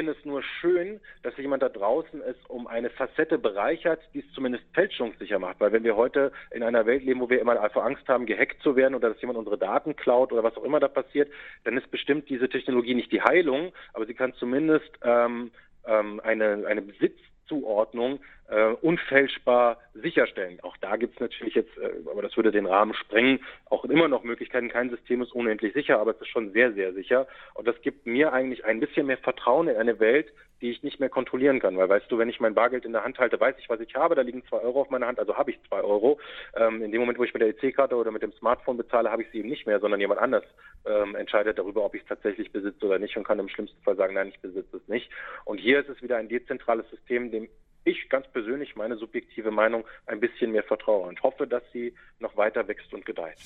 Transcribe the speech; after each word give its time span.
finde 0.00 0.16
es 0.18 0.24
nur 0.24 0.42
schön, 0.42 0.98
dass 1.22 1.36
jemand 1.36 1.62
da 1.62 1.68
draußen 1.68 2.22
ist, 2.22 2.48
um 2.48 2.66
eine 2.66 2.88
Facette 2.88 3.36
bereichert, 3.36 4.00
die 4.14 4.20
es 4.20 4.32
zumindest 4.32 4.64
fälschungssicher 4.72 5.38
macht. 5.38 5.60
Weil 5.60 5.72
wenn 5.72 5.84
wir 5.84 5.94
heute 5.94 6.32
in 6.52 6.62
einer 6.62 6.86
Welt 6.86 7.04
leben, 7.04 7.20
wo 7.20 7.28
wir 7.28 7.38
immer 7.38 7.60
einfach 7.60 7.84
Angst 7.84 8.08
haben, 8.08 8.24
gehackt 8.24 8.62
zu 8.62 8.76
werden 8.76 8.94
oder 8.94 9.10
dass 9.10 9.20
jemand 9.20 9.38
unsere 9.38 9.58
Daten 9.58 9.94
klaut 9.96 10.32
oder 10.32 10.42
was 10.42 10.56
auch 10.56 10.64
immer 10.64 10.80
da 10.80 10.88
passiert, 10.88 11.30
dann 11.64 11.76
ist 11.76 11.90
bestimmt 11.90 12.30
diese 12.30 12.48
Technologie 12.48 12.94
nicht 12.94 13.12
die 13.12 13.20
Heilung, 13.20 13.74
aber 13.92 14.06
sie 14.06 14.14
kann 14.14 14.32
zumindest 14.32 14.90
ähm, 15.02 15.50
ähm, 15.86 16.18
eine, 16.24 16.64
eine 16.66 16.80
Besitzzuordnung 16.80 18.20
äh, 18.50 18.74
unfälschbar 18.82 19.78
sicherstellen. 19.94 20.58
Auch 20.62 20.76
da 20.78 20.96
gibt 20.96 21.14
es 21.14 21.20
natürlich 21.20 21.54
jetzt, 21.54 21.76
äh, 21.78 21.92
aber 22.10 22.22
das 22.22 22.36
würde 22.36 22.50
den 22.50 22.66
Rahmen 22.66 22.94
sprengen, 22.94 23.40
auch 23.66 23.84
immer 23.84 24.08
noch 24.08 24.24
Möglichkeiten. 24.24 24.68
Kein 24.68 24.90
System 24.90 25.22
ist 25.22 25.32
unendlich 25.32 25.72
sicher, 25.72 26.00
aber 26.00 26.12
es 26.12 26.20
ist 26.20 26.28
schon 26.28 26.52
sehr, 26.52 26.72
sehr 26.72 26.92
sicher. 26.92 27.26
Und 27.54 27.68
das 27.68 27.80
gibt 27.82 28.06
mir 28.06 28.32
eigentlich 28.32 28.64
ein 28.64 28.80
bisschen 28.80 29.06
mehr 29.06 29.18
Vertrauen 29.18 29.68
in 29.68 29.76
eine 29.76 30.00
Welt, 30.00 30.32
die 30.60 30.70
ich 30.70 30.82
nicht 30.82 31.00
mehr 31.00 31.08
kontrollieren 31.08 31.60
kann. 31.60 31.76
Weil 31.76 31.88
weißt 31.88 32.10
du, 32.10 32.18
wenn 32.18 32.28
ich 32.28 32.40
mein 32.40 32.54
Bargeld 32.54 32.84
in 32.84 32.92
der 32.92 33.04
Hand 33.04 33.18
halte, 33.18 33.40
weiß 33.40 33.56
ich, 33.58 33.68
was 33.68 33.80
ich 33.80 33.94
habe. 33.94 34.14
Da 34.14 34.22
liegen 34.22 34.44
zwei 34.46 34.58
Euro 34.58 34.82
auf 34.82 34.90
meiner 34.90 35.06
Hand, 35.06 35.18
also 35.18 35.36
habe 35.36 35.50
ich 35.50 35.58
zwei 35.68 35.80
Euro. 35.80 36.18
Ähm, 36.54 36.82
in 36.82 36.92
dem 36.92 37.00
Moment, 37.00 37.18
wo 37.18 37.24
ich 37.24 37.32
mit 37.32 37.42
der 37.42 37.48
EC-Karte 37.48 37.94
oder 37.96 38.10
mit 38.10 38.22
dem 38.22 38.32
Smartphone 38.32 38.76
bezahle, 38.76 39.10
habe 39.10 39.22
ich 39.22 39.30
sie 39.30 39.38
eben 39.38 39.48
nicht 39.48 39.66
mehr, 39.66 39.80
sondern 39.80 40.00
jemand 40.00 40.20
anders 40.20 40.44
ähm, 40.86 41.14
entscheidet 41.14 41.58
darüber, 41.58 41.84
ob 41.84 41.94
ich 41.94 42.02
es 42.02 42.08
tatsächlich 42.08 42.52
besitze 42.52 42.84
oder 42.84 42.98
nicht 42.98 43.16
und 43.16 43.24
kann 43.24 43.38
im 43.38 43.48
schlimmsten 43.48 43.82
Fall 43.82 43.96
sagen, 43.96 44.14
nein, 44.14 44.28
ich 44.28 44.40
besitze 44.40 44.76
es 44.76 44.88
nicht. 44.88 45.10
Und 45.44 45.58
hier 45.58 45.80
ist 45.80 45.88
es 45.88 46.02
wieder 46.02 46.16
ein 46.16 46.28
dezentrales 46.28 46.88
System, 46.90 47.30
dem 47.30 47.48
ich 47.84 48.08
ganz 48.08 48.26
persönlich, 48.28 48.76
meine 48.76 48.96
subjektive 48.96 49.50
Meinung, 49.50 49.84
ein 50.06 50.20
bisschen 50.20 50.52
mehr 50.52 50.64
vertraue 50.64 51.08
und 51.08 51.22
hoffe, 51.22 51.46
dass 51.46 51.62
sie 51.72 51.94
noch 52.18 52.36
weiter 52.36 52.66
wächst 52.68 52.92
und 52.92 53.06
gedeiht. 53.06 53.36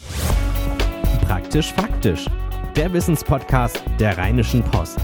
Praktisch 1.27 1.73
faktisch. 1.73 2.27
Der 2.77 2.93
Wissenspodcast 2.93 3.85
der 4.01 4.19
Rheinischen 4.19 4.63
Post. 4.65 4.99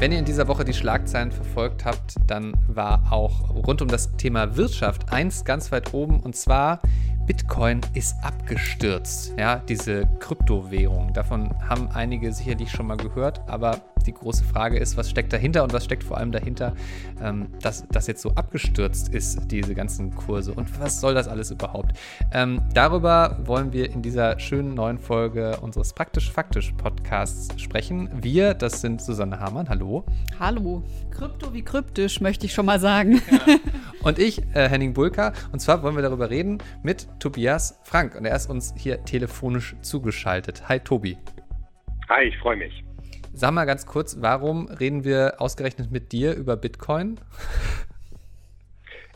Wenn 0.00 0.12
ihr 0.12 0.18
in 0.18 0.24
dieser 0.24 0.48
Woche 0.48 0.64
die 0.64 0.74
Schlagzeilen 0.74 1.30
verfolgt 1.30 1.84
habt, 1.84 2.16
dann 2.26 2.52
war 2.68 3.10
auch 3.10 3.54
rund 3.54 3.80
um 3.80 3.88
das 3.88 4.16
Thema 4.16 4.56
Wirtschaft 4.56 5.10
eins 5.12 5.44
ganz 5.44 5.72
weit 5.72 5.94
oben 5.94 6.20
und 6.20 6.36
zwar 6.36 6.82
Bitcoin 7.26 7.80
ist 7.94 8.14
abgestürzt. 8.22 9.34
Ja, 9.38 9.56
diese 9.56 10.06
Kryptowährung. 10.18 11.14
Davon 11.14 11.48
haben 11.66 11.88
einige 11.94 12.32
sicherlich 12.32 12.70
schon 12.70 12.86
mal 12.86 12.98
gehört, 12.98 13.40
aber 13.48 13.80
die 14.06 14.12
große 14.12 14.44
Frage 14.44 14.78
ist, 14.78 14.96
was 14.96 15.10
steckt 15.10 15.32
dahinter 15.32 15.62
und 15.62 15.72
was 15.72 15.84
steckt 15.84 16.04
vor 16.04 16.18
allem 16.18 16.32
dahinter, 16.32 16.74
ähm, 17.22 17.48
dass 17.60 17.86
das 17.88 18.06
jetzt 18.06 18.22
so 18.22 18.30
abgestürzt 18.34 19.08
ist, 19.08 19.50
diese 19.50 19.74
ganzen 19.74 20.14
Kurse 20.14 20.52
und 20.52 20.80
was 20.80 21.00
soll 21.00 21.14
das 21.14 21.28
alles 21.28 21.50
überhaupt? 21.50 21.92
Ähm, 22.32 22.60
darüber 22.72 23.38
wollen 23.44 23.72
wir 23.72 23.90
in 23.90 24.02
dieser 24.02 24.38
schönen 24.38 24.74
neuen 24.74 24.98
Folge 24.98 25.58
unseres 25.60 25.92
Praktisch-Faktisch 25.92 26.72
Podcasts 26.72 27.60
sprechen. 27.60 28.08
Wir, 28.20 28.54
das 28.54 28.80
sind 28.80 29.00
Susanne 29.00 29.40
Hamann, 29.40 29.68
hallo. 29.68 30.04
Hallo. 30.38 30.82
Krypto 31.10 31.52
wie 31.54 31.62
kryptisch, 31.62 32.20
möchte 32.20 32.46
ich 32.46 32.52
schon 32.52 32.66
mal 32.66 32.80
sagen. 32.80 33.22
Ja. 33.30 33.56
Und 34.02 34.18
ich, 34.18 34.42
äh, 34.54 34.68
Henning 34.68 34.92
Bulka, 34.92 35.32
und 35.52 35.60
zwar 35.60 35.82
wollen 35.82 35.96
wir 35.96 36.02
darüber 36.02 36.30
reden 36.30 36.58
mit 36.82 37.08
Tobias 37.20 37.80
Frank 37.84 38.14
und 38.14 38.24
er 38.24 38.36
ist 38.36 38.50
uns 38.50 38.74
hier 38.76 39.04
telefonisch 39.04 39.76
zugeschaltet. 39.80 40.68
Hi 40.68 40.80
Tobi. 40.80 41.16
Hi, 42.08 42.24
ich 42.24 42.36
freue 42.38 42.56
mich. 42.56 42.84
Sag 43.36 43.50
mal 43.50 43.64
ganz 43.64 43.84
kurz, 43.84 44.22
warum 44.22 44.68
reden 44.68 45.02
wir 45.02 45.34
ausgerechnet 45.38 45.90
mit 45.90 46.12
dir 46.12 46.36
über 46.36 46.56
Bitcoin? 46.56 47.18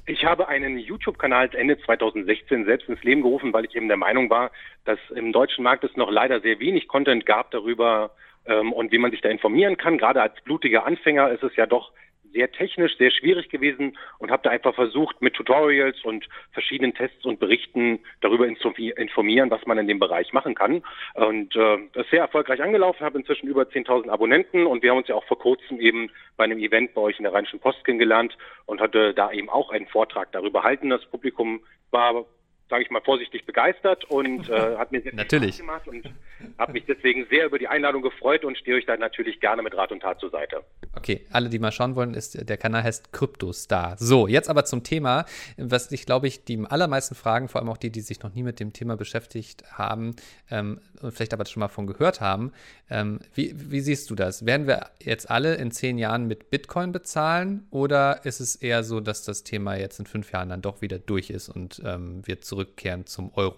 Ich 0.06 0.24
habe 0.24 0.48
einen 0.48 0.76
YouTube-Kanal 0.76 1.54
Ende 1.54 1.78
2016 1.78 2.64
selbst 2.64 2.88
ins 2.88 3.00
Leben 3.04 3.22
gerufen, 3.22 3.52
weil 3.52 3.64
ich 3.64 3.76
eben 3.76 3.86
der 3.86 3.96
Meinung 3.96 4.28
war, 4.28 4.50
dass 4.84 4.98
im 5.14 5.32
deutschen 5.32 5.62
Markt 5.62 5.84
es 5.84 5.96
noch 5.96 6.10
leider 6.10 6.40
sehr 6.40 6.58
wenig 6.58 6.88
Content 6.88 7.26
gab 7.26 7.52
darüber 7.52 8.10
ähm, 8.46 8.72
und 8.72 8.90
wie 8.90 8.98
man 8.98 9.12
sich 9.12 9.20
da 9.20 9.28
informieren 9.28 9.76
kann. 9.76 9.98
Gerade 9.98 10.20
als 10.20 10.34
blutiger 10.40 10.84
Anfänger 10.84 11.30
ist 11.30 11.44
es 11.44 11.54
ja 11.54 11.66
doch 11.66 11.92
sehr 12.32 12.50
technisch, 12.52 12.96
sehr 12.98 13.10
schwierig 13.10 13.48
gewesen 13.48 13.96
und 14.18 14.30
habe 14.30 14.42
da 14.42 14.50
einfach 14.50 14.74
versucht, 14.74 15.20
mit 15.22 15.34
Tutorials 15.34 16.02
und 16.04 16.28
verschiedenen 16.52 16.94
Tests 16.94 17.24
und 17.24 17.40
Berichten 17.40 18.00
darüber 18.20 18.46
informieren, 18.46 19.50
was 19.50 19.64
man 19.66 19.78
in 19.78 19.88
dem 19.88 19.98
Bereich 19.98 20.32
machen 20.32 20.54
kann. 20.54 20.82
Und 21.14 21.54
äh, 21.56 21.78
das 21.92 22.04
ist 22.04 22.10
sehr 22.10 22.20
erfolgreich 22.20 22.62
angelaufen, 22.62 23.04
habe 23.04 23.18
inzwischen 23.18 23.48
über 23.48 23.62
10.000 23.62 24.08
Abonnenten 24.08 24.66
und 24.66 24.82
wir 24.82 24.90
haben 24.90 24.98
uns 24.98 25.08
ja 25.08 25.14
auch 25.14 25.26
vor 25.26 25.38
kurzem 25.38 25.80
eben 25.80 26.10
bei 26.36 26.44
einem 26.44 26.58
Event 26.58 26.94
bei 26.94 27.00
euch 27.00 27.18
in 27.18 27.24
der 27.24 27.32
Rheinischen 27.32 27.60
Post 27.60 27.84
kennengelernt 27.84 28.36
und 28.66 28.80
hatte 28.80 29.14
da 29.14 29.32
eben 29.32 29.48
auch 29.48 29.70
einen 29.70 29.86
Vortrag 29.86 30.32
darüber 30.32 30.62
halten. 30.62 30.90
Das 30.90 31.04
Publikum 31.06 31.60
war 31.90 32.26
sage 32.68 32.82
ich 32.82 32.90
mal 32.90 33.00
vorsichtig 33.00 33.44
begeistert 33.46 34.04
und 34.04 34.48
äh, 34.48 34.76
hat 34.78 34.92
mir 34.92 35.00
sehr 35.00 35.12
viel 35.12 35.16
natürlich. 35.16 35.56
Spaß 35.56 35.84
gemacht 35.84 35.88
und 35.88 36.10
habe 36.58 36.72
mich 36.72 36.84
deswegen 36.86 37.26
sehr 37.30 37.46
über 37.46 37.58
die 37.58 37.68
Einladung 37.68 38.02
gefreut 38.02 38.44
und 38.44 38.56
stehe 38.58 38.76
euch 38.76 38.86
da 38.86 38.96
natürlich 38.96 39.40
gerne 39.40 39.62
mit 39.62 39.76
Rat 39.76 39.92
und 39.92 40.00
Tat 40.00 40.20
zur 40.20 40.30
Seite. 40.30 40.62
Okay, 40.94 41.26
alle, 41.30 41.48
die 41.48 41.58
mal 41.58 41.72
schauen 41.72 41.96
wollen, 41.96 42.14
ist 42.14 42.48
der 42.48 42.56
Kanal 42.56 42.82
heißt 42.82 43.12
Kryptostar. 43.12 43.96
So, 43.98 44.26
jetzt 44.26 44.50
aber 44.50 44.64
zum 44.64 44.82
Thema, 44.82 45.24
was 45.56 45.90
ich 45.92 46.06
glaube 46.06 46.26
ich 46.26 46.44
die 46.44 46.58
allermeisten 46.68 47.14
fragen, 47.14 47.48
vor 47.48 47.60
allem 47.60 47.70
auch 47.70 47.76
die, 47.76 47.90
die 47.90 48.00
sich 48.00 48.22
noch 48.22 48.34
nie 48.34 48.42
mit 48.42 48.60
dem 48.60 48.72
Thema 48.72 48.96
beschäftigt 48.96 49.64
haben 49.72 50.16
ähm, 50.50 50.80
und 51.00 51.12
vielleicht 51.12 51.32
aber 51.32 51.46
schon 51.46 51.60
mal 51.60 51.68
von 51.68 51.86
gehört 51.86 52.20
haben. 52.20 52.52
Ähm, 52.90 53.20
wie, 53.34 53.54
wie 53.54 53.80
siehst 53.80 54.10
du 54.10 54.14
das? 54.14 54.44
Werden 54.44 54.66
wir 54.66 54.90
jetzt 55.00 55.30
alle 55.30 55.54
in 55.54 55.70
zehn 55.70 55.98
Jahren 55.98 56.26
mit 56.26 56.50
Bitcoin 56.50 56.92
bezahlen 56.92 57.66
oder 57.70 58.24
ist 58.24 58.40
es 58.40 58.56
eher 58.56 58.82
so, 58.82 59.00
dass 59.00 59.24
das 59.24 59.44
Thema 59.44 59.76
jetzt 59.76 59.98
in 59.98 60.06
fünf 60.06 60.32
Jahren 60.32 60.48
dann 60.48 60.62
doch 60.62 60.82
wieder 60.82 60.98
durch 60.98 61.30
ist 61.30 61.48
und 61.48 61.80
ähm, 61.84 62.22
wir 62.24 62.40
zurückkehren 62.58 63.06
zum 63.06 63.30
Euro? 63.36 63.54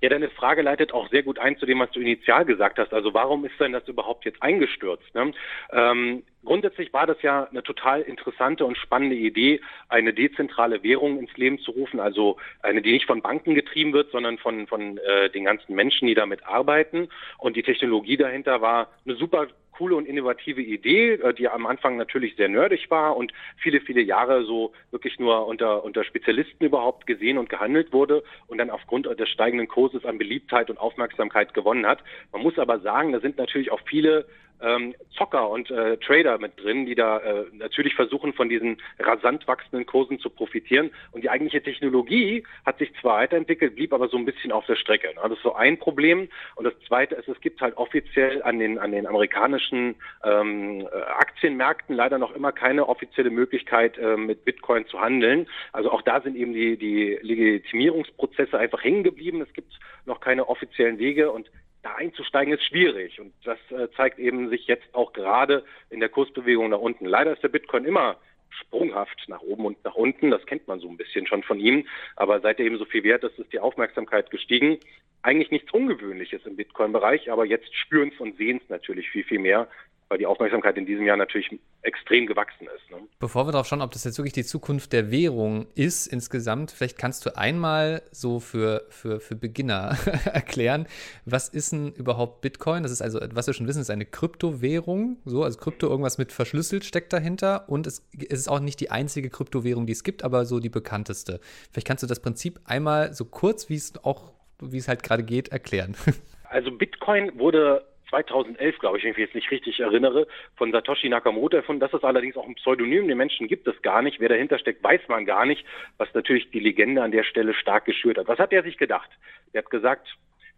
Ja, 0.00 0.08
deine 0.08 0.28
Frage 0.30 0.62
leitet 0.62 0.92
auch 0.92 1.08
sehr 1.10 1.22
gut 1.22 1.38
ein 1.38 1.56
zu 1.58 1.66
dem, 1.66 1.80
was 1.80 1.90
du 1.90 2.00
initial 2.00 2.44
gesagt 2.44 2.78
hast. 2.78 2.92
Also 2.92 3.14
warum 3.14 3.44
ist 3.44 3.58
denn 3.60 3.72
das 3.72 3.86
überhaupt 3.88 4.24
jetzt 4.24 4.42
eingestürzt? 4.42 5.12
Ne? 5.14 5.32
Ähm, 5.72 6.22
grundsätzlich 6.44 6.92
war 6.92 7.06
das 7.06 7.20
ja 7.22 7.44
eine 7.44 7.62
total 7.62 8.02
interessante 8.02 8.64
und 8.64 8.76
spannende 8.76 9.16
Idee, 9.16 9.60
eine 9.88 10.14
dezentrale 10.14 10.82
Währung 10.82 11.18
ins 11.18 11.36
Leben 11.36 11.58
zu 11.58 11.72
rufen, 11.72 12.00
also 12.00 12.38
eine, 12.62 12.80
die 12.80 12.92
nicht 12.92 13.06
von 13.06 13.22
Banken 13.22 13.54
getrieben 13.54 13.92
wird, 13.92 14.10
sondern 14.12 14.38
von, 14.38 14.66
von 14.66 14.98
äh, 14.98 15.30
den 15.30 15.44
ganzen 15.44 15.74
Menschen, 15.74 16.06
die 16.06 16.14
damit 16.14 16.46
arbeiten. 16.46 17.08
Und 17.38 17.56
die 17.56 17.64
Technologie 17.64 18.16
dahinter 18.16 18.60
war 18.60 18.90
eine 19.04 19.16
super 19.16 19.48
coole 19.78 19.94
und 19.94 20.06
innovative 20.06 20.60
Idee, 20.60 21.12
äh, 21.12 21.32
die 21.32 21.48
am 21.48 21.64
Anfang 21.66 21.96
natürlich 21.96 22.34
sehr 22.34 22.48
nerdig 22.48 22.90
war 22.90 23.16
und 23.16 23.32
viele, 23.56 23.80
viele 23.80 24.00
Jahre 24.00 24.44
so 24.44 24.72
wirklich 24.90 25.20
nur 25.20 25.46
unter, 25.46 25.84
unter 25.84 26.02
Spezialisten 26.02 26.64
überhaupt 26.64 27.06
gesehen 27.06 27.38
und 27.38 27.48
gehandelt 27.48 27.92
wurde 27.92 28.24
und 28.48 28.58
dann 28.58 28.70
aufgrund 28.70 29.06
des 29.06 29.28
steigenden 29.28 29.68
Kurses 29.68 30.04
an 30.04 30.18
Beliebtheit 30.18 30.68
und 30.68 30.78
Aufmerksamkeit 30.78 31.54
gewonnen 31.54 31.86
hat. 31.86 32.00
Man 32.32 32.42
muss 32.42 32.58
aber 32.58 32.80
sagen, 32.80 33.12
da 33.12 33.20
sind 33.20 33.38
natürlich 33.38 33.70
auch 33.70 33.80
viele 33.86 34.26
ähm, 34.60 34.94
Zocker 35.16 35.48
und 35.48 35.70
äh, 35.70 35.96
Trader 35.98 36.38
mit 36.38 36.62
drin, 36.62 36.86
die 36.86 36.94
da 36.94 37.18
äh, 37.18 37.44
natürlich 37.52 37.94
versuchen, 37.94 38.32
von 38.32 38.48
diesen 38.48 38.78
rasant 38.98 39.46
wachsenden 39.46 39.86
Kursen 39.86 40.18
zu 40.18 40.30
profitieren. 40.30 40.90
Und 41.12 41.22
die 41.22 41.30
eigentliche 41.30 41.62
Technologie 41.62 42.44
hat 42.64 42.78
sich 42.78 42.92
zwar 43.00 43.18
weiterentwickelt, 43.18 43.74
blieb 43.74 43.92
aber 43.92 44.08
so 44.08 44.16
ein 44.16 44.24
bisschen 44.24 44.52
auf 44.52 44.66
der 44.66 44.76
Strecke. 44.76 45.08
Das 45.14 45.32
ist 45.32 45.42
so 45.42 45.54
ein 45.54 45.78
Problem. 45.78 46.28
Und 46.54 46.64
das 46.64 46.74
zweite 46.86 47.14
ist, 47.16 47.28
es 47.28 47.40
gibt 47.40 47.60
halt 47.60 47.76
offiziell 47.76 48.42
an 48.42 48.58
den, 48.58 48.78
an 48.78 48.92
den 48.92 49.06
amerikanischen 49.06 49.96
ähm, 50.24 50.86
äh, 50.92 51.00
Aktienmärkten 51.02 51.94
leider 51.94 52.18
noch 52.18 52.34
immer 52.34 52.52
keine 52.52 52.88
offizielle 52.88 53.30
Möglichkeit, 53.30 53.98
äh, 53.98 54.16
mit 54.16 54.44
Bitcoin 54.44 54.86
zu 54.86 55.00
handeln. 55.00 55.46
Also 55.72 55.90
auch 55.90 56.02
da 56.02 56.20
sind 56.20 56.36
eben 56.36 56.52
die, 56.52 56.76
die 56.76 57.18
Legitimierungsprozesse 57.22 58.58
einfach 58.58 58.82
hängen 58.82 59.02
geblieben. 59.02 59.40
Es 59.40 59.52
gibt 59.52 59.78
noch 60.06 60.20
keine 60.20 60.48
offiziellen 60.48 60.98
Wege 60.98 61.30
und 61.30 61.50
da 61.82 61.94
einzusteigen 61.94 62.54
ist 62.54 62.64
schwierig. 62.64 63.20
Und 63.20 63.32
das 63.44 63.58
äh, 63.70 63.88
zeigt 63.96 64.18
eben 64.18 64.48
sich 64.48 64.66
jetzt 64.66 64.94
auch 64.94 65.12
gerade 65.12 65.64
in 65.90 66.00
der 66.00 66.08
Kursbewegung 66.08 66.70
nach 66.70 66.78
unten. 66.78 67.06
Leider 67.06 67.32
ist 67.32 67.42
der 67.42 67.48
Bitcoin 67.48 67.84
immer 67.84 68.16
sprunghaft 68.50 69.24
nach 69.28 69.42
oben 69.42 69.66
und 69.66 69.84
nach 69.84 69.94
unten. 69.94 70.30
Das 70.30 70.44
kennt 70.46 70.66
man 70.66 70.80
so 70.80 70.88
ein 70.88 70.96
bisschen 70.96 71.26
schon 71.26 71.42
von 71.42 71.60
ihm. 71.60 71.86
Aber 72.16 72.40
seit 72.40 72.58
er 72.58 72.66
eben 72.66 72.78
so 72.78 72.84
viel 72.84 73.04
wert 73.04 73.24
ist, 73.24 73.38
ist 73.38 73.52
die 73.52 73.60
Aufmerksamkeit 73.60 74.30
gestiegen. 74.30 74.78
Eigentlich 75.22 75.50
nichts 75.50 75.72
Ungewöhnliches 75.72 76.46
im 76.46 76.56
Bitcoin-Bereich, 76.56 77.30
aber 77.30 77.44
jetzt 77.44 77.74
spüren 77.74 78.10
es 78.14 78.20
und 78.20 78.36
sehen 78.36 78.60
es 78.62 78.68
natürlich 78.68 79.10
viel, 79.10 79.24
viel 79.24 79.40
mehr 79.40 79.68
weil 80.08 80.18
die 80.18 80.26
Aufmerksamkeit 80.26 80.76
in 80.76 80.86
diesem 80.86 81.04
Jahr 81.04 81.16
natürlich 81.16 81.50
extrem 81.82 82.26
gewachsen 82.26 82.66
ist. 82.74 82.90
Ne? 82.90 82.96
Bevor 83.18 83.46
wir 83.46 83.52
darauf 83.52 83.66
schauen, 83.66 83.82
ob 83.82 83.90
das 83.90 84.04
jetzt 84.04 84.18
wirklich 84.18 84.32
die 84.32 84.44
Zukunft 84.44 84.92
der 84.92 85.10
Währung 85.10 85.66
ist 85.74 86.06
insgesamt, 86.06 86.70
vielleicht 86.70 86.98
kannst 86.98 87.26
du 87.26 87.36
einmal 87.36 88.02
so 88.10 88.40
für, 88.40 88.86
für, 88.88 89.20
für 89.20 89.36
Beginner 89.36 89.96
erklären, 90.24 90.86
was 91.24 91.48
ist 91.48 91.72
denn 91.72 91.92
überhaupt 91.92 92.40
Bitcoin? 92.40 92.82
Das 92.82 92.92
ist 92.92 93.02
also, 93.02 93.20
was 93.32 93.46
wir 93.46 93.54
schon 93.54 93.66
wissen, 93.66 93.80
ist 93.80 93.90
eine 93.90 94.06
Kryptowährung. 94.06 95.18
So, 95.24 95.44
also 95.44 95.58
Krypto, 95.58 95.88
irgendwas 95.88 96.18
mit 96.18 96.32
verschlüsselt 96.32 96.84
steckt 96.84 97.12
dahinter 97.12 97.68
und 97.68 97.86
es, 97.86 98.08
es 98.12 98.40
ist 98.40 98.48
auch 98.48 98.60
nicht 98.60 98.80
die 98.80 98.90
einzige 98.90 99.28
Kryptowährung, 99.28 99.86
die 99.86 99.92
es 99.92 100.04
gibt, 100.04 100.24
aber 100.24 100.46
so 100.46 100.58
die 100.58 100.70
bekannteste. 100.70 101.40
Vielleicht 101.72 101.86
kannst 101.86 102.02
du 102.02 102.06
das 102.06 102.20
Prinzip 102.20 102.60
einmal 102.64 103.12
so 103.12 103.24
kurz, 103.24 103.68
wie 103.68 103.74
es 103.74 103.92
auch, 104.04 104.32
wie 104.60 104.78
es 104.78 104.88
halt 104.88 105.02
gerade 105.02 105.22
geht, 105.22 105.48
erklären. 105.48 105.96
Also 106.50 106.70
Bitcoin 106.70 107.38
wurde 107.38 107.84
2011, 108.10 108.78
glaube 108.78 108.98
ich, 108.98 109.04
wenn 109.04 109.10
ich 109.12 109.16
mich 109.16 109.26
jetzt 109.26 109.34
nicht 109.34 109.50
richtig 109.50 109.80
erinnere, 109.80 110.26
von 110.56 110.72
Satoshi 110.72 111.08
Nakamoto 111.08 111.56
erfunden. 111.56 111.80
Das 111.80 111.92
ist 111.92 112.04
allerdings 112.04 112.36
auch 112.36 112.46
ein 112.46 112.54
Pseudonym. 112.54 113.08
Den 113.08 113.18
Menschen 113.18 113.48
gibt 113.48 113.66
es 113.66 113.80
gar 113.82 114.02
nicht. 114.02 114.20
Wer 114.20 114.28
dahinter 114.28 114.58
steckt, 114.58 114.82
weiß 114.82 115.02
man 115.08 115.26
gar 115.26 115.46
nicht, 115.46 115.64
was 115.96 116.12
natürlich 116.14 116.50
die 116.50 116.60
Legende 116.60 117.02
an 117.02 117.12
der 117.12 117.24
Stelle 117.24 117.54
stark 117.54 117.84
geschürt 117.84 118.18
hat. 118.18 118.28
Was 118.28 118.38
hat 118.38 118.52
er 118.52 118.62
sich 118.62 118.78
gedacht? 118.78 119.10
Er 119.52 119.62
hat 119.62 119.70
gesagt, 119.70 120.08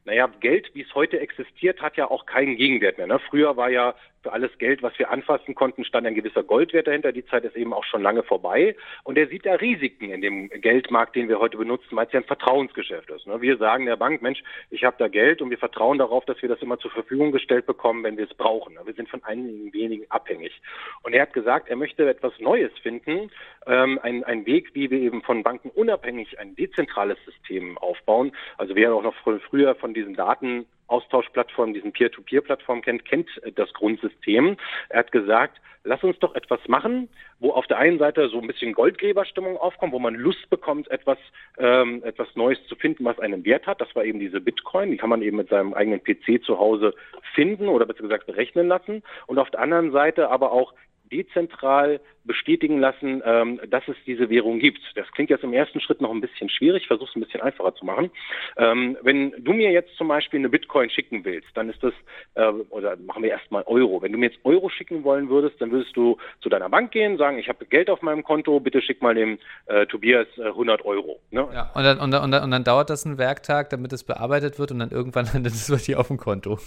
naja, 0.04 0.30
Geld, 0.40 0.74
wie 0.74 0.82
es 0.82 0.94
heute 0.94 1.20
existiert, 1.20 1.82
hat 1.82 1.96
ja 1.96 2.10
auch 2.10 2.26
keinen 2.26 2.56
Gegenwert 2.56 2.98
mehr. 2.98 3.06
Ne? 3.06 3.18
Früher 3.28 3.56
war 3.56 3.70
ja 3.70 3.94
für 4.22 4.32
alles 4.32 4.50
Geld, 4.58 4.82
was 4.82 4.98
wir 4.98 5.10
anfassen 5.10 5.54
konnten, 5.54 5.84
stand 5.84 6.06
ein 6.06 6.14
gewisser 6.14 6.42
Goldwert 6.42 6.86
dahinter. 6.86 7.12
Die 7.12 7.24
Zeit 7.24 7.44
ist 7.44 7.56
eben 7.56 7.72
auch 7.72 7.84
schon 7.84 8.02
lange 8.02 8.22
vorbei. 8.22 8.76
Und 9.04 9.16
er 9.16 9.28
sieht 9.28 9.46
da 9.46 9.54
Risiken 9.54 10.10
in 10.10 10.20
dem 10.20 10.48
Geldmarkt, 10.48 11.16
den 11.16 11.28
wir 11.28 11.38
heute 11.38 11.56
benutzen, 11.56 11.96
weil 11.96 12.06
es 12.06 12.12
ja 12.12 12.20
ein 12.20 12.26
Vertrauensgeschäft 12.26 13.10
ist. 13.10 13.26
Ne? 13.26 13.40
Wir 13.40 13.56
sagen 13.56 13.86
der 13.86 13.96
Bank, 13.96 14.20
Mensch, 14.22 14.42
ich 14.70 14.84
habe 14.84 14.96
da 14.98 15.08
Geld 15.08 15.40
und 15.40 15.50
wir 15.50 15.58
vertrauen 15.58 15.98
darauf, 15.98 16.24
dass 16.26 16.40
wir 16.42 16.48
das 16.48 16.60
immer 16.60 16.78
zur 16.78 16.90
Verfügung 16.90 17.32
gestellt 17.32 17.66
bekommen, 17.66 18.04
wenn 18.04 18.16
wir 18.16 18.24
es 18.24 18.34
brauchen. 18.34 18.74
Ne? 18.74 18.80
Wir 18.84 18.94
sind 18.94 19.08
von 19.08 19.24
einigen 19.24 19.72
wenigen 19.72 20.04
abhängig. 20.10 20.60
Und 21.02 21.14
er 21.14 21.22
hat 21.22 21.32
gesagt, 21.32 21.68
er 21.68 21.76
möchte 21.76 22.08
etwas 22.08 22.32
Neues 22.40 22.72
finden, 22.82 23.30
ähm, 23.66 23.98
ein, 24.02 24.24
ein 24.24 24.44
Weg, 24.46 24.74
wie 24.74 24.90
wir 24.90 24.98
eben 24.98 25.22
von 25.22 25.42
Banken 25.42 25.70
unabhängig 25.70 26.38
ein 26.38 26.54
dezentrales 26.56 27.18
System 27.24 27.78
aufbauen. 27.78 28.32
Also 28.58 28.74
wer 28.74 28.94
auch 28.94 29.02
noch 29.02 29.14
früher 29.48 29.74
von 29.76 29.94
diesen 29.94 30.14
Daten 30.14 30.66
Austauschplattformen, 30.90 31.74
diesen 31.74 31.92
Peer-to-Peer-Plattformen 31.92 32.82
kennt, 32.82 33.04
kennt 33.04 33.28
das 33.54 33.72
Grundsystem. 33.72 34.56
Er 34.88 35.00
hat 35.00 35.12
gesagt, 35.12 35.60
lass 35.84 36.02
uns 36.02 36.18
doch 36.18 36.34
etwas 36.34 36.60
machen, 36.68 37.08
wo 37.38 37.52
auf 37.52 37.66
der 37.66 37.78
einen 37.78 37.98
Seite 37.98 38.28
so 38.28 38.40
ein 38.40 38.46
bisschen 38.46 38.72
Goldgräberstimmung 38.72 39.56
aufkommt, 39.56 39.92
wo 39.92 39.98
man 39.98 40.14
Lust 40.14 40.48
bekommt, 40.50 40.90
etwas, 40.90 41.18
ähm, 41.58 42.02
etwas 42.04 42.28
Neues 42.34 42.58
zu 42.66 42.76
finden, 42.76 43.04
was 43.04 43.18
einen 43.18 43.44
Wert 43.44 43.66
hat. 43.66 43.80
Das 43.80 43.94
war 43.94 44.04
eben 44.04 44.20
diese 44.20 44.40
Bitcoin. 44.40 44.90
Die 44.90 44.96
kann 44.96 45.10
man 45.10 45.22
eben 45.22 45.38
mit 45.38 45.48
seinem 45.48 45.74
eigenen 45.74 46.02
PC 46.02 46.42
zu 46.44 46.58
Hause 46.58 46.94
finden 47.34 47.68
oder 47.68 47.86
besser 47.86 48.02
gesagt 48.02 48.26
berechnen 48.26 48.68
lassen. 48.68 49.02
Und 49.26 49.38
auf 49.38 49.50
der 49.50 49.60
anderen 49.60 49.92
Seite 49.92 50.30
aber 50.30 50.52
auch 50.52 50.74
dezentral 51.10 52.00
bestätigen 52.30 52.78
lassen, 52.78 53.22
ähm, 53.24 53.60
dass 53.68 53.82
es 53.88 53.96
diese 54.06 54.30
Währung 54.30 54.60
gibt. 54.60 54.78
Das 54.94 55.10
klingt 55.10 55.30
jetzt 55.30 55.42
im 55.42 55.52
ersten 55.52 55.80
Schritt 55.80 56.00
noch 56.00 56.12
ein 56.12 56.20
bisschen 56.20 56.48
schwierig, 56.48 56.86
versuche 56.86 57.10
es 57.10 57.16
ein 57.16 57.22
bisschen 57.22 57.40
einfacher 57.40 57.74
zu 57.74 57.84
machen. 57.84 58.12
Ähm, 58.56 58.96
wenn 59.02 59.32
du 59.36 59.52
mir 59.52 59.72
jetzt 59.72 59.96
zum 59.96 60.06
Beispiel 60.06 60.38
eine 60.38 60.48
Bitcoin 60.48 60.90
schicken 60.90 61.24
willst, 61.24 61.48
dann 61.54 61.68
ist 61.68 61.82
das, 61.82 61.92
äh, 62.34 62.46
oder 62.70 62.96
machen 62.98 63.24
wir 63.24 63.30
erstmal 63.30 63.64
Euro. 63.64 64.00
Wenn 64.00 64.12
du 64.12 64.18
mir 64.18 64.26
jetzt 64.26 64.38
Euro 64.44 64.68
schicken 64.68 65.02
wollen 65.02 65.28
würdest, 65.28 65.60
dann 65.60 65.72
würdest 65.72 65.96
du 65.96 66.18
zu 66.40 66.48
deiner 66.48 66.68
Bank 66.68 66.92
gehen, 66.92 67.18
sagen, 67.18 67.36
ich 67.38 67.48
habe 67.48 67.66
Geld 67.66 67.90
auf 67.90 68.00
meinem 68.00 68.22
Konto, 68.22 68.60
bitte 68.60 68.80
schick 68.80 69.02
mal 69.02 69.16
dem 69.16 69.40
äh, 69.66 69.86
Tobias 69.86 70.28
äh, 70.38 70.44
100 70.44 70.84
Euro. 70.84 71.18
Ne? 71.32 71.48
Ja, 71.52 71.72
und 71.74 71.82
dann, 71.82 71.98
und, 71.98 72.12
dann, 72.12 72.22
und, 72.22 72.30
dann, 72.30 72.44
und 72.44 72.50
dann 72.52 72.62
dauert 72.62 72.90
das 72.90 73.04
einen 73.04 73.18
Werktag, 73.18 73.70
damit 73.70 73.92
es 73.92 74.04
bearbeitet 74.04 74.60
wird 74.60 74.70
und 74.70 74.78
dann 74.78 74.90
irgendwann 74.90 75.26
landet 75.34 75.52
es 75.54 75.68
bei 75.68 75.78
dir 75.78 75.98
auf 75.98 76.06
dem 76.06 76.16
Konto. 76.16 76.60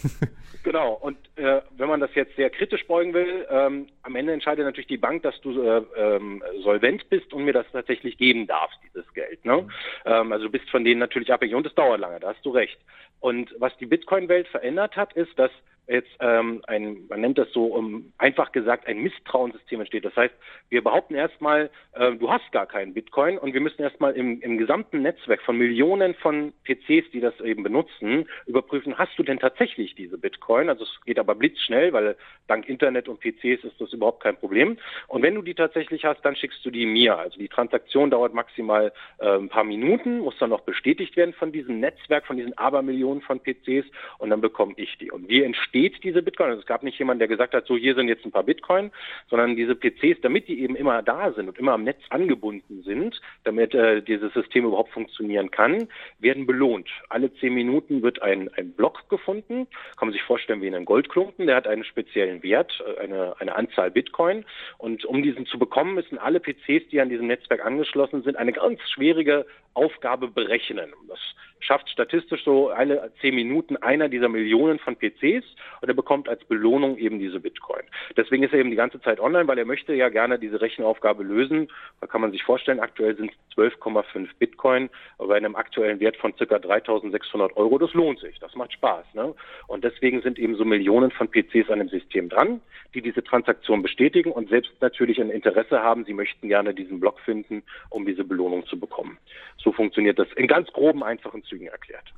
genau, 0.63 0.99
und 1.01 1.17
äh, 1.37 1.61
wenn 1.77 1.87
man 1.87 2.01
das 2.01 2.13
jetzt 2.15 2.35
sehr 2.35 2.49
kritisch 2.49 2.85
beugen 2.85 3.13
will, 3.13 3.47
ähm, 3.49 3.87
am 4.01 4.15
Ende 4.17 4.33
entscheidet 4.33 4.65
natürlich 4.65 4.87
die 4.87 4.97
Bank, 4.97 5.23
dass 5.23 5.39
du 5.41 5.52
äh, 5.57 5.81
ähm, 5.95 6.43
solvent 6.63 7.09
bist 7.09 7.33
und 7.33 7.43
mir 7.45 7.53
das 7.53 7.65
tatsächlich 7.71 8.17
geben 8.17 8.47
darfst, 8.47 8.77
dieses 8.83 9.11
Geld. 9.13 9.43
Ne? 9.45 9.61
Mhm. 9.61 9.69
Ähm, 10.05 10.31
also 10.31 10.45
du 10.45 10.51
bist 10.51 10.69
von 10.69 10.83
denen 10.83 10.99
natürlich 10.99 11.31
abhängig 11.31 11.55
und 11.55 11.65
es 11.65 11.75
dauert 11.75 11.99
lange, 11.99 12.19
da 12.19 12.29
hast 12.29 12.45
du 12.45 12.51
recht. 12.51 12.79
Und 13.19 13.53
was 13.59 13.75
die 13.77 13.85
Bitcoin-Welt 13.85 14.47
verändert 14.47 14.95
hat, 14.95 15.13
ist, 15.13 15.37
dass 15.39 15.51
jetzt 15.87 16.11
ähm, 16.19 16.61
ein, 16.67 17.05
man 17.09 17.21
nennt 17.21 17.37
das 17.37 17.51
so 17.51 17.65
um, 17.65 18.13
einfach 18.17 18.51
gesagt, 18.51 18.87
ein 18.87 18.99
Misstrauenssystem 18.99 19.79
entsteht. 19.81 20.05
Das 20.05 20.15
heißt, 20.15 20.33
wir 20.69 20.83
behaupten 20.83 21.15
erstmal, 21.15 21.69
äh, 21.93 22.13
du 22.13 22.31
hast 22.31 22.49
gar 22.51 22.65
keinen 22.65 22.93
Bitcoin 22.93 23.37
und 23.37 23.53
wir 23.53 23.61
müssen 23.61 23.81
erstmal 23.81 24.13
im, 24.13 24.41
im 24.41 24.57
gesamten 24.57 25.01
Netzwerk 25.01 25.41
von 25.41 25.57
Millionen 25.57 26.15
von 26.15 26.53
PCs, 26.63 27.11
die 27.11 27.19
das 27.19 27.39
eben 27.41 27.63
benutzen, 27.63 28.29
überprüfen, 28.45 28.97
hast 28.97 29.17
du 29.17 29.23
denn 29.23 29.39
tatsächlich 29.39 29.95
diese 29.95 30.17
Bitcoin? 30.17 30.69
Also 30.69 30.85
es 30.85 31.01
geht 31.05 31.19
aber 31.19 31.35
blitzschnell, 31.35 31.91
weil 31.91 32.15
dank 32.47 32.67
Internet 32.69 33.09
und 33.09 33.19
PCs 33.19 33.63
ist 33.63 33.79
das 33.79 33.91
überhaupt 33.91 34.23
kein 34.23 34.37
Problem. 34.37 34.77
Und 35.07 35.21
wenn 35.21 35.35
du 35.35 35.41
die 35.41 35.53
tatsächlich 35.53 36.05
hast, 36.05 36.21
dann 36.21 36.35
schickst 36.35 36.65
du 36.65 36.71
die 36.71 36.85
mir. 36.85 37.17
Also 37.17 37.37
die 37.37 37.49
Transaktion 37.49 38.09
dauert 38.09 38.33
maximal 38.33 38.93
äh, 39.19 39.37
ein 39.37 39.49
paar 39.49 39.65
Minuten, 39.65 40.19
muss 40.19 40.37
dann 40.39 40.49
noch 40.49 40.61
bestätigt 40.61 41.17
werden 41.17 41.33
von 41.33 41.51
diesem 41.51 41.81
Netzwerk, 41.81 42.25
von 42.25 42.37
diesen 42.37 42.57
Abermillionen 42.57 43.21
von 43.21 43.39
PCs 43.39 43.85
und 44.19 44.29
dann 44.29 44.41
bekomme 44.41 44.73
ich 44.77 44.97
die. 44.97 45.11
Und 45.11 45.27
wie 45.27 45.43
entstehen 45.43 45.72
steht 45.73 46.03
diese 46.03 46.21
Bitcoin. 46.21 46.51
Also 46.51 46.61
es 46.61 46.67
gab 46.67 46.83
nicht 46.83 46.99
jemanden, 46.99 47.17
der 47.17 47.27
gesagt 47.27 47.55
hat, 47.55 47.65
so 47.65 47.75
hier 47.75 47.95
sind 47.95 48.07
jetzt 48.07 48.23
ein 48.25 48.31
paar 48.31 48.43
Bitcoin, 48.43 48.91
sondern 49.27 49.55
diese 49.55 49.73
PCs, 49.73 50.21
damit 50.21 50.47
die 50.47 50.61
eben 50.61 50.75
immer 50.75 51.01
da 51.01 51.31
sind 51.33 51.47
und 51.47 51.57
immer 51.57 51.73
am 51.73 51.83
Netz 51.83 51.99
angebunden 52.11 52.83
sind, 52.83 53.19
damit 53.43 53.73
äh, 53.73 54.03
dieses 54.03 54.31
System 54.33 54.65
überhaupt 54.65 54.91
funktionieren 54.91 55.49
kann, 55.49 55.87
werden 56.19 56.45
belohnt. 56.45 56.87
Alle 57.09 57.33
zehn 57.35 57.55
Minuten 57.55 58.03
wird 58.03 58.21
ein, 58.21 58.49
ein 58.55 58.73
Block 58.73 59.09
gefunden. 59.09 59.65
Kann 59.97 60.09
man 60.09 60.13
sich 60.13 60.21
vorstellen 60.21 60.61
wie 60.61 60.67
in 60.67 60.75
einem 60.75 60.85
Goldklumpen. 60.85 61.47
Der 61.47 61.55
hat 61.55 61.65
einen 61.65 61.83
speziellen 61.83 62.43
Wert, 62.43 62.71
äh, 62.85 63.01
eine, 63.01 63.33
eine 63.39 63.55
Anzahl 63.55 63.89
Bitcoin. 63.89 64.45
Und 64.77 65.05
um 65.05 65.23
diesen 65.23 65.47
zu 65.47 65.57
bekommen, 65.57 65.95
müssen 65.95 66.19
alle 66.19 66.39
PCs, 66.39 66.87
die 66.91 67.01
an 67.01 67.09
diesem 67.09 67.25
Netzwerk 67.25 67.65
angeschlossen 67.65 68.21
sind, 68.21 68.35
eine 68.35 68.53
ganz 68.53 68.79
schwierige 68.91 69.47
Aufgabe 69.73 70.27
berechnen. 70.27 70.93
Das 71.07 71.19
schafft 71.63 71.89
statistisch 71.89 72.43
so 72.43 72.69
alle 72.69 73.11
zehn 73.21 73.35
Minuten 73.35 73.77
einer 73.77 74.09
dieser 74.09 74.29
Millionen 74.29 74.79
von 74.79 74.95
PCs 74.95 75.45
und 75.81 75.87
er 75.87 75.93
bekommt 75.93 76.27
als 76.27 76.43
Belohnung 76.45 76.97
eben 76.97 77.19
diese 77.19 77.39
Bitcoin. 77.39 77.83
Deswegen 78.17 78.43
ist 78.43 78.53
er 78.53 78.59
eben 78.59 78.69
die 78.69 78.75
ganze 78.75 79.01
Zeit 79.01 79.19
online, 79.19 79.47
weil 79.47 79.57
er 79.57 79.65
möchte 79.65 79.93
ja 79.93 80.09
gerne 80.09 80.39
diese 80.39 80.61
Rechenaufgabe 80.61 81.23
lösen. 81.23 81.69
Da 82.01 82.07
kann 82.07 82.21
man 82.21 82.31
sich 82.31 82.43
vorstellen, 82.43 82.79
aktuell 82.79 83.15
sind 83.15 83.31
es 83.31 83.57
12,5 83.57 84.27
Bitcoin 84.39 84.89
bei 85.17 85.35
einem 85.35 85.55
aktuellen 85.55 85.99
Wert 85.99 86.17
von 86.17 86.35
circa 86.35 86.57
3.600 86.57 87.55
Euro. 87.55 87.77
Das 87.77 87.93
lohnt 87.93 88.19
sich, 88.19 88.39
das 88.39 88.55
macht 88.55 88.73
Spaß. 88.73 89.05
Ne? 89.13 89.33
Und 89.67 89.83
deswegen 89.83 90.21
sind 90.21 90.39
eben 90.39 90.55
so 90.55 90.65
Millionen 90.65 91.11
von 91.11 91.29
PCs 91.29 91.69
an 91.69 91.79
dem 91.79 91.89
System 91.89 92.29
dran, 92.29 92.61
die 92.93 93.01
diese 93.01 93.23
Transaktion 93.23 93.81
bestätigen 93.81 94.31
und 94.31 94.49
selbst 94.49 94.71
natürlich 94.81 95.19
ein 95.19 95.29
Interesse 95.29 95.81
haben, 95.81 96.05
sie 96.05 96.13
möchten 96.13 96.47
gerne 96.47 96.73
diesen 96.73 96.99
Block 96.99 97.19
finden, 97.21 97.63
um 97.89 98.05
diese 98.05 98.23
Belohnung 98.23 98.65
zu 98.65 98.79
bekommen. 98.79 99.17
So 99.63 99.71
funktioniert 99.71 100.19
das 100.19 100.27
in 100.35 100.47
ganz 100.47 100.67
groben, 100.73 101.03
einfachen 101.03 101.43
Zügen 101.43 101.67
erklärt. 101.67 102.13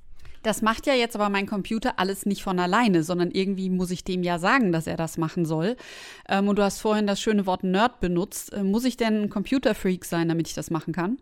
Das 0.46 0.62
macht 0.62 0.86
ja 0.86 0.94
jetzt 0.94 1.16
aber 1.16 1.30
mein 1.30 1.48
Computer 1.48 1.94
alles 1.98 2.28
nicht 2.28 2.44
von 2.44 2.60
alleine, 2.60 3.02
sondern 3.02 3.32
irgendwie 3.32 3.72
muss 3.72 3.90
ich 3.90 4.04
dem 4.04 4.22
ja 4.22 4.38
sagen, 4.38 4.72
dass 4.72 4.86
er 4.86 4.96
das 4.96 5.18
machen 5.18 5.44
soll. 5.44 5.76
Ähm, 6.30 6.48
und 6.48 6.60
du 6.60 6.64
hast 6.64 6.82
vorhin 6.82 7.08
das 7.08 7.20
schöne 7.20 7.48
Wort 7.48 7.64
Nerd 7.64 8.00
benutzt. 8.00 8.54
Äh, 8.54 8.62
muss 8.62 8.86
ich 8.86 8.96
denn 8.96 9.24
ein 9.24 9.30
Computerfreak 9.30 10.06
sein, 10.06 10.30
damit 10.30 10.48
ich 10.48 10.54
das 10.54 10.70
machen 10.70 10.94
kann? 10.94 11.18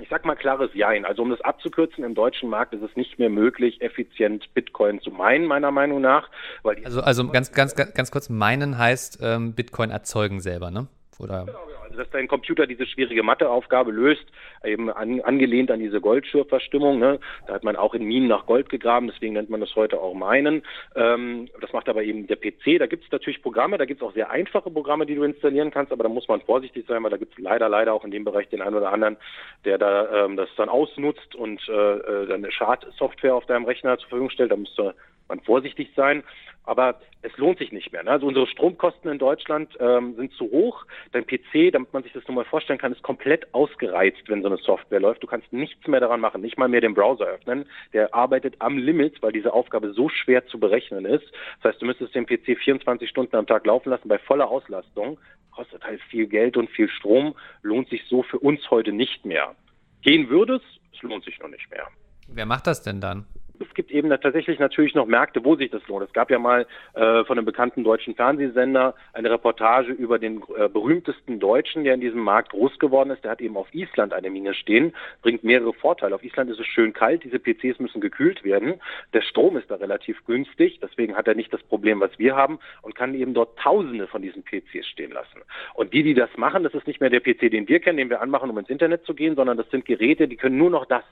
Ich 0.00 0.08
sag 0.08 0.24
mal 0.24 0.34
klares 0.34 0.70
Jein. 0.72 1.04
Also 1.04 1.22
um 1.22 1.28
das 1.28 1.42
abzukürzen, 1.42 2.04
im 2.04 2.14
deutschen 2.14 2.48
Markt 2.48 2.72
ist 2.72 2.82
es 2.82 2.96
nicht 2.96 3.18
mehr 3.18 3.28
möglich, 3.28 3.82
effizient 3.82 4.54
Bitcoin 4.54 5.00
zu 5.02 5.10
meinen, 5.10 5.44
meiner 5.44 5.70
Meinung 5.70 6.00
nach. 6.00 6.30
also, 6.62 7.02
also 7.02 7.28
ganz, 7.28 7.52
ganz, 7.52 7.74
ganz 7.74 8.10
kurz, 8.10 8.30
meinen 8.30 8.78
heißt 8.78 9.18
ähm, 9.20 9.54
Bitcoin 9.54 9.90
erzeugen 9.90 10.40
selber, 10.40 10.70
ne? 10.70 10.86
Oder? 11.18 11.44
Genau, 11.44 11.66
genau 11.66 11.77
dass 11.96 12.10
dein 12.10 12.28
Computer 12.28 12.66
diese 12.66 12.86
schwierige 12.86 13.22
Matheaufgabe 13.22 13.90
löst, 13.90 14.24
eben 14.64 14.90
an, 14.90 15.20
angelehnt 15.20 15.70
an 15.70 15.80
diese 15.80 16.00
Goldschürfverstimmung. 16.00 16.98
Ne? 16.98 17.18
Da 17.46 17.54
hat 17.54 17.64
man 17.64 17.76
auch 17.76 17.94
in 17.94 18.04
Minen 18.04 18.28
nach 18.28 18.46
Gold 18.46 18.68
gegraben, 18.68 19.08
deswegen 19.08 19.34
nennt 19.34 19.50
man 19.50 19.60
das 19.60 19.74
heute 19.76 20.00
auch 20.00 20.14
Meinen. 20.14 20.62
Ähm, 20.94 21.48
das 21.60 21.72
macht 21.72 21.88
aber 21.88 22.02
eben 22.02 22.26
der 22.26 22.36
PC. 22.36 22.78
Da 22.78 22.86
gibt 22.86 23.04
es 23.04 23.12
natürlich 23.12 23.42
Programme, 23.42 23.78
da 23.78 23.84
gibt 23.84 24.02
es 24.02 24.06
auch 24.06 24.14
sehr 24.14 24.30
einfache 24.30 24.70
Programme, 24.70 25.06
die 25.06 25.14
du 25.14 25.22
installieren 25.22 25.70
kannst, 25.70 25.92
aber 25.92 26.04
da 26.04 26.08
muss 26.08 26.28
man 26.28 26.40
vorsichtig 26.40 26.86
sein, 26.86 27.02
weil 27.02 27.10
da 27.10 27.16
gibt 27.16 27.32
es 27.32 27.38
leider, 27.38 27.68
leider 27.68 27.92
auch 27.92 28.04
in 28.04 28.10
dem 28.10 28.24
Bereich 28.24 28.48
den 28.48 28.62
einen 28.62 28.76
oder 28.76 28.92
anderen, 28.92 29.16
der 29.64 29.78
da 29.78 30.24
ähm, 30.24 30.36
das 30.36 30.48
dann 30.56 30.68
ausnutzt 30.68 31.34
und 31.34 31.60
äh, 31.68 31.72
äh 31.72 32.26
dann 32.26 32.44
eine 32.44 32.52
Schadsoftware 32.52 33.34
auf 33.34 33.46
deinem 33.46 33.64
Rechner 33.64 33.98
zur 33.98 34.08
Verfügung 34.08 34.30
stellt. 34.30 34.52
Da 34.52 34.56
musst 34.56 34.78
du 34.78 34.92
man 35.28 35.40
vorsichtig 35.40 35.90
sein. 35.94 36.22
Aber 36.64 37.00
es 37.22 37.34
lohnt 37.38 37.58
sich 37.58 37.72
nicht 37.72 37.92
mehr. 37.92 38.02
Ne? 38.02 38.10
Also 38.10 38.26
unsere 38.26 38.46
Stromkosten 38.46 39.10
in 39.10 39.18
Deutschland 39.18 39.74
ähm, 39.80 40.14
sind 40.16 40.32
zu 40.34 40.44
hoch. 40.50 40.84
Dein 41.12 41.26
PC, 41.26 41.72
damit 41.72 41.94
man 41.94 42.02
sich 42.02 42.12
das 42.12 42.28
nur 42.28 42.34
mal 42.34 42.44
vorstellen 42.44 42.78
kann, 42.78 42.92
ist 42.92 43.02
komplett 43.02 43.52
ausgereizt, 43.54 44.22
wenn 44.26 44.42
so 44.42 44.48
eine 44.48 44.58
Software 44.58 45.00
läuft. 45.00 45.22
Du 45.22 45.26
kannst 45.26 45.50
nichts 45.50 45.86
mehr 45.86 46.00
daran 46.00 46.20
machen, 46.20 46.42
nicht 46.42 46.58
mal 46.58 46.68
mehr 46.68 46.82
den 46.82 46.92
Browser 46.92 47.24
öffnen. 47.24 47.64
Der 47.94 48.14
arbeitet 48.14 48.56
am 48.58 48.76
Limit, 48.76 49.22
weil 49.22 49.32
diese 49.32 49.54
Aufgabe 49.54 49.94
so 49.94 50.10
schwer 50.10 50.46
zu 50.46 50.60
berechnen 50.60 51.06
ist. 51.06 51.24
Das 51.62 51.72
heißt, 51.72 51.82
du 51.82 51.86
müsstest 51.86 52.14
den 52.14 52.26
PC 52.26 52.58
24 52.62 53.08
Stunden 53.08 53.36
am 53.36 53.46
Tag 53.46 53.64
laufen 53.64 53.88
lassen 53.88 54.08
bei 54.08 54.18
voller 54.18 54.50
Auslastung. 54.50 55.18
Kostet 55.52 55.82
halt 55.84 56.02
viel 56.10 56.26
Geld 56.26 56.58
und 56.58 56.68
viel 56.68 56.90
Strom. 56.90 57.34
Lohnt 57.62 57.88
sich 57.88 58.04
so 58.08 58.22
für 58.22 58.38
uns 58.38 58.70
heute 58.70 58.92
nicht 58.92 59.24
mehr. 59.24 59.56
Gehen 60.02 60.28
würde 60.28 60.56
es, 60.56 60.62
es 60.94 61.02
lohnt 61.02 61.24
sich 61.24 61.38
noch 61.40 61.48
nicht 61.48 61.70
mehr. 61.70 61.86
Wer 62.28 62.44
macht 62.44 62.66
das 62.66 62.82
denn 62.82 63.00
dann? 63.00 63.24
Es 63.60 63.74
gibt 63.74 63.90
eben 63.90 64.08
tatsächlich 64.08 64.58
natürlich 64.58 64.94
noch 64.94 65.06
Märkte, 65.06 65.44
wo 65.44 65.56
sich 65.56 65.70
das 65.70 65.86
lohnt. 65.88 66.06
Es 66.06 66.12
gab 66.12 66.30
ja 66.30 66.38
mal 66.38 66.66
äh, 66.94 67.24
von 67.24 67.38
einem 67.38 67.44
bekannten 67.44 67.84
deutschen 67.84 68.14
Fernsehsender 68.14 68.94
eine 69.12 69.30
Reportage 69.30 69.92
über 69.92 70.18
den 70.18 70.42
äh, 70.56 70.68
berühmtesten 70.68 71.40
Deutschen, 71.40 71.84
der 71.84 71.94
in 71.94 72.00
diesem 72.00 72.20
Markt 72.20 72.50
groß 72.50 72.78
geworden 72.78 73.10
ist. 73.10 73.24
Der 73.24 73.32
hat 73.32 73.40
eben 73.40 73.56
auf 73.56 73.72
Island 73.74 74.12
eine 74.12 74.30
Mine 74.30 74.54
stehen, 74.54 74.94
bringt 75.22 75.44
mehrere 75.44 75.72
Vorteile. 75.72 76.14
Auf 76.14 76.24
Island 76.24 76.50
ist 76.50 76.60
es 76.60 76.66
schön 76.66 76.92
kalt, 76.92 77.24
diese 77.24 77.38
PCs 77.38 77.78
müssen 77.78 78.00
gekühlt 78.00 78.44
werden. 78.44 78.80
Der 79.12 79.22
Strom 79.22 79.56
ist 79.56 79.70
da 79.70 79.76
relativ 79.76 80.24
günstig, 80.26 80.80
deswegen 80.80 81.16
hat 81.16 81.28
er 81.28 81.34
nicht 81.34 81.52
das 81.52 81.62
Problem, 81.62 82.00
was 82.00 82.18
wir 82.18 82.36
haben 82.36 82.58
und 82.82 82.94
kann 82.94 83.14
eben 83.14 83.34
dort 83.34 83.58
Tausende 83.58 84.06
von 84.06 84.22
diesen 84.22 84.42
PCs 84.44 84.86
stehen 84.86 85.12
lassen. 85.12 85.40
Und 85.74 85.92
die, 85.92 86.02
die 86.02 86.14
das 86.14 86.30
machen, 86.36 86.62
das 86.62 86.74
ist 86.74 86.86
nicht 86.86 87.00
mehr 87.00 87.10
der 87.10 87.20
PC, 87.20 87.50
den 87.50 87.68
wir 87.68 87.80
kennen, 87.80 87.98
den 87.98 88.10
wir 88.10 88.20
anmachen, 88.20 88.50
um 88.50 88.58
ins 88.58 88.70
Internet 88.70 89.04
zu 89.04 89.14
gehen, 89.14 89.36
sondern 89.36 89.56
das 89.56 89.68
sind 89.70 89.84
Geräte, 89.84 90.28
die 90.28 90.36
können 90.36 90.58
nur 90.58 90.70
noch 90.70 90.86
das. 90.86 91.04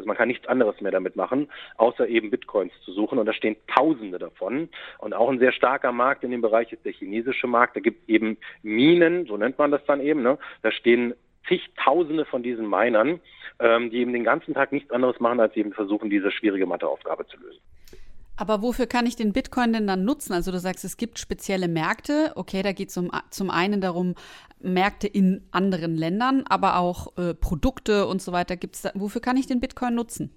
Also 0.00 0.08
man 0.08 0.16
kann 0.16 0.28
nichts 0.28 0.46
anderes 0.46 0.80
mehr 0.80 0.92
damit 0.92 1.14
machen, 1.14 1.50
außer 1.76 2.08
eben 2.08 2.30
Bitcoins 2.30 2.72
zu 2.86 2.92
suchen. 2.92 3.18
Und 3.18 3.26
da 3.26 3.34
stehen 3.34 3.56
Tausende 3.66 4.18
davon. 4.18 4.70
Und 4.96 5.12
auch 5.12 5.28
ein 5.28 5.38
sehr 5.38 5.52
starker 5.52 5.92
Markt 5.92 6.24
in 6.24 6.30
dem 6.30 6.40
Bereich 6.40 6.72
ist 6.72 6.86
der 6.86 6.92
chinesische 6.92 7.46
Markt. 7.46 7.76
Da 7.76 7.80
gibt 7.80 8.08
eben 8.08 8.38
Minen, 8.62 9.26
so 9.26 9.36
nennt 9.36 9.58
man 9.58 9.70
das 9.70 9.84
dann 9.84 10.00
eben. 10.00 10.22
Ne? 10.22 10.38
Da 10.62 10.72
stehen 10.72 11.12
zigtausende 11.46 12.24
von 12.24 12.42
diesen 12.42 12.66
Minern, 12.66 13.20
ähm, 13.58 13.90
die 13.90 13.98
eben 13.98 14.14
den 14.14 14.24
ganzen 14.24 14.54
Tag 14.54 14.72
nichts 14.72 14.90
anderes 14.90 15.20
machen, 15.20 15.38
als 15.38 15.54
eben 15.54 15.74
versuchen, 15.74 16.08
diese 16.08 16.30
schwierige 16.30 16.64
Matheaufgabe 16.64 17.26
zu 17.26 17.36
lösen. 17.36 17.60
Aber 18.40 18.62
wofür 18.62 18.86
kann 18.86 19.04
ich 19.04 19.16
den 19.16 19.34
Bitcoin 19.34 19.74
denn 19.74 19.86
dann 19.86 20.06
nutzen? 20.06 20.32
Also 20.32 20.50
du 20.50 20.58
sagst, 20.58 20.82
es 20.82 20.96
gibt 20.96 21.18
spezielle 21.18 21.68
Märkte. 21.68 22.32
Okay, 22.36 22.62
da 22.62 22.72
geht 22.72 22.88
es 22.88 22.96
um, 22.96 23.10
zum 23.28 23.50
einen 23.50 23.82
darum, 23.82 24.14
Märkte 24.60 25.06
in 25.08 25.42
anderen 25.50 25.94
Ländern, 25.94 26.44
aber 26.48 26.78
auch 26.78 27.18
äh, 27.18 27.34
Produkte 27.34 28.06
und 28.06 28.22
so 28.22 28.32
weiter. 28.32 28.56
Gibt's 28.56 28.80
da, 28.80 28.92
wofür 28.94 29.20
kann 29.20 29.36
ich 29.36 29.46
den 29.46 29.60
Bitcoin 29.60 29.94
nutzen? 29.94 30.34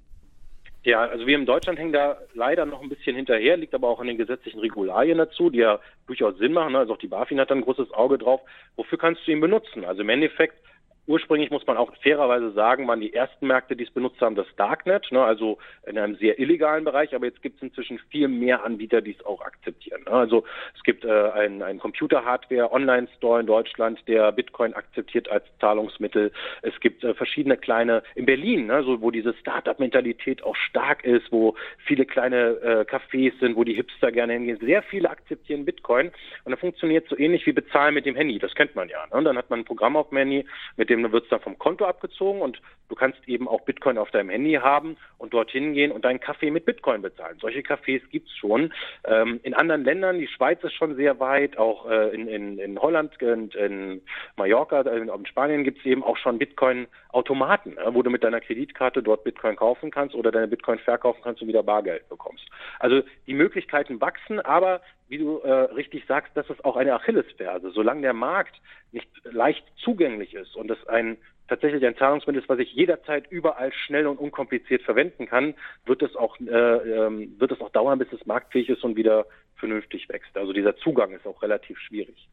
Ja, 0.83 0.99
also 0.99 1.25
wir 1.25 1.37
in 1.37 1.45
Deutschland 1.45 1.79
hängen 1.79 1.93
da 1.93 2.17
leider 2.33 2.65
noch 2.65 2.81
ein 2.81 2.89
bisschen 2.89 3.15
hinterher, 3.15 3.55
liegt 3.55 3.73
aber 3.73 3.87
auch 3.87 4.01
an 4.01 4.07
den 4.07 4.17
gesetzlichen 4.17 4.59
Regularien 4.59 5.17
dazu, 5.17 5.49
die 5.49 5.59
ja 5.59 5.79
durchaus 6.05 6.37
Sinn 6.39 6.51
machen. 6.51 6.75
Also 6.75 6.95
auch 6.95 6.97
die 6.97 7.07
BaFin 7.07 7.39
hat 7.39 7.51
da 7.51 7.55
ein 7.55 7.61
großes 7.61 7.93
Auge 7.93 8.17
drauf. 8.17 8.41
Wofür 8.75 8.97
kannst 8.97 9.25
du 9.25 9.31
ihn 9.31 9.39
benutzen? 9.39 9.85
Also 9.85 10.01
im 10.01 10.09
Endeffekt 10.09 10.57
Ursprünglich 11.05 11.51
muss 11.51 11.67
man 11.67 11.75
auch 11.75 11.93
fairerweise 12.01 12.51
sagen, 12.51 12.87
waren 12.87 13.01
die 13.01 13.13
ersten 13.13 13.47
Märkte, 13.47 13.75
die 13.75 13.83
es 13.83 13.91
benutzt 13.91 14.21
haben, 14.21 14.35
das 14.35 14.47
Darknet, 14.55 15.11
ne, 15.11 15.21
also 15.21 15.57
in 15.85 15.97
einem 15.97 16.15
sehr 16.15 16.39
illegalen 16.39 16.85
Bereich, 16.85 17.13
aber 17.13 17.25
jetzt 17.25 17.41
gibt 17.41 17.57
es 17.57 17.63
inzwischen 17.63 17.99
viel 18.09 18.29
mehr 18.29 18.63
Anbieter, 18.63 19.01
die 19.01 19.11
es 19.11 19.25
auch 19.25 19.41
akzeptieren. 19.41 20.03
Ne. 20.05 20.11
Also 20.11 20.45
es 20.75 20.83
gibt 20.83 21.03
äh, 21.03 21.09
einen, 21.31 21.61
einen 21.61 21.79
Computer-Hardware-Online-Store 21.79 23.41
in 23.41 23.47
Deutschland, 23.47 23.99
der 24.07 24.31
Bitcoin 24.31 24.73
akzeptiert 24.73 25.29
als 25.29 25.43
Zahlungsmittel. 25.59 26.31
Es 26.61 26.79
gibt 26.79 27.03
äh, 27.03 27.13
verschiedene 27.13 27.57
kleine, 27.57 28.03
in 28.15 28.25
Berlin, 28.25 28.67
ne, 28.67 28.83
so, 28.83 29.01
wo 29.01 29.11
diese 29.11 29.33
Startup-Mentalität 29.33 30.41
auch 30.43 30.55
stark 30.55 31.03
ist, 31.03 31.29
wo 31.33 31.55
viele 31.85 32.05
kleine 32.05 32.57
äh, 32.61 32.85
Cafés 32.89 33.37
sind, 33.41 33.57
wo 33.57 33.65
die 33.65 33.73
Hipster 33.73 34.13
gerne 34.13 34.33
hingehen. 34.33 34.57
Sehr 34.61 34.81
viele 34.83 35.09
akzeptieren 35.09 35.65
Bitcoin 35.65 36.11
und 36.45 36.51
das 36.51 36.61
funktioniert 36.61 37.09
so 37.09 37.17
ähnlich 37.17 37.45
wie 37.45 37.51
Bezahlen 37.51 37.93
mit 37.93 38.05
dem 38.05 38.15
Handy. 38.15 38.39
Das 38.39 38.55
kennt 38.55 38.73
man 38.75 38.87
ja. 38.87 39.05
Ne. 39.07 39.17
Und 39.17 39.25
dann 39.25 39.37
hat 39.37 39.49
man 39.49 39.59
ein 39.59 39.65
Programm 39.65 39.97
auf 39.97 40.07
dem 40.07 40.19
Handy, 40.19 40.45
mit 40.77 40.92
dem 40.93 41.11
wird 41.11 41.23
es 41.23 41.29
dann 41.29 41.39
vom 41.39 41.57
Konto 41.57 41.85
abgezogen 41.85 42.41
und 42.41 42.61
du 42.89 42.95
kannst 42.95 43.19
eben 43.27 43.47
auch 43.47 43.61
Bitcoin 43.61 43.97
auf 43.97 44.11
deinem 44.11 44.29
Handy 44.29 44.53
haben 44.53 44.97
und 45.17 45.33
dorthin 45.33 45.73
gehen 45.73 45.91
und 45.91 46.05
deinen 46.05 46.19
Kaffee 46.19 46.51
mit 46.51 46.65
Bitcoin 46.65 47.01
bezahlen. 47.01 47.37
Solche 47.39 47.59
Cafés 47.59 48.01
gibt 48.11 48.27
es 48.27 48.35
schon. 48.35 48.73
Ähm, 49.05 49.39
in 49.43 49.53
anderen 49.53 49.83
Ländern, 49.83 50.19
die 50.19 50.27
Schweiz 50.27 50.63
ist 50.63 50.73
schon 50.73 50.95
sehr 50.95 51.19
weit, 51.19 51.57
auch 51.57 51.89
äh, 51.89 52.13
in, 52.13 52.27
in, 52.27 52.59
in 52.59 52.79
Holland 52.79 53.21
und 53.21 53.55
in 53.55 54.01
Mallorca, 54.37 54.81
äh, 54.81 54.99
in 54.99 55.25
Spanien 55.25 55.63
gibt 55.63 55.79
es 55.79 55.85
eben 55.85 56.03
auch 56.03 56.17
schon 56.17 56.37
Bitcoin-Automaten, 56.37 57.77
äh, 57.77 57.93
wo 57.93 58.03
du 58.03 58.09
mit 58.09 58.23
deiner 58.23 58.41
Kreditkarte 58.41 59.01
dort 59.01 59.23
Bitcoin 59.23 59.55
kaufen 59.55 59.91
kannst 59.91 60.15
oder 60.15 60.31
deine 60.31 60.47
Bitcoin 60.47 60.79
verkaufen 60.79 61.21
kannst 61.23 61.41
und 61.41 61.47
wieder 61.47 61.63
Bargeld 61.63 62.07
bekommst. 62.09 62.45
Also 62.79 63.01
die 63.27 63.33
Möglichkeiten 63.33 63.99
wachsen, 64.01 64.39
aber 64.39 64.81
wie 65.13 65.19
du 65.19 65.37
äh, 65.41 65.51
richtig 65.75 66.05
sagst, 66.07 66.31
das 66.33 66.49
ist 66.49 66.65
auch 66.65 66.75
eine 66.75 66.95
Achillesferse. 66.95 67.69
Solange 67.69 68.01
der 68.01 68.13
Markt 68.13 68.59
nicht 68.91 69.07
leicht 69.25 69.63
zugänglich 69.75 70.33
ist 70.33 70.55
und 70.55 70.71
es 70.71 70.87
ein 70.87 71.17
tatsächlich 71.47 71.85
ein 71.85 71.95
Zahlungsmittel 71.95 72.41
ist, 72.41 72.49
was 72.49 72.57
ich 72.57 72.73
jederzeit 72.73 73.29
überall 73.29 73.71
schnell 73.73 74.07
und 74.07 74.17
unkompliziert 74.17 74.81
verwenden 74.81 75.27
kann, 75.27 75.53
wird 75.85 76.01
es 76.01 76.15
auch 76.15 76.39
äh, 76.39 76.45
ähm, 76.45 77.35
wird 77.37 77.51
es 77.51 77.61
auch 77.61 77.69
dauern, 77.69 77.99
bis 77.99 78.11
es 78.11 78.25
marktfähig 78.25 78.69
ist 78.69 78.83
und 78.83 78.95
wieder 78.95 79.27
vernünftig 79.55 80.09
wächst. 80.09 80.35
Also 80.35 80.51
dieser 80.51 80.75
Zugang 80.77 81.11
ist 81.11 81.27
auch 81.27 81.43
relativ 81.43 81.77
schwierig. 81.77 82.27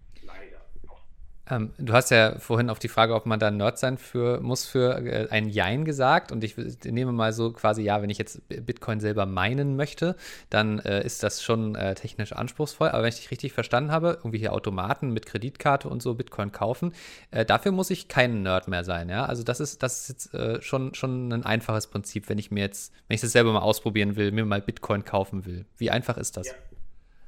Ähm, 1.51 1.71
du 1.79 1.93
hast 1.93 2.11
ja 2.11 2.39
vorhin 2.39 2.71
auf 2.71 2.79
die 2.79 2.89
Frage, 2.89 3.15
ob 3.15 3.27
man 3.27 3.41
da 3.41 3.51
Nerd 3.51 3.79
sein 3.79 3.99
für, 3.99 4.41
muss, 4.41 4.67
für 4.67 4.99
äh, 5.05 5.29
ein 5.31 5.49
Jein 5.49 5.85
gesagt. 5.85 6.33
Und 6.33 6.45
ich 6.45 6.57
nehme 6.85 7.13
mal 7.13 7.33
so 7.33 7.53
quasi, 7.53 7.83
ja, 7.83 8.01
wenn 8.03 8.11
ich 8.11 8.19
jetzt 8.19 8.41
Bitcoin 8.49 9.01
selber 9.01 9.27
meinen 9.27 9.77
möchte, 9.77 10.17
dann 10.49 10.79
äh, 10.81 11.05
ist 11.05 11.23
das 11.23 11.43
schon 11.43 11.75
äh, 11.75 11.95
technisch 11.95 12.33
anspruchsvoll. 12.33 12.89
Aber 12.89 13.03
wenn 13.03 13.09
ich 13.09 13.17
dich 13.17 13.31
richtig 13.31 13.53
verstanden 13.53 13.91
habe, 13.91 14.19
irgendwie 14.19 14.39
hier 14.39 14.53
Automaten 14.53 15.11
mit 15.11 15.27
Kreditkarte 15.27 15.89
und 15.89 16.03
so 16.03 16.15
Bitcoin 16.15 16.53
kaufen, 16.53 16.93
äh, 17.31 17.45
dafür 17.45 17.73
muss 17.73 17.91
ich 17.91 18.09
kein 18.09 18.43
Nerd 18.43 18.69
mehr 18.69 18.85
sein. 18.85 19.09
Ja? 19.09 19.27
Also 19.27 19.43
das 19.43 19.61
ist, 19.61 19.83
das 19.83 20.03
ist 20.03 20.09
jetzt 20.09 20.35
äh, 20.35 20.63
schon, 20.63 20.95
schon 20.95 21.33
ein 21.33 21.45
einfaches 21.45 21.89
Prinzip, 21.89 22.29
wenn 22.29 22.39
ich 22.39 22.51
mir 22.51 22.61
jetzt, 22.61 22.93
wenn 23.09 23.17
ich 23.17 23.21
das 23.21 23.33
selber 23.33 23.53
mal 23.53 23.61
ausprobieren 23.61 24.17
will, 24.17 24.31
mir 24.33 24.45
mal 24.45 24.61
Bitcoin 24.61 25.05
kaufen 25.05 25.45
will. 25.47 25.65
Wie 25.77 25.91
einfach 25.91 26.17
ist 26.17 26.37
das? 26.37 26.49
Ja. 26.49 26.55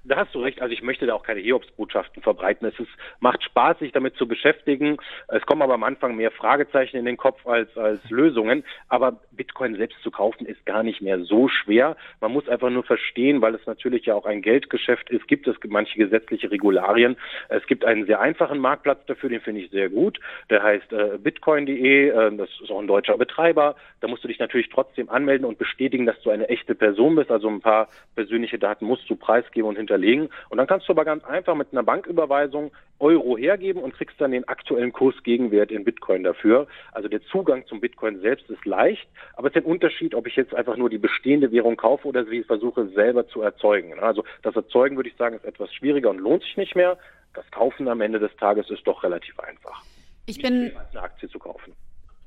Da 0.04 0.16
hast 0.16 0.34
du 0.34 0.40
recht. 0.40 0.60
Also 0.60 0.72
ich 0.72 0.82
möchte 0.82 1.06
da 1.06 1.14
auch 1.14 1.22
keine 1.22 1.40
Hiobsbotschaften 1.40 2.22
verbreiten. 2.22 2.66
Es 2.66 2.78
ist, 2.80 2.90
macht 3.20 3.44
Spaß, 3.44 3.78
sich 3.78 3.92
damit 3.92 4.16
zu 4.16 4.26
beschäftigen. 4.26 4.96
Es 5.28 5.46
kommen 5.46 5.62
aber 5.62 5.74
am 5.74 5.84
Anfang 5.84 6.16
mehr 6.16 6.32
Fragezeichen 6.32 6.96
in 6.96 7.04
den 7.04 7.16
Kopf 7.16 7.46
als, 7.46 7.76
als 7.76 8.00
Lösungen. 8.10 8.64
Aber 8.88 9.20
Bitcoin 9.30 9.76
selbst 9.76 10.02
zu 10.02 10.10
kaufen 10.10 10.44
ist 10.44 10.66
gar 10.66 10.82
nicht 10.82 11.02
mehr 11.02 11.20
so 11.20 11.48
schwer. 11.48 11.96
Man 12.20 12.32
muss 12.32 12.48
einfach 12.48 12.70
nur 12.70 12.82
verstehen, 12.82 13.40
weil 13.42 13.54
es 13.54 13.64
natürlich 13.66 14.06
ja 14.06 14.14
auch 14.14 14.26
ein 14.26 14.42
Geldgeschäft 14.42 15.08
ist, 15.10 15.28
gibt 15.28 15.46
es 15.46 15.56
manche 15.68 15.96
gesetzliche 15.96 16.50
Regularien. 16.50 17.16
Es 17.48 17.64
gibt 17.66 17.84
einen 17.84 18.06
sehr 18.06 18.20
einfachen 18.20 18.58
Marktplatz 18.58 19.06
dafür, 19.06 19.28
den 19.28 19.40
finde 19.40 19.60
ich 19.60 19.70
sehr 19.70 19.88
gut. 19.88 20.18
Der 20.50 20.64
heißt 20.64 20.92
äh, 20.92 21.18
bitcoin.de. 21.18 22.08
Äh, 22.08 22.36
das 22.36 22.50
ist 22.60 22.70
auch 22.70 22.80
ein 22.80 22.88
deutscher 22.88 23.16
Betreiber. 23.16 23.76
Da 24.00 24.08
musst 24.08 24.24
du 24.24 24.28
dich 24.28 24.40
natürlich 24.40 24.68
trotzdem 24.68 25.08
anmelden 25.08 25.46
und 25.46 25.58
bestätigen, 25.58 26.06
dass 26.06 26.20
du 26.22 26.30
eine 26.30 26.48
echte 26.48 26.74
Person 26.74 27.14
bist. 27.14 27.30
Also 27.30 27.48
ein 27.48 27.60
paar 27.60 27.88
persönliche 28.16 28.58
Daten 28.58 28.84
musst 28.84 29.08
du 29.08 29.14
preisgeben 29.14 29.68
und 29.68 29.76
hinter 29.76 29.91
hinterlegen. 29.92 30.28
Und 30.48 30.58
dann 30.58 30.66
kannst 30.66 30.88
du 30.88 30.92
aber 30.92 31.04
ganz 31.04 31.24
einfach 31.24 31.54
mit 31.54 31.68
einer 31.72 31.82
Banküberweisung 31.82 32.70
Euro 32.98 33.36
hergeben 33.36 33.82
und 33.82 33.94
kriegst 33.94 34.20
dann 34.20 34.30
den 34.30 34.46
aktuellen 34.48 34.92
Kursgegenwert 34.92 35.70
in 35.70 35.84
Bitcoin 35.84 36.22
dafür. 36.22 36.66
Also 36.92 37.08
der 37.08 37.22
Zugang 37.24 37.66
zum 37.66 37.80
Bitcoin 37.80 38.20
selbst 38.20 38.48
ist 38.48 38.64
leicht, 38.64 39.06
aber 39.34 39.48
es 39.48 39.56
ist 39.56 39.64
ein 39.64 39.70
Unterschied, 39.70 40.14
ob 40.14 40.26
ich 40.26 40.36
jetzt 40.36 40.54
einfach 40.54 40.76
nur 40.76 40.88
die 40.88 40.98
bestehende 40.98 41.50
Währung 41.52 41.76
kaufe 41.76 42.08
oder 42.08 42.24
sie 42.24 42.42
versuche 42.44 42.88
selber 42.88 43.26
zu 43.28 43.42
erzeugen. 43.42 43.98
Also 43.98 44.24
das 44.42 44.54
Erzeugen, 44.54 44.96
würde 44.96 45.08
ich 45.08 45.16
sagen, 45.16 45.36
ist 45.36 45.44
etwas 45.44 45.72
schwieriger 45.74 46.10
und 46.10 46.18
lohnt 46.18 46.42
sich 46.42 46.56
nicht 46.56 46.76
mehr. 46.76 46.96
Das 47.34 47.50
Kaufen 47.50 47.88
am 47.88 48.00
Ende 48.00 48.18
des 48.18 48.34
Tages 48.36 48.70
ist 48.70 48.86
doch 48.86 49.02
relativ 49.02 49.38
einfach. 49.40 49.82
Ich 50.26 50.40
bin 50.40 50.72
eine 50.92 51.02
Aktie 51.02 51.28
zu 51.28 51.38
kaufen. 51.38 51.72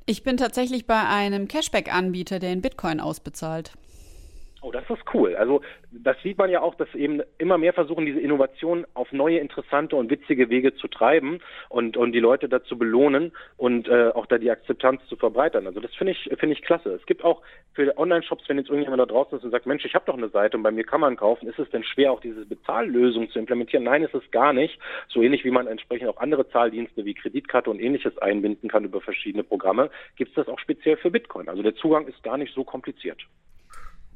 Ich 0.07 0.23
bin 0.23 0.37
tatsächlich 0.37 0.85
bei 0.85 1.07
einem 1.07 1.47
Cashback-Anbieter, 1.47 2.39
der 2.39 2.51
in 2.51 2.61
Bitcoin 2.61 2.99
ausbezahlt. 2.99 3.71
Oh, 4.65 4.71
das 4.71 4.89
ist 4.89 5.03
cool. 5.13 5.35
Also 5.35 5.61
das 5.91 6.17
sieht 6.23 6.39
man 6.39 6.49
ja 6.49 6.59
auch, 6.59 6.73
dass 6.73 6.91
eben 6.95 7.21
immer 7.37 7.59
mehr 7.59 7.71
versuchen, 7.71 8.07
diese 8.07 8.19
Innovation 8.19 8.87
auf 8.95 9.11
neue, 9.11 9.37
interessante 9.37 9.95
und 9.95 10.09
witzige 10.09 10.49
Wege 10.49 10.73
zu 10.73 10.87
treiben 10.87 11.37
und, 11.69 11.97
und 11.97 12.13
die 12.13 12.19
Leute 12.19 12.49
dazu 12.49 12.75
belohnen 12.75 13.31
und 13.57 13.87
äh, 13.87 14.07
auch 14.07 14.25
da 14.25 14.39
die 14.39 14.49
Akzeptanz 14.49 15.05
zu 15.05 15.17
verbreitern. 15.17 15.67
Also 15.67 15.81
das 15.81 15.93
finde 15.93 16.13
ich, 16.13 16.31
finde 16.39 16.53
ich 16.53 16.63
klasse. 16.63 16.89
Es 16.93 17.05
gibt 17.05 17.23
auch 17.23 17.43
für 17.73 17.95
Online-Shops, 17.95 18.49
wenn 18.49 18.57
jetzt 18.57 18.69
irgendjemand 18.69 18.99
da 19.01 19.05
draußen 19.05 19.37
ist 19.37 19.43
und 19.43 19.51
sagt, 19.51 19.67
Mensch, 19.67 19.85
ich 19.85 19.93
habe 19.93 20.05
doch 20.07 20.17
eine 20.17 20.29
Seite 20.29 20.57
und 20.57 20.63
bei 20.63 20.71
mir 20.71 20.83
kann 20.83 21.01
man 21.01 21.15
kaufen, 21.15 21.47
ist 21.47 21.59
es 21.59 21.69
denn 21.69 21.83
schwer, 21.83 22.11
auch 22.11 22.21
diese 22.21 22.47
Bezahllösung 22.47 23.29
zu 23.29 23.37
implementieren? 23.37 23.83
Nein, 23.83 24.01
ist 24.01 24.15
es 24.15 24.31
gar 24.31 24.51
nicht. 24.51 24.79
So 25.09 25.21
ähnlich 25.21 25.45
wie 25.45 25.51
man 25.51 25.67
entsprechend 25.67 26.09
auch 26.09 26.17
andere 26.17 26.49
Zahldienste 26.49 27.05
wie 27.05 27.13
Kreditkarte 27.13 27.69
und 27.69 27.79
ähnliches 27.79 28.17
einbinden 28.17 28.67
kann 28.67 28.83
über 28.83 28.99
verschiedene 28.99 29.43
Programme, 29.43 29.91
gibt 30.15 30.29
es 30.29 30.35
das 30.35 30.47
auch 30.47 30.57
speziell 30.57 30.97
für 30.97 31.11
Bitcoin. 31.11 31.49
Also 31.49 31.61
der 31.61 31.75
Zugang 31.75 32.07
ist 32.07 32.23
gar 32.23 32.39
nicht 32.39 32.55
so 32.55 32.63
kompliziert. 32.63 33.21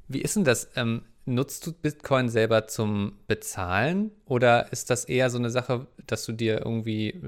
Wie 0.10 0.22
ist 0.22 0.36
denn 0.36 0.44
das? 0.44 0.68
Ähm, 0.76 1.04
nutzt 1.26 1.66
du 1.68 1.74
Bitcoin 1.74 2.30
selber 2.30 2.68
zum 2.68 3.14
Bezahlen 3.28 4.12
oder 4.26 4.72
ist 4.72 4.90
das 4.90 5.06
eher 5.06 5.30
so 5.30 5.38
eine 5.38 5.50
Sache, 5.50 5.88
dass 6.06 6.26
du 6.26 6.32
dir 6.32 6.60
irgendwie 6.60 7.20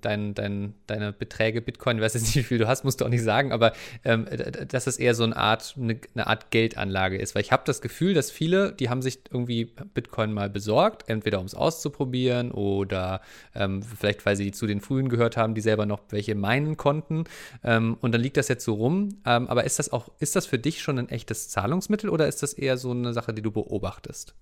dein, 0.00 0.34
dein, 0.34 0.74
deine 0.86 1.12
Beträge 1.12 1.62
Bitcoin, 1.62 1.98
ich 1.98 2.02
weiß 2.02 2.14
jetzt 2.14 2.24
nicht, 2.24 2.36
wie 2.36 2.42
viel 2.42 2.58
du 2.58 2.68
hast, 2.68 2.84
musst 2.84 3.00
du 3.00 3.04
auch 3.04 3.10
nicht 3.10 3.22
sagen, 3.22 3.52
aber 3.52 3.72
ähm, 4.04 4.26
dass 4.68 4.86
es 4.86 4.98
eher 4.98 5.14
so 5.14 5.24
eine 5.24 5.36
Art, 5.36 5.74
eine, 5.78 5.98
eine 6.14 6.26
Art 6.26 6.50
Geldanlage 6.50 7.18
ist? 7.18 7.34
Weil 7.34 7.42
ich 7.42 7.52
habe 7.52 7.62
das 7.66 7.80
Gefühl, 7.80 8.14
dass 8.14 8.30
viele, 8.30 8.72
die 8.72 8.88
haben 8.88 9.02
sich 9.02 9.20
irgendwie 9.30 9.66
Bitcoin 9.94 10.32
mal 10.32 10.50
besorgt, 10.50 11.08
entweder 11.08 11.40
um 11.40 11.46
es 11.46 11.54
auszuprobieren 11.54 12.50
oder 12.52 13.20
ähm, 13.54 13.82
vielleicht, 13.82 14.24
weil 14.26 14.36
sie 14.36 14.52
zu 14.52 14.66
den 14.66 14.80
frühen 14.80 15.08
gehört 15.08 15.36
haben, 15.36 15.54
die 15.54 15.60
selber 15.60 15.86
noch 15.86 16.00
welche 16.10 16.34
meinen 16.34 16.76
konnten. 16.76 17.24
Ähm, 17.64 17.96
und 18.00 18.12
dann 18.12 18.20
liegt 18.20 18.36
das 18.36 18.48
jetzt 18.48 18.64
so 18.64 18.74
rum. 18.74 19.20
Ähm, 19.24 19.46
aber 19.48 19.64
ist 19.64 19.78
das 19.78 19.92
auch, 19.92 20.10
ist 20.20 20.36
das 20.36 20.46
für 20.46 20.58
dich 20.58 20.80
schon 20.80 20.98
ein 20.98 21.08
echtes 21.08 21.48
Zahlungsmittel 21.48 22.10
oder 22.10 22.26
ist 22.28 22.42
das 22.42 22.52
eher 22.54 22.76
so 22.76 22.90
eine 22.90 23.12
Sache, 23.12 23.34
die 23.36 23.42
du 23.42 23.52
beobachtest? 23.52 24.34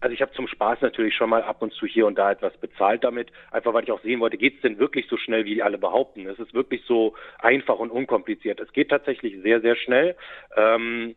Also 0.00 0.14
ich 0.14 0.22
habe 0.22 0.32
zum 0.32 0.46
Spaß 0.46 0.80
natürlich 0.80 1.14
schon 1.16 1.30
mal 1.30 1.42
ab 1.42 1.60
und 1.60 1.72
zu 1.72 1.84
hier 1.86 2.06
und 2.06 2.16
da 2.16 2.30
etwas 2.30 2.56
bezahlt 2.58 3.02
damit, 3.02 3.32
einfach 3.50 3.74
weil 3.74 3.82
ich 3.82 3.90
auch 3.90 4.02
sehen 4.02 4.20
wollte, 4.20 4.38
geht 4.38 4.56
es 4.56 4.62
denn 4.62 4.78
wirklich 4.78 5.08
so 5.08 5.16
schnell, 5.16 5.44
wie 5.44 5.54
die 5.54 5.62
alle 5.62 5.78
behaupten? 5.78 6.26
Es 6.28 6.38
ist 6.38 6.54
wirklich 6.54 6.82
so 6.86 7.14
einfach 7.40 7.78
und 7.80 7.90
unkompliziert. 7.90 8.60
Es 8.60 8.72
geht 8.72 8.90
tatsächlich 8.90 9.42
sehr, 9.42 9.60
sehr 9.60 9.74
schnell. 9.74 10.16
Ähm, 10.56 11.16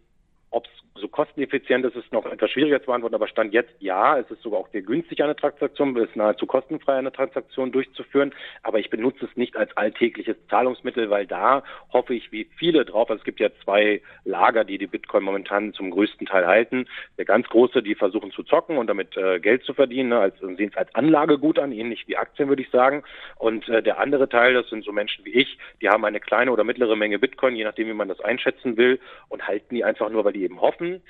Ob 0.52 0.66
es 0.66 0.72
so 1.02 1.08
kosteneffizient 1.08 1.84
ist 1.86 1.96
es 1.96 2.10
noch 2.12 2.26
etwas 2.26 2.52
schwieriger 2.52 2.80
zu 2.80 2.88
beantworten, 2.88 3.16
aber 3.16 3.28
Stand 3.28 3.54
jetzt 3.54 3.74
ja, 3.80 4.20
es 4.20 4.30
ist 4.30 4.42
sogar 4.42 4.60
auch 4.60 4.70
sehr 4.70 4.82
günstig, 4.82 5.24
eine 5.24 5.36
Transaktion, 5.36 5.98
es 5.98 6.10
ist 6.10 6.16
nahezu 6.16 6.46
kostenfrei, 6.46 6.96
eine 6.96 7.12
Transaktion 7.12 7.72
durchzuführen, 7.72 8.34
aber 8.62 8.80
ich 8.80 8.90
benutze 8.90 9.26
es 9.26 9.36
nicht 9.36 9.58
als 9.58 9.76
alltägliches 9.76 10.36
Zahlungsmittel, 10.50 11.10
weil 11.10 11.26
da 11.26 11.64
hoffe 11.92 12.14
ich 12.14 12.32
wie 12.32 12.48
viele 12.58 12.86
drauf, 12.86 13.10
also 13.10 13.20
es 13.20 13.26
gibt 13.26 13.40
ja 13.40 13.50
zwei 13.64 14.02
Lager, 14.26 14.64
die 14.64 14.78
die 14.78 14.88
Bitcoin 14.88 15.24
momentan 15.24 15.74
zum 15.74 15.92
größten 15.92 16.28
Teil 16.28 16.46
halten. 16.46 16.88
Der 17.18 17.26
ganz 17.26 17.48
große, 17.48 17.82
die 17.82 17.96
versuchen 17.96 18.32
zu 18.32 18.44
zocken 18.44 18.78
und 18.78 18.88
damit 18.88 19.18
äh, 19.18 19.40
Geld 19.40 19.64
zu 19.64 19.74
verdienen, 19.74 20.10
ne, 20.10 20.20
als, 20.20 20.38
sehen 20.40 20.70
es 20.72 20.78
als 20.78 20.94
Anlagegut 20.94 21.58
an, 21.58 21.72
ähnlich 21.72 22.08
wie 22.08 22.18
Aktien, 22.18 22.50
würde 22.50 22.62
ich 22.62 22.70
sagen. 22.70 23.04
Und 23.38 23.68
äh, 23.70 23.82
der 23.82 24.00
andere 24.00 24.30
Teil, 24.30 24.54
das 24.54 24.70
sind 24.70 24.84
so 24.84 24.92
Menschen 24.92 25.26
wie 25.26 25.32
ich, 25.32 25.58
die 25.82 25.90
haben 25.90 26.06
eine 26.06 26.20
kleine 26.20 26.52
oder 26.52 26.64
mittlere 26.64 26.96
Menge 26.96 27.18
Bitcoin, 27.18 27.56
je 27.56 27.64
nachdem, 27.64 27.88
wie 27.88 27.94
man 27.94 28.08
das 28.08 28.20
einschätzen 28.22 28.78
will, 28.78 29.00
und 29.30 29.48
halten 29.48 29.76
die 29.76 29.84
einfach 29.84 30.10
nur, 30.10 30.24
weil 30.26 30.34
die 30.34 30.41
eben 30.42 30.60
hoffen, 30.60 31.02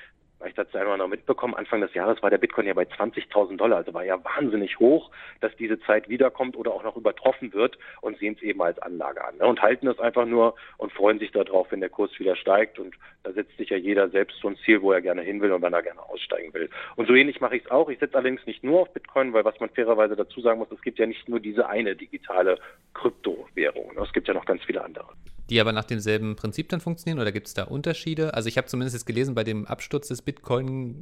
Ich 0.45 0.57
hatte 0.57 0.69
es 0.73 0.75
einmal 0.75 0.97
noch 0.97 1.07
mitbekommen, 1.07 1.53
Anfang 1.53 1.81
des 1.81 1.93
Jahres 1.93 2.21
war 2.21 2.29
der 2.29 2.37
Bitcoin 2.37 2.67
ja 2.67 2.73
bei 2.73 2.83
20.000 2.83 3.57
Dollar, 3.57 3.77
also 3.77 3.93
war 3.93 4.03
ja 4.03 4.23
wahnsinnig 4.23 4.79
hoch, 4.79 5.11
dass 5.39 5.55
diese 5.57 5.79
Zeit 5.81 6.09
wiederkommt 6.09 6.55
oder 6.55 6.73
auch 6.73 6.83
noch 6.83 6.95
übertroffen 6.95 7.53
wird 7.53 7.77
und 8.01 8.17
sehen 8.17 8.35
es 8.37 8.43
eben 8.43 8.61
als 8.61 8.79
Anlage 8.79 9.23
an 9.23 9.37
ne? 9.37 9.45
und 9.45 9.61
halten 9.61 9.85
das 9.85 9.99
einfach 9.99 10.25
nur 10.25 10.55
und 10.77 10.91
freuen 10.91 11.19
sich 11.19 11.31
darauf, 11.31 11.71
wenn 11.71 11.79
der 11.79 11.89
Kurs 11.89 12.11
wieder 12.19 12.35
steigt 12.35 12.79
und 12.79 12.95
da 13.23 13.31
setzt 13.31 13.55
sich 13.57 13.69
ja 13.69 13.77
jeder 13.77 14.09
selbst 14.09 14.39
so 14.41 14.47
ein 14.47 14.57
Ziel, 14.65 14.81
wo 14.81 14.91
er 14.91 15.01
gerne 15.01 15.21
hin 15.21 15.41
will 15.41 15.51
und 15.51 15.61
wann 15.61 15.73
er 15.73 15.83
gerne 15.83 16.01
aussteigen 16.01 16.53
will. 16.53 16.69
Und 16.95 17.07
so 17.07 17.13
ähnlich 17.13 17.39
mache 17.39 17.57
ich 17.57 17.65
es 17.65 17.71
auch. 17.71 17.89
Ich 17.89 17.99
setze 17.99 18.15
allerdings 18.15 18.45
nicht 18.45 18.63
nur 18.63 18.81
auf 18.81 18.93
Bitcoin, 18.93 19.33
weil 19.33 19.45
was 19.45 19.59
man 19.59 19.69
fairerweise 19.69 20.15
dazu 20.15 20.41
sagen 20.41 20.59
muss, 20.59 20.71
es 20.71 20.81
gibt 20.81 20.97
ja 20.97 21.05
nicht 21.05 21.29
nur 21.29 21.39
diese 21.39 21.67
eine 21.67 21.95
digitale 21.95 22.57
Kryptowährung. 22.93 23.93
Ne? 23.95 24.01
Es 24.01 24.13
gibt 24.13 24.27
ja 24.27 24.33
noch 24.33 24.45
ganz 24.45 24.63
viele 24.63 24.83
andere 24.83 25.07
die 25.51 25.59
aber 25.59 25.73
nach 25.73 25.83
demselben 25.83 26.37
Prinzip 26.37 26.69
dann 26.69 26.79
funktionieren 26.79 27.19
oder 27.19 27.33
gibt 27.33 27.47
es 27.47 27.53
da 27.53 27.63
Unterschiede? 27.63 28.33
Also 28.33 28.47
ich 28.47 28.57
habe 28.57 28.67
zumindest 28.67 28.95
jetzt 28.95 29.05
gelesen, 29.05 29.35
bei 29.35 29.43
dem 29.43 29.67
Absturz 29.67 30.07
des 30.07 30.21
Bitcoin, 30.21 30.30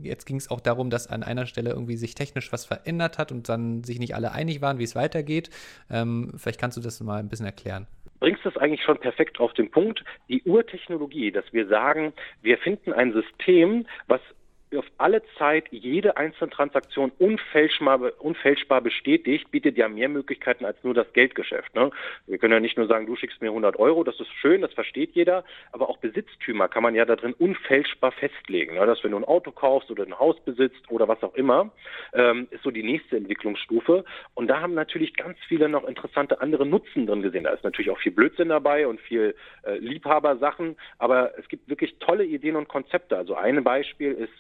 jetzt 0.03 0.25
ging 0.25 0.37
es 0.37 0.49
auch 0.49 0.61
darum, 0.61 0.89
dass 0.89 1.07
an 1.07 1.23
einer 1.23 1.45
Stelle 1.45 1.71
irgendwie 1.71 1.97
sich 1.97 2.15
technisch 2.15 2.51
was 2.51 2.65
verändert 2.65 3.17
hat 3.17 3.31
und 3.31 3.49
dann 3.49 3.83
sich 3.83 3.99
nicht 3.99 4.15
alle 4.15 4.31
einig 4.31 4.61
waren, 4.61 4.79
wie 4.79 4.83
es 4.83 4.95
weitergeht. 4.95 5.49
Ähm, 5.89 6.33
vielleicht 6.37 6.59
kannst 6.59 6.77
du 6.77 6.81
das 6.81 6.99
mal 7.01 7.19
ein 7.19 7.29
bisschen 7.29 7.45
erklären 7.45 7.87
bringst 8.19 8.45
es 8.45 8.57
eigentlich 8.57 8.83
schon 8.83 8.97
perfekt 8.97 9.39
auf 9.39 9.53
den 9.53 9.71
Punkt. 9.71 10.03
Die 10.27 10.43
Urtechnologie, 10.43 11.31
dass 11.31 11.45
wir 11.53 11.67
sagen, 11.67 12.13
wir 12.41 12.57
finden 12.57 12.93
ein 12.93 13.13
System, 13.13 13.85
was 14.07 14.21
auf 14.77 14.85
alle 14.97 15.23
Zeit 15.37 15.65
jede 15.71 16.17
einzelne 16.17 16.51
Transaktion 16.51 17.11
unfälschbar, 17.17 18.11
unfälschbar 18.19 18.81
bestätigt, 18.81 19.49
bietet 19.51 19.77
ja 19.77 19.87
mehr 19.89 20.09
Möglichkeiten 20.09 20.65
als 20.65 20.77
nur 20.83 20.93
das 20.93 21.11
Geldgeschäft. 21.13 21.73
Ne? 21.73 21.89
Wir 22.27 22.37
können 22.37 22.53
ja 22.53 22.59
nicht 22.59 22.77
nur 22.77 22.87
sagen, 22.87 23.07
du 23.07 23.15
schickst 23.15 23.41
mir 23.41 23.49
100 23.49 23.79
Euro, 23.79 24.03
das 24.03 24.19
ist 24.19 24.31
schön, 24.33 24.61
das 24.61 24.73
versteht 24.73 25.15
jeder, 25.15 25.43
aber 25.71 25.89
auch 25.89 25.97
Besitztümer 25.97 26.67
kann 26.67 26.83
man 26.83 26.93
ja 26.93 27.05
da 27.05 27.15
drin 27.15 27.33
unfälschbar 27.33 28.11
festlegen. 28.11 28.75
Ne? 28.75 28.85
Dass 28.85 29.03
wenn 29.03 29.11
du 29.11 29.17
ein 29.17 29.23
Auto 29.23 29.51
kaufst 29.51 29.89
oder 29.89 30.03
ein 30.03 30.17
Haus 30.19 30.39
besitzt 30.41 30.89
oder 30.89 31.07
was 31.07 31.23
auch 31.23 31.33
immer, 31.33 31.71
ähm, 32.13 32.47
ist 32.51 32.63
so 32.63 32.69
die 32.69 32.83
nächste 32.83 33.17
Entwicklungsstufe. 33.17 34.05
Und 34.35 34.47
da 34.47 34.61
haben 34.61 34.75
natürlich 34.75 35.15
ganz 35.15 35.37
viele 35.47 35.67
noch 35.67 35.87
interessante 35.87 36.41
andere 36.41 36.65
Nutzen 36.65 37.07
drin 37.07 37.23
gesehen. 37.23 37.45
Da 37.45 37.51
ist 37.51 37.63
natürlich 37.63 37.89
auch 37.89 37.99
viel 37.99 38.11
Blödsinn 38.11 38.49
dabei 38.49 38.87
und 38.87 39.01
viel 39.01 39.35
äh, 39.63 39.77
Liebhabersachen, 39.77 40.77
aber 40.99 41.37
es 41.39 41.47
gibt 41.47 41.69
wirklich 41.69 41.97
tolle 41.99 42.25
Ideen 42.25 42.55
und 42.55 42.67
Konzepte. 42.67 43.17
Also 43.17 43.35
ein 43.35 43.63
Beispiel 43.63 44.11
ist 44.11 44.33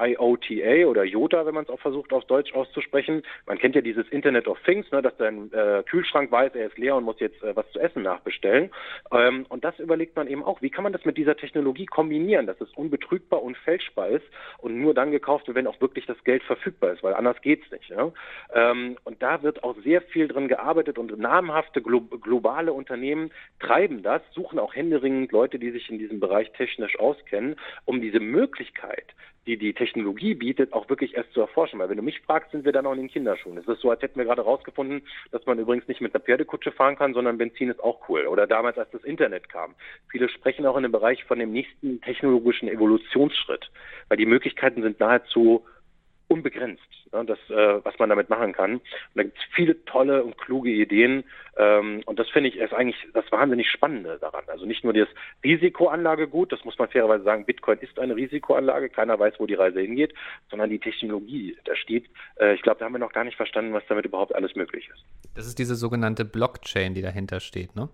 IOTA 0.00 0.86
oder 0.86 1.04
IOTA, 1.04 1.44
wenn 1.44 1.54
man 1.54 1.64
es 1.64 1.70
auch 1.70 1.80
versucht 1.80 2.12
auf 2.12 2.24
Deutsch 2.24 2.52
auszusprechen. 2.54 3.22
Man 3.46 3.58
kennt 3.58 3.74
ja 3.74 3.80
dieses 3.80 4.08
Internet 4.08 4.48
of 4.48 4.58
Things, 4.64 4.90
ne, 4.90 5.02
dass 5.02 5.16
dein 5.16 5.52
äh, 5.52 5.82
Kühlschrank 5.86 6.32
weiß, 6.32 6.54
er 6.54 6.66
ist 6.66 6.78
leer 6.78 6.96
und 6.96 7.04
muss 7.04 7.20
jetzt 7.20 7.42
äh, 7.42 7.54
was 7.54 7.70
zu 7.72 7.78
essen 7.78 8.02
nachbestellen. 8.02 8.70
Ähm, 9.12 9.46
und 9.48 9.64
das 9.64 9.78
überlegt 9.78 10.16
man 10.16 10.28
eben 10.28 10.42
auch, 10.42 10.62
wie 10.62 10.70
kann 10.70 10.84
man 10.84 10.92
das 10.92 11.04
mit 11.04 11.16
dieser 11.16 11.36
Technologie 11.36 11.86
kombinieren, 11.86 12.46
dass 12.46 12.60
es 12.60 12.72
unbetrügbar 12.74 13.42
und 13.42 13.56
fälschbar 13.58 14.08
ist 14.08 14.24
und 14.58 14.80
nur 14.80 14.94
dann 14.94 15.10
gekauft 15.10 15.46
wird, 15.46 15.56
wenn 15.56 15.66
auch 15.66 15.80
wirklich 15.80 16.06
das 16.06 16.22
Geld 16.24 16.42
verfügbar 16.42 16.92
ist, 16.92 17.02
weil 17.02 17.14
anders 17.14 17.40
geht's 17.42 17.70
nicht. 17.70 17.90
Ne? 17.90 18.12
Ähm, 18.54 18.96
und 19.04 19.22
da 19.22 19.42
wird 19.42 19.62
auch 19.62 19.76
sehr 19.84 20.00
viel 20.00 20.28
drin 20.28 20.48
gearbeitet 20.48 20.98
und 20.98 21.16
namhafte 21.18 21.82
glo 21.82 22.00
globale 22.00 22.72
Unternehmen 22.72 23.30
treiben 23.60 24.02
das, 24.02 24.22
suchen 24.32 24.58
auch 24.58 24.74
händeringend 24.74 25.32
Leute, 25.32 25.58
die 25.58 25.70
sich 25.70 25.90
in 25.90 25.98
diesem 25.98 26.20
Bereich 26.20 26.50
technisch 26.52 26.98
auskennen, 26.98 27.56
um 27.84 28.00
diese 28.00 28.20
Möglichkeit, 28.20 29.14
die 29.46 29.56
die 29.56 29.72
Technologie 29.74 30.34
bietet, 30.34 30.72
auch 30.72 30.88
wirklich 30.88 31.14
erst 31.14 31.32
zu 31.32 31.40
erforschen. 31.40 31.78
Weil 31.78 31.88
wenn 31.88 31.96
du 31.96 32.02
mich 32.02 32.20
fragst, 32.20 32.52
sind 32.52 32.64
wir 32.64 32.72
dann 32.72 32.84
noch 32.84 32.92
in 32.92 32.98
den 32.98 33.10
Kinderschuhen. 33.10 33.58
Es 33.58 33.66
ist 33.66 33.80
so, 33.80 33.90
als 33.90 34.02
hätten 34.02 34.18
wir 34.18 34.24
gerade 34.24 34.42
rausgefunden, 34.42 35.02
dass 35.30 35.44
man 35.46 35.58
übrigens 35.58 35.88
nicht 35.88 36.00
mit 36.00 36.14
einer 36.14 36.22
Pferdekutsche 36.22 36.72
fahren 36.72 36.96
kann, 36.96 37.14
sondern 37.14 37.38
Benzin 37.38 37.70
ist 37.70 37.82
auch 37.82 38.08
cool. 38.08 38.26
Oder 38.26 38.46
damals, 38.46 38.78
als 38.78 38.90
das 38.90 39.04
Internet 39.04 39.48
kam. 39.48 39.74
Viele 40.10 40.28
sprechen 40.28 40.66
auch 40.66 40.76
in 40.76 40.84
dem 40.84 40.92
Bereich 40.92 41.24
von 41.24 41.38
dem 41.38 41.52
nächsten 41.52 42.00
technologischen 42.00 42.68
Evolutionsschritt, 42.68 43.70
weil 44.08 44.18
die 44.18 44.26
Möglichkeiten 44.26 44.82
sind 44.82 45.00
nahezu 45.00 45.64
unbegrenzt, 46.32 46.82
ne, 47.12 47.24
das, 47.24 47.38
äh, 47.50 47.84
was 47.84 47.98
man 47.98 48.08
damit 48.08 48.30
machen 48.30 48.52
kann. 48.52 48.74
Und 48.74 48.82
da 49.14 49.22
gibt 49.22 49.38
es 49.38 49.44
viele 49.54 49.84
tolle 49.84 50.24
und 50.24 50.38
kluge 50.38 50.70
Ideen. 50.70 51.24
Ähm, 51.56 52.02
und 52.06 52.18
das 52.18 52.28
finde 52.30 52.48
ich 52.48 52.56
ist 52.56 52.72
eigentlich 52.72 52.96
das 53.12 53.30
wahnsinnig 53.30 53.70
Spannende 53.70 54.18
daran. 54.20 54.44
Also 54.48 54.64
nicht 54.64 54.84
nur 54.84 54.92
das 54.92 55.08
Risikoanlagegut, 55.44 56.52
das 56.52 56.64
muss 56.64 56.78
man 56.78 56.88
fairerweise 56.88 57.24
sagen, 57.24 57.44
Bitcoin 57.44 57.78
ist 57.78 57.98
eine 57.98 58.16
Risikoanlage, 58.16 58.88
keiner 58.88 59.18
weiß, 59.18 59.34
wo 59.38 59.46
die 59.46 59.54
Reise 59.54 59.80
hingeht, 59.80 60.14
sondern 60.50 60.70
die 60.70 60.78
Technologie, 60.78 61.56
da 61.64 61.76
steht, 61.76 62.06
äh, 62.40 62.54
ich 62.54 62.62
glaube, 62.62 62.78
da 62.78 62.86
haben 62.86 62.92
wir 62.92 62.98
noch 62.98 63.12
gar 63.12 63.24
nicht 63.24 63.36
verstanden, 63.36 63.74
was 63.74 63.82
damit 63.88 64.06
überhaupt 64.06 64.34
alles 64.34 64.54
möglich 64.54 64.88
ist. 64.92 65.04
Das 65.34 65.46
ist 65.46 65.58
diese 65.58 65.74
sogenannte 65.74 66.24
Blockchain, 66.24 66.94
die 66.94 67.02
dahinter 67.02 67.40
steht, 67.40 67.76
ne? 67.76 67.88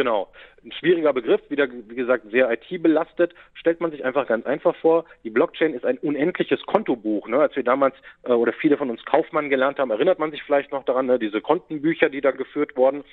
Genau. 0.00 0.28
Ein 0.64 0.72
schwieriger 0.72 1.12
Begriff, 1.12 1.42
wieder, 1.50 1.68
wie 1.70 1.94
gesagt, 1.94 2.30
sehr 2.30 2.50
IT-belastet. 2.50 3.34
Stellt 3.52 3.82
man 3.82 3.90
sich 3.90 4.02
einfach 4.02 4.26
ganz 4.26 4.46
einfach 4.46 4.74
vor, 4.76 5.04
die 5.24 5.30
Blockchain 5.30 5.74
ist 5.74 5.84
ein 5.84 5.98
unendliches 5.98 6.62
Kontobuch. 6.62 7.28
Ne? 7.28 7.38
Als 7.38 7.54
wir 7.54 7.62
damals 7.62 7.94
äh, 8.22 8.32
oder 8.32 8.54
viele 8.54 8.78
von 8.78 8.88
uns 8.88 9.04
Kaufmann 9.04 9.50
gelernt 9.50 9.78
haben, 9.78 9.90
erinnert 9.90 10.18
man 10.18 10.30
sich 10.30 10.42
vielleicht 10.42 10.72
noch 10.72 10.84
daran, 10.84 11.04
ne? 11.04 11.18
diese 11.18 11.42
Kontenbücher, 11.42 12.08
die 12.08 12.22
da 12.22 12.30
geführt 12.30 12.76
wurden. 12.76 13.04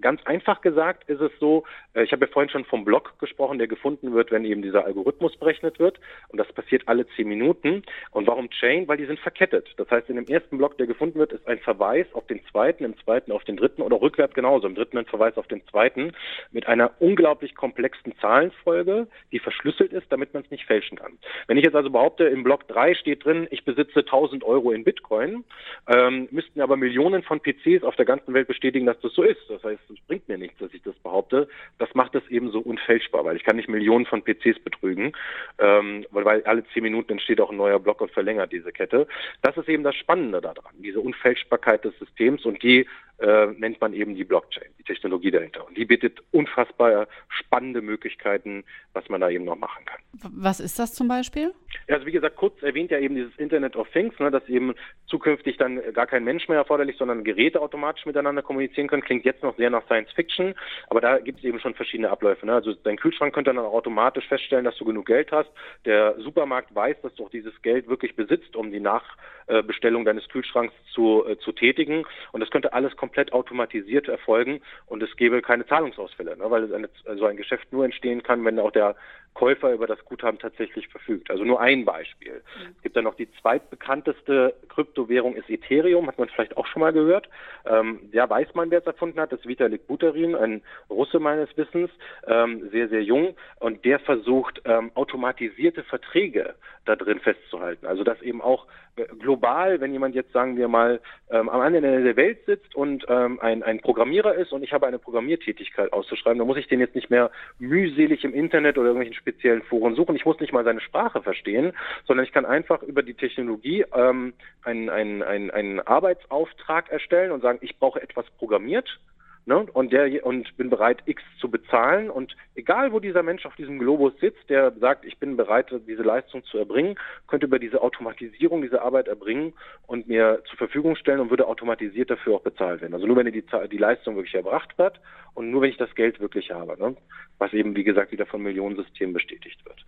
Ganz 0.00 0.20
einfach 0.24 0.60
gesagt 0.60 1.08
ist 1.08 1.20
es 1.20 1.32
so, 1.40 1.64
äh, 1.94 2.04
ich 2.04 2.12
habe 2.12 2.26
ja 2.26 2.32
vorhin 2.32 2.50
schon 2.50 2.64
vom 2.64 2.84
Block 2.84 3.18
gesprochen, 3.18 3.58
der 3.58 3.66
gefunden 3.66 4.14
wird, 4.14 4.30
wenn 4.30 4.44
eben 4.44 4.62
dieser 4.62 4.84
Algorithmus 4.84 5.36
berechnet 5.36 5.80
wird. 5.80 5.98
Und 6.28 6.38
das 6.38 6.52
passiert 6.52 6.84
alle 6.86 7.08
zehn 7.16 7.26
Minuten. 7.26 7.82
Und 8.12 8.28
warum 8.28 8.50
Chain? 8.50 8.86
Weil 8.86 8.98
die 8.98 9.06
sind 9.06 9.18
verkettet. 9.18 9.68
Das 9.78 9.90
heißt, 9.90 10.08
in 10.10 10.16
dem 10.16 10.26
ersten 10.26 10.58
Block, 10.58 10.78
der 10.78 10.86
gefunden 10.86 11.18
wird, 11.18 11.32
ist 11.32 11.46
ein 11.48 11.58
Verweis 11.58 12.06
auf 12.12 12.26
den 12.28 12.44
zweiten, 12.46 12.84
im 12.84 12.96
zweiten 12.98 13.32
auf 13.32 13.42
den 13.44 13.56
dritten 13.56 13.82
oder 13.82 14.00
rückwärts 14.00 14.34
genauso. 14.34 14.66
Im 14.66 14.76
dritten 14.76 14.98
ein 14.98 15.06
Verweis 15.06 15.36
auf 15.36 15.48
den 15.48 15.64
zweiten 15.68 16.12
mit 16.50 16.66
einer 16.66 16.92
unglaublich 17.00 17.54
komplexen 17.54 18.16
Zahlenfolge, 18.20 19.08
die 19.32 19.38
verschlüsselt 19.38 19.92
ist, 19.92 20.06
damit 20.10 20.34
man 20.34 20.42
es 20.42 20.50
nicht 20.50 20.66
fälschen 20.66 20.98
kann. 20.98 21.18
Wenn 21.46 21.56
ich 21.56 21.64
jetzt 21.64 21.76
also 21.76 21.90
behaupte, 21.90 22.24
im 22.24 22.42
Block 22.42 22.66
3 22.68 22.94
steht 22.94 23.24
drin, 23.24 23.46
ich 23.50 23.64
besitze 23.64 24.00
1000 24.00 24.44
Euro 24.44 24.72
in 24.72 24.84
Bitcoin, 24.84 25.44
ähm, 25.88 26.28
müssten 26.30 26.60
aber 26.60 26.76
Millionen 26.76 27.22
von 27.22 27.40
PCs 27.40 27.82
auf 27.82 27.96
der 27.96 28.04
ganzen 28.04 28.34
Welt 28.34 28.48
bestätigen, 28.48 28.86
dass 28.86 29.00
das 29.00 29.12
so 29.14 29.22
ist. 29.22 29.40
Das 29.48 29.62
heißt, 29.62 29.80
es 29.90 30.00
bringt 30.06 30.28
mir 30.28 30.38
nichts, 30.38 30.58
dass 30.58 30.72
ich 30.74 30.82
das 30.82 30.94
behaupte. 30.96 31.48
Das 31.78 31.94
macht 31.94 32.14
es 32.14 32.26
eben 32.28 32.50
so 32.50 32.60
unfälschbar, 32.60 33.24
weil 33.24 33.36
ich 33.36 33.44
kann 33.44 33.56
nicht 33.56 33.68
Millionen 33.68 34.06
von 34.06 34.22
PCs 34.22 34.58
betrügen, 34.60 35.12
ähm, 35.58 36.06
weil, 36.10 36.42
alle 36.44 36.64
zehn 36.72 36.82
Minuten 36.82 37.12
entsteht 37.12 37.40
auch 37.40 37.50
ein 37.50 37.56
neuer 37.56 37.78
Block 37.78 38.00
und 38.00 38.10
verlängert 38.10 38.52
diese 38.52 38.72
Kette. 38.72 39.06
Das 39.42 39.56
ist 39.56 39.68
eben 39.68 39.82
das 39.82 39.94
Spannende 39.96 40.40
daran, 40.40 40.74
diese 40.78 41.00
Unfälschbarkeit 41.00 41.84
des 41.84 41.98
Systems 41.98 42.44
und 42.44 42.62
die 42.62 42.86
äh, 43.18 43.46
nennt 43.58 43.80
man 43.80 43.92
eben 43.92 44.14
die 44.14 44.24
Blockchain, 44.24 44.68
die 44.78 44.82
Technologie 44.82 45.30
dahinter. 45.30 45.66
Und 45.66 45.76
die 45.76 45.84
bietet 45.84 46.22
unfassbar 46.32 47.08
spannende 47.28 47.82
Möglichkeiten, 47.82 48.64
was 48.92 49.08
man 49.08 49.20
da 49.20 49.30
eben 49.30 49.44
noch 49.44 49.56
machen 49.56 49.84
kann. 49.84 50.00
Was 50.34 50.60
ist 50.60 50.78
das 50.78 50.94
zum 50.94 51.08
Beispiel? 51.08 51.52
Ja, 51.88 51.94
also 51.94 52.06
wie 52.06 52.12
gesagt, 52.12 52.36
kurz 52.36 52.62
erwähnt 52.62 52.90
ja 52.90 52.98
eben 52.98 53.14
dieses 53.14 53.36
Internet 53.36 53.76
of 53.76 53.88
Things, 53.90 54.18
ne, 54.18 54.30
dass 54.30 54.46
eben 54.48 54.74
zukünftig 55.06 55.56
dann 55.56 55.80
gar 55.92 56.06
kein 56.06 56.24
Mensch 56.24 56.48
mehr 56.48 56.58
erforderlich, 56.58 56.96
sondern 56.96 57.24
Geräte 57.24 57.60
automatisch 57.60 58.06
miteinander 58.06 58.42
kommunizieren 58.42 58.88
können. 58.88 59.02
Klingt 59.02 59.24
jetzt 59.24 59.42
noch 59.42 59.56
sehr 59.56 59.70
nach 59.70 59.84
Science 59.86 60.10
Fiction, 60.12 60.54
aber 60.88 61.00
da 61.00 61.18
gibt 61.18 61.38
es 61.38 61.44
eben 61.44 61.60
schon 61.60 61.74
verschiedene 61.74 62.10
Abläufe. 62.10 62.44
Ne? 62.46 62.54
Also 62.54 62.74
dein 62.74 62.96
Kühlschrank 62.96 63.34
könnte 63.34 63.52
dann 63.52 63.64
automatisch 63.64 64.26
feststellen, 64.26 64.64
dass 64.64 64.76
du 64.76 64.84
genug 64.84 65.06
Geld 65.06 65.32
hast. 65.32 65.50
Der 65.84 66.16
Supermarkt 66.20 66.74
weiß, 66.74 67.00
dass 67.02 67.14
du 67.14 67.24
auch 67.24 67.30
dieses 67.30 67.60
Geld 67.62 67.88
wirklich 67.88 68.16
besitzt, 68.16 68.56
um 68.56 68.72
die 68.72 68.80
Nachbestellung 68.80 70.04
deines 70.04 70.28
Kühlschranks 70.28 70.74
zu, 70.92 71.24
äh, 71.26 71.38
zu 71.38 71.52
tätigen. 71.52 72.04
Und 72.32 72.40
das 72.40 72.50
könnte 72.50 72.72
alles 72.72 72.96
komplett 73.06 73.32
automatisiert 73.32 74.08
erfolgen 74.08 74.60
und 74.86 75.02
es 75.02 75.14
gäbe 75.16 75.40
keine 75.40 75.64
Zahlungsausfälle, 75.66 76.36
ne? 76.36 76.50
weil 76.50 76.68
so 77.16 77.24
ein 77.26 77.36
Geschäft 77.36 77.72
nur 77.72 77.84
entstehen 77.84 78.22
kann, 78.24 78.44
wenn 78.44 78.58
auch 78.58 78.72
der 78.72 78.96
Käufer 79.36 79.70
über 79.74 79.86
das 79.86 80.02
Guthaben 80.06 80.38
tatsächlich 80.38 80.88
verfügt. 80.88 81.30
Also 81.30 81.44
nur 81.44 81.60
ein 81.60 81.84
Beispiel. 81.84 82.32
Mhm. 82.32 82.74
Es 82.74 82.82
gibt 82.82 82.96
dann 82.96 83.04
noch 83.04 83.16
die 83.16 83.30
zweitbekannteste 83.42 84.54
Kryptowährung 84.70 85.36
ist 85.36 85.50
Ethereum, 85.50 86.06
hat 86.08 86.18
man 86.18 86.30
vielleicht 86.30 86.56
auch 86.56 86.66
schon 86.66 86.80
mal 86.80 86.94
gehört. 86.94 87.28
Ähm, 87.66 88.08
ja, 88.12 88.28
weiß 88.28 88.54
man, 88.54 88.70
wer 88.70 88.78
es 88.78 88.86
erfunden 88.86 89.20
hat, 89.20 89.32
das 89.32 89.40
ist 89.40 89.46
Vitalik 89.46 89.86
Buterin, 89.86 90.34
ein 90.34 90.62
Russe 90.88 91.20
meines 91.20 91.54
Wissens, 91.58 91.90
ähm, 92.26 92.70
sehr, 92.70 92.88
sehr 92.88 93.02
jung. 93.02 93.36
Und 93.60 93.84
der 93.84 93.98
versucht, 93.98 94.62
ähm, 94.64 94.90
automatisierte 94.94 95.82
Verträge 95.82 96.54
da 96.86 96.96
drin 96.96 97.20
festzuhalten. 97.20 97.86
Also 97.86 98.04
dass 98.04 98.22
eben 98.22 98.40
auch 98.40 98.66
äh, 98.96 99.04
global, 99.18 99.80
wenn 99.80 99.92
jemand 99.92 100.14
jetzt, 100.14 100.32
sagen 100.32 100.56
wir 100.56 100.68
mal, 100.68 101.00
ähm, 101.30 101.48
am 101.48 101.60
anderen 101.60 101.84
Ende 101.84 102.04
der 102.04 102.16
Welt 102.16 102.38
sitzt 102.46 102.74
und 102.74 103.04
ähm, 103.08 103.38
ein, 103.40 103.62
ein 103.62 103.80
Programmierer 103.80 104.34
ist 104.34 104.52
und 104.52 104.62
ich 104.62 104.72
habe 104.72 104.86
eine 104.86 104.98
Programmiertätigkeit 104.98 105.92
auszuschreiben, 105.92 106.38
dann 106.38 106.46
muss 106.46 106.56
ich 106.56 106.68
den 106.68 106.80
jetzt 106.80 106.94
nicht 106.94 107.10
mehr 107.10 107.30
mühselig 107.58 108.24
im 108.24 108.32
Internet 108.32 108.78
oder 108.78 108.88
irgendwelchen 108.88 109.14
speziellen 109.26 109.62
Foren 109.62 109.96
suchen. 109.96 110.14
Ich 110.14 110.24
muss 110.24 110.38
nicht 110.38 110.52
mal 110.52 110.64
seine 110.64 110.80
Sprache 110.80 111.20
verstehen, 111.20 111.72
sondern 112.06 112.24
ich 112.24 112.32
kann 112.32 112.46
einfach 112.46 112.82
über 112.82 113.02
die 113.02 113.14
Technologie 113.14 113.84
ähm, 113.92 114.34
einen, 114.62 114.88
einen, 114.88 115.22
einen, 115.22 115.50
einen 115.50 115.80
Arbeitsauftrag 115.80 116.90
erstellen 116.90 117.32
und 117.32 117.42
sagen, 117.42 117.58
ich 117.60 117.76
brauche 117.78 118.00
etwas 118.00 118.24
programmiert 118.38 119.00
Ne? 119.48 119.64
Und 119.72 119.92
der 119.92 120.26
und 120.26 120.56
bin 120.56 120.70
bereit, 120.70 121.04
X 121.06 121.22
zu 121.40 121.48
bezahlen. 121.48 122.10
Und 122.10 122.36
egal 122.56 122.92
wo 122.92 122.98
dieser 122.98 123.22
Mensch 123.22 123.46
auf 123.46 123.54
diesem 123.54 123.78
Globus 123.78 124.12
sitzt, 124.20 124.50
der 124.50 124.72
sagt, 124.72 125.04
ich 125.04 125.18
bin 125.18 125.36
bereit, 125.36 125.72
diese 125.86 126.02
Leistung 126.02 126.44
zu 126.44 126.58
erbringen, 126.58 126.96
könnte 127.28 127.46
über 127.46 127.60
diese 127.60 127.80
Automatisierung 127.80 128.60
diese 128.60 128.82
Arbeit 128.82 129.06
erbringen 129.06 129.54
und 129.86 130.08
mir 130.08 130.42
zur 130.48 130.58
Verfügung 130.58 130.96
stellen 130.96 131.20
und 131.20 131.30
würde 131.30 131.46
automatisiert 131.46 132.10
dafür 132.10 132.34
auch 132.34 132.42
bezahlt 132.42 132.80
werden. 132.80 132.94
Also 132.94 133.06
nur 133.06 133.16
wenn 133.16 133.30
die, 133.30 133.44
die 133.70 133.78
Leistung 133.78 134.16
wirklich 134.16 134.34
erbracht 134.34 134.76
wird 134.78 135.00
und 135.34 135.52
nur 135.52 135.62
wenn 135.62 135.70
ich 135.70 135.76
das 135.76 135.94
Geld 135.94 136.18
wirklich 136.18 136.50
habe, 136.50 136.76
ne? 136.76 136.96
was 137.38 137.52
eben 137.52 137.76
wie 137.76 137.84
gesagt 137.84 138.10
wieder 138.10 138.26
von 138.26 138.42
Millionensystemen 138.42 139.14
bestätigt 139.14 139.64
wird. 139.64 139.86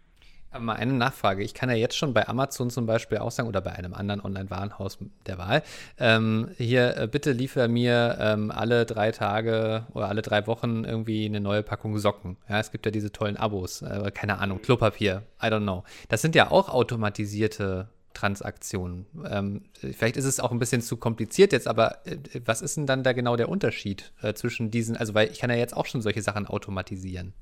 Mal 0.59 0.75
eine 0.75 0.93
Nachfrage. 0.95 1.43
Ich 1.43 1.55
kann 1.55 1.69
ja 1.69 1.77
jetzt 1.77 1.97
schon 1.97 2.15
bei 2.15 2.27
Amazon 2.29 2.71
zum 2.71 2.87
Beispiel 2.87 3.19
auch 3.19 3.31
sagen 3.31 3.49
oder 3.49 3.61
bei 3.61 3.73
einem 3.73 3.95
anderen 3.95 4.21
Online-Warenhaus 4.21 4.99
der 5.27 5.39
Wahl, 5.39 5.63
ähm, 5.99 6.49
hier 6.57 6.97
äh, 6.97 7.07
bitte 7.07 7.33
liefer 7.33 7.69
mir 7.69 8.17
ähm, 8.21 8.51
alle 8.51 8.87
drei 8.87 9.13
Tage 9.13 9.87
oder 9.93 10.09
alle 10.09 10.23
drei 10.23 10.47
Wochen 10.47 10.85
irgendwie 10.85 11.27
eine 11.27 11.41
neue 11.41 11.63
Packung 11.63 11.99
Socken. 11.99 12.37
Ja, 12.49 12.61
es 12.61 12.71
gibt 12.71 12.87
ja 12.87 12.93
diese 12.93 13.13
tollen 13.13 13.37
Abos, 13.37 13.83
äh, 13.83 14.11
keine 14.13 14.39
Ahnung, 14.39 14.63
Klopapier, 14.63 15.23
I 15.43 15.47
don't 15.47 15.63
know. 15.63 15.85
Das 16.09 16.23
sind 16.23 16.35
ja 16.35 16.51
auch 16.51 16.69
automatisierte 16.69 17.89
Transaktionen. 18.15 19.07
Ähm, 19.31 19.63
vielleicht 19.75 20.17
ist 20.17 20.25
es 20.25 20.41
auch 20.41 20.51
ein 20.51 20.59
bisschen 20.59 20.81
zu 20.81 20.97
kompliziert 20.97 21.53
jetzt, 21.53 21.69
aber 21.69 22.05
äh, 22.07 22.17
was 22.45 22.63
ist 22.63 22.77
denn 22.77 22.87
dann 22.87 23.05
da 23.05 23.13
genau 23.13 23.37
der 23.37 23.49
Unterschied 23.49 24.13
äh, 24.23 24.35
zwischen 24.35 24.71
diesen, 24.71 24.97
also 24.97 25.15
weil 25.15 25.31
ich 25.31 25.39
kann 25.39 25.51
ja 25.51 25.57
jetzt 25.57 25.77
auch 25.77 25.87
schon 25.87 26.03
solche 26.03 26.23
Sachen 26.23 26.47
automatisieren. 26.47 27.33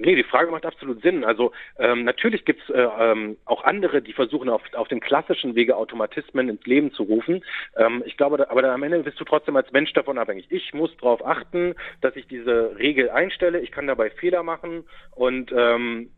Nee, 0.00 0.14
die 0.14 0.24
Frage 0.24 0.50
macht 0.50 0.66
absolut 0.66 1.02
Sinn. 1.02 1.24
Also 1.24 1.52
ähm, 1.78 2.04
natürlich 2.04 2.44
gibt 2.44 2.62
es 2.62 2.74
äh, 2.74 2.88
ähm, 2.98 3.36
auch 3.44 3.64
andere, 3.64 4.02
die 4.02 4.12
versuchen 4.12 4.48
auf, 4.48 4.62
auf 4.74 4.88
dem 4.88 5.00
klassischen 5.00 5.54
Wege 5.54 5.76
Automatismen 5.76 6.48
ins 6.48 6.64
Leben 6.66 6.92
zu 6.92 7.04
rufen. 7.04 7.44
Ähm, 7.76 8.02
ich 8.06 8.16
glaube, 8.16 8.36
da, 8.36 8.46
aber 8.48 8.62
dann 8.62 8.72
am 8.72 8.82
Ende 8.82 9.00
bist 9.00 9.20
du 9.20 9.24
trotzdem 9.24 9.56
als 9.56 9.72
Mensch 9.72 9.92
davon 9.92 10.18
abhängig. 10.18 10.46
Ich 10.50 10.74
muss 10.74 10.96
darauf 10.96 11.24
achten, 11.24 11.74
dass 12.00 12.16
ich 12.16 12.26
diese 12.26 12.76
Regel 12.78 13.10
einstelle. 13.10 13.60
Ich 13.60 13.70
kann 13.70 13.86
dabei 13.86 14.10
Fehler 14.10 14.42
machen 14.42 14.84
und 15.14 15.52
ähm, 15.56 16.10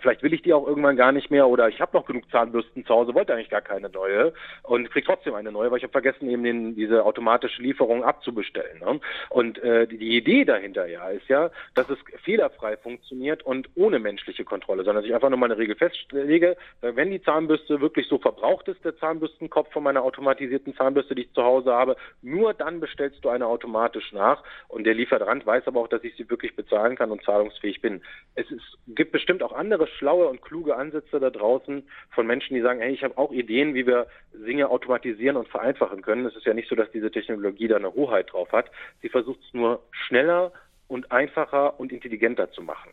Vielleicht 0.00 0.22
will 0.22 0.34
ich 0.34 0.42
die 0.42 0.52
auch 0.52 0.66
irgendwann 0.66 0.96
gar 0.96 1.12
nicht 1.12 1.30
mehr 1.30 1.48
oder 1.48 1.68
ich 1.68 1.80
habe 1.80 1.96
noch 1.96 2.06
genug 2.06 2.30
Zahnbürsten 2.30 2.84
zu 2.84 2.94
Hause, 2.94 3.14
wollte 3.14 3.34
eigentlich 3.34 3.50
gar 3.50 3.60
keine 3.60 3.88
neue 3.88 4.32
und 4.62 4.90
kriege 4.90 5.06
trotzdem 5.06 5.34
eine 5.34 5.52
neue, 5.52 5.70
weil 5.70 5.78
ich 5.78 5.84
habe 5.84 5.92
vergessen, 5.92 6.28
eben 6.28 6.44
den, 6.44 6.74
diese 6.74 7.04
automatische 7.04 7.62
Lieferung 7.62 8.04
abzubestellen. 8.04 8.80
Ne? 8.80 9.00
Und 9.30 9.58
äh, 9.62 9.86
die, 9.86 10.16
Idee 10.16 10.44
dahinter 10.44 10.86
ja 10.86 11.08
ist 11.08 11.28
ja, 11.28 11.50
dass 11.74 11.88
es 11.90 11.98
fehlerfrei 12.22 12.76
funktioniert 12.76 13.42
und 13.42 13.68
ohne 13.74 13.98
menschliche 13.98 14.44
Kontrolle, 14.44 14.84
sondern 14.84 15.02
dass 15.02 15.08
ich 15.08 15.14
einfach 15.14 15.30
nur 15.30 15.38
mal 15.38 15.46
eine 15.46 15.58
Regel 15.58 15.76
festlege, 15.76 16.56
wenn 16.80 17.10
die 17.10 17.22
Zahnbürste 17.22 17.80
wirklich 17.80 18.08
so 18.08 18.18
verbraucht 18.18 18.68
ist, 18.68 18.84
der 18.84 18.96
Zahnbürstenkopf 18.96 19.72
von 19.72 19.82
meiner 19.82 20.02
automatisierten 20.02 20.74
Zahnbürste, 20.74 21.14
die 21.14 21.22
ich 21.22 21.32
zu 21.32 21.42
Hause 21.42 21.72
habe, 21.72 21.96
nur 22.22 22.54
dann 22.54 22.80
bestellst 22.80 23.24
du 23.24 23.28
eine 23.28 23.46
automatisch 23.46 24.12
nach 24.12 24.42
und 24.68 24.84
der 24.84 24.94
Lieferant 24.94 25.46
weiß 25.46 25.66
aber 25.66 25.80
auch, 25.80 25.88
dass 25.88 26.04
ich 26.04 26.14
sie 26.16 26.28
wirklich 26.30 26.54
bezahlen 26.56 26.96
kann 26.96 27.10
und 27.10 27.24
zahlungsfähig 27.24 27.80
bin. 27.80 28.02
Es 28.34 28.50
ist, 28.50 28.78
gibt 28.88 29.12
bestimmt 29.12 29.42
auch 29.42 29.52
andere 29.52 29.83
andere 29.84 29.96
schlaue 29.98 30.28
und 30.28 30.42
kluge 30.42 30.76
Ansätze 30.76 31.20
da 31.20 31.30
draußen 31.30 31.82
von 32.10 32.26
Menschen, 32.26 32.54
die 32.54 32.62
sagen, 32.62 32.80
hey, 32.80 32.92
ich 32.92 33.02
habe 33.02 33.16
auch 33.18 33.32
Ideen, 33.32 33.74
wie 33.74 33.86
wir 33.86 34.06
Dinge 34.32 34.68
automatisieren 34.68 35.36
und 35.36 35.48
vereinfachen 35.48 36.02
können. 36.02 36.26
Es 36.26 36.36
ist 36.36 36.46
ja 36.46 36.54
nicht 36.54 36.68
so, 36.68 36.74
dass 36.74 36.90
diese 36.90 37.10
Technologie 37.10 37.68
da 37.68 37.76
eine 37.76 37.92
Hoheit 37.92 38.32
drauf 38.32 38.50
hat. 38.52 38.70
Sie 39.02 39.08
versucht 39.08 39.40
es 39.46 39.54
nur 39.54 39.82
schneller 39.90 40.52
und 40.88 41.12
einfacher 41.12 41.78
und 41.78 41.92
intelligenter 41.92 42.50
zu 42.50 42.62
machen. 42.62 42.92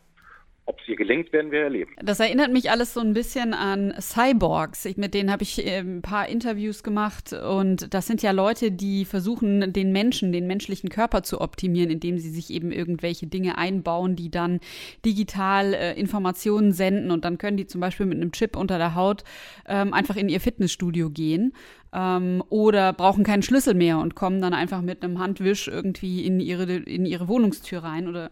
Ob 0.71 0.79
es 0.79 0.87
ihr 0.87 0.95
gelingt, 0.95 1.33
werden 1.33 1.51
wir 1.51 1.63
erleben. 1.63 1.93
Das 2.01 2.21
erinnert 2.21 2.53
mich 2.53 2.71
alles 2.71 2.93
so 2.93 3.01
ein 3.01 3.13
bisschen 3.13 3.53
an 3.53 3.93
Cyborgs. 3.99 4.85
Ich, 4.85 4.95
mit 4.95 5.13
denen 5.13 5.29
habe 5.29 5.43
ich 5.43 5.67
äh, 5.67 5.79
ein 5.79 6.01
paar 6.01 6.29
Interviews 6.29 6.81
gemacht 6.81 7.33
und 7.33 7.93
das 7.93 8.07
sind 8.07 8.21
ja 8.21 8.31
Leute, 8.31 8.71
die 8.71 9.03
versuchen, 9.03 9.73
den 9.73 9.91
Menschen, 9.91 10.31
den 10.31 10.47
menschlichen 10.47 10.87
Körper 10.87 11.23
zu 11.23 11.41
optimieren, 11.41 11.89
indem 11.89 12.19
sie 12.19 12.29
sich 12.29 12.51
eben 12.51 12.71
irgendwelche 12.71 13.27
Dinge 13.27 13.57
einbauen, 13.57 14.15
die 14.15 14.31
dann 14.31 14.61
digital 15.05 15.73
äh, 15.73 15.99
Informationen 15.99 16.71
senden 16.71 17.11
und 17.11 17.25
dann 17.25 17.37
können 17.37 17.57
die 17.57 17.67
zum 17.67 17.81
Beispiel 17.81 18.05
mit 18.05 18.15
einem 18.15 18.31
Chip 18.31 18.55
unter 18.55 18.77
der 18.77 18.95
Haut 18.95 19.25
ähm, 19.67 19.93
einfach 19.93 20.15
in 20.15 20.29
ihr 20.29 20.39
Fitnessstudio 20.39 21.09
gehen 21.09 21.51
ähm, 21.93 22.43
oder 22.49 22.93
brauchen 22.93 23.23
keinen 23.23 23.43
Schlüssel 23.43 23.73
mehr 23.73 23.97
und 23.99 24.15
kommen 24.15 24.41
dann 24.41 24.53
einfach 24.53 24.81
mit 24.81 25.03
einem 25.03 25.19
Handwisch 25.19 25.67
irgendwie 25.67 26.25
in 26.25 26.39
ihre, 26.39 26.63
in 26.63 27.05
ihre 27.05 27.27
Wohnungstür 27.27 27.83
rein 27.83 28.07
oder 28.07 28.31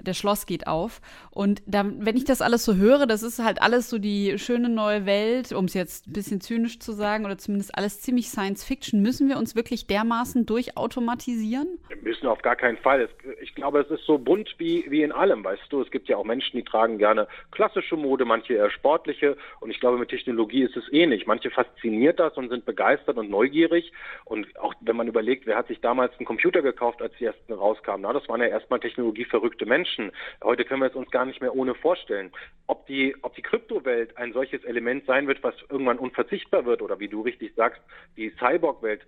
der 0.00 0.14
Schloss 0.14 0.46
geht 0.46 0.66
auf. 0.66 1.00
Und 1.30 1.62
da, 1.66 1.84
wenn 1.84 2.16
ich 2.16 2.24
das 2.24 2.40
alles 2.40 2.64
so 2.64 2.76
höre, 2.76 3.06
das 3.06 3.22
ist 3.22 3.42
halt 3.42 3.60
alles 3.60 3.90
so 3.90 3.98
die 3.98 4.38
schöne 4.38 4.68
neue 4.68 5.04
Welt, 5.04 5.52
um 5.52 5.66
es 5.66 5.74
jetzt 5.74 6.06
ein 6.06 6.12
bisschen 6.12 6.40
zynisch 6.40 6.78
zu 6.78 6.92
sagen, 6.92 7.26
oder 7.26 7.36
zumindest 7.36 7.76
alles 7.76 8.00
ziemlich 8.00 8.28
Science 8.28 8.64
Fiction. 8.64 9.02
Müssen 9.02 9.28
wir 9.28 9.36
uns 9.36 9.54
wirklich 9.56 9.86
dermaßen 9.86 10.46
durchautomatisieren? 10.46 11.78
Wir 11.88 12.02
müssen 12.02 12.28
auf 12.28 12.40
gar 12.40 12.56
keinen 12.56 12.78
Fall. 12.78 13.08
Ich 13.42 13.54
glaube, 13.54 13.80
es 13.80 13.90
ist 13.90 14.04
so 14.06 14.16
bunt 14.16 14.54
wie, 14.56 14.86
wie 14.88 15.02
in 15.02 15.12
allem, 15.12 15.44
weißt 15.44 15.64
du. 15.68 15.82
Es 15.82 15.90
gibt 15.90 16.08
ja 16.08 16.16
auch 16.16 16.24
Menschen, 16.24 16.56
die 16.56 16.64
tragen 16.64 16.96
gerne 16.96 17.28
klassische 17.50 17.96
Mode, 17.96 18.24
manche 18.24 18.54
eher 18.54 18.70
sportliche. 18.70 19.36
Und 19.60 19.70
ich 19.70 19.80
glaube, 19.80 19.98
mit 19.98 20.08
Technologie 20.08 20.62
ist 20.62 20.76
es 20.76 20.90
ähnlich. 20.92 21.26
Manche 21.26 21.50
fasziniert 21.50 22.18
das 22.18 22.36
und 22.38 22.48
sind 22.48 22.64
begeistert 22.64 22.99
und 23.08 23.30
neugierig. 23.30 23.92
Und 24.24 24.46
auch 24.58 24.74
wenn 24.80 24.96
man 24.96 25.08
überlegt, 25.08 25.46
wer 25.46 25.56
hat 25.56 25.68
sich 25.68 25.80
damals 25.80 26.12
einen 26.18 26.26
Computer 26.26 26.62
gekauft, 26.62 27.02
als 27.02 27.14
die 27.18 27.26
ersten 27.26 27.52
rauskamen, 27.52 28.02
na, 28.02 28.12
das 28.12 28.28
waren 28.28 28.40
ja 28.40 28.46
erstmal 28.46 28.80
technologieverrückte 28.80 29.66
Menschen. 29.66 29.80
Menschen. 29.80 30.12
Heute 30.42 30.64
können 30.64 30.82
wir 30.82 30.88
es 30.88 30.94
uns 30.94 31.10
gar 31.10 31.24
nicht 31.24 31.40
mehr 31.40 31.54
ohne 31.54 31.74
vorstellen. 31.74 32.30
Ob 32.66 32.86
die, 32.86 33.16
ob 33.22 33.34
die 33.34 33.42
Kryptowelt 33.42 34.16
ein 34.16 34.32
solches 34.32 34.64
Element 34.64 35.06
sein 35.06 35.26
wird, 35.26 35.42
was 35.42 35.54
irgendwann 35.68 35.98
unverzichtbar 35.98 36.64
wird 36.64 36.82
oder 36.82 37.00
wie 37.00 37.08
du 37.08 37.22
richtig 37.22 37.54
sagst, 37.54 37.80
die 38.16 38.30
Cyborg-Welt, 38.38 39.02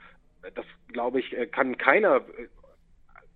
das 0.55 0.67
glaube 0.89 1.21
ich, 1.21 1.37
kann 1.53 1.79
keiner 1.79 2.23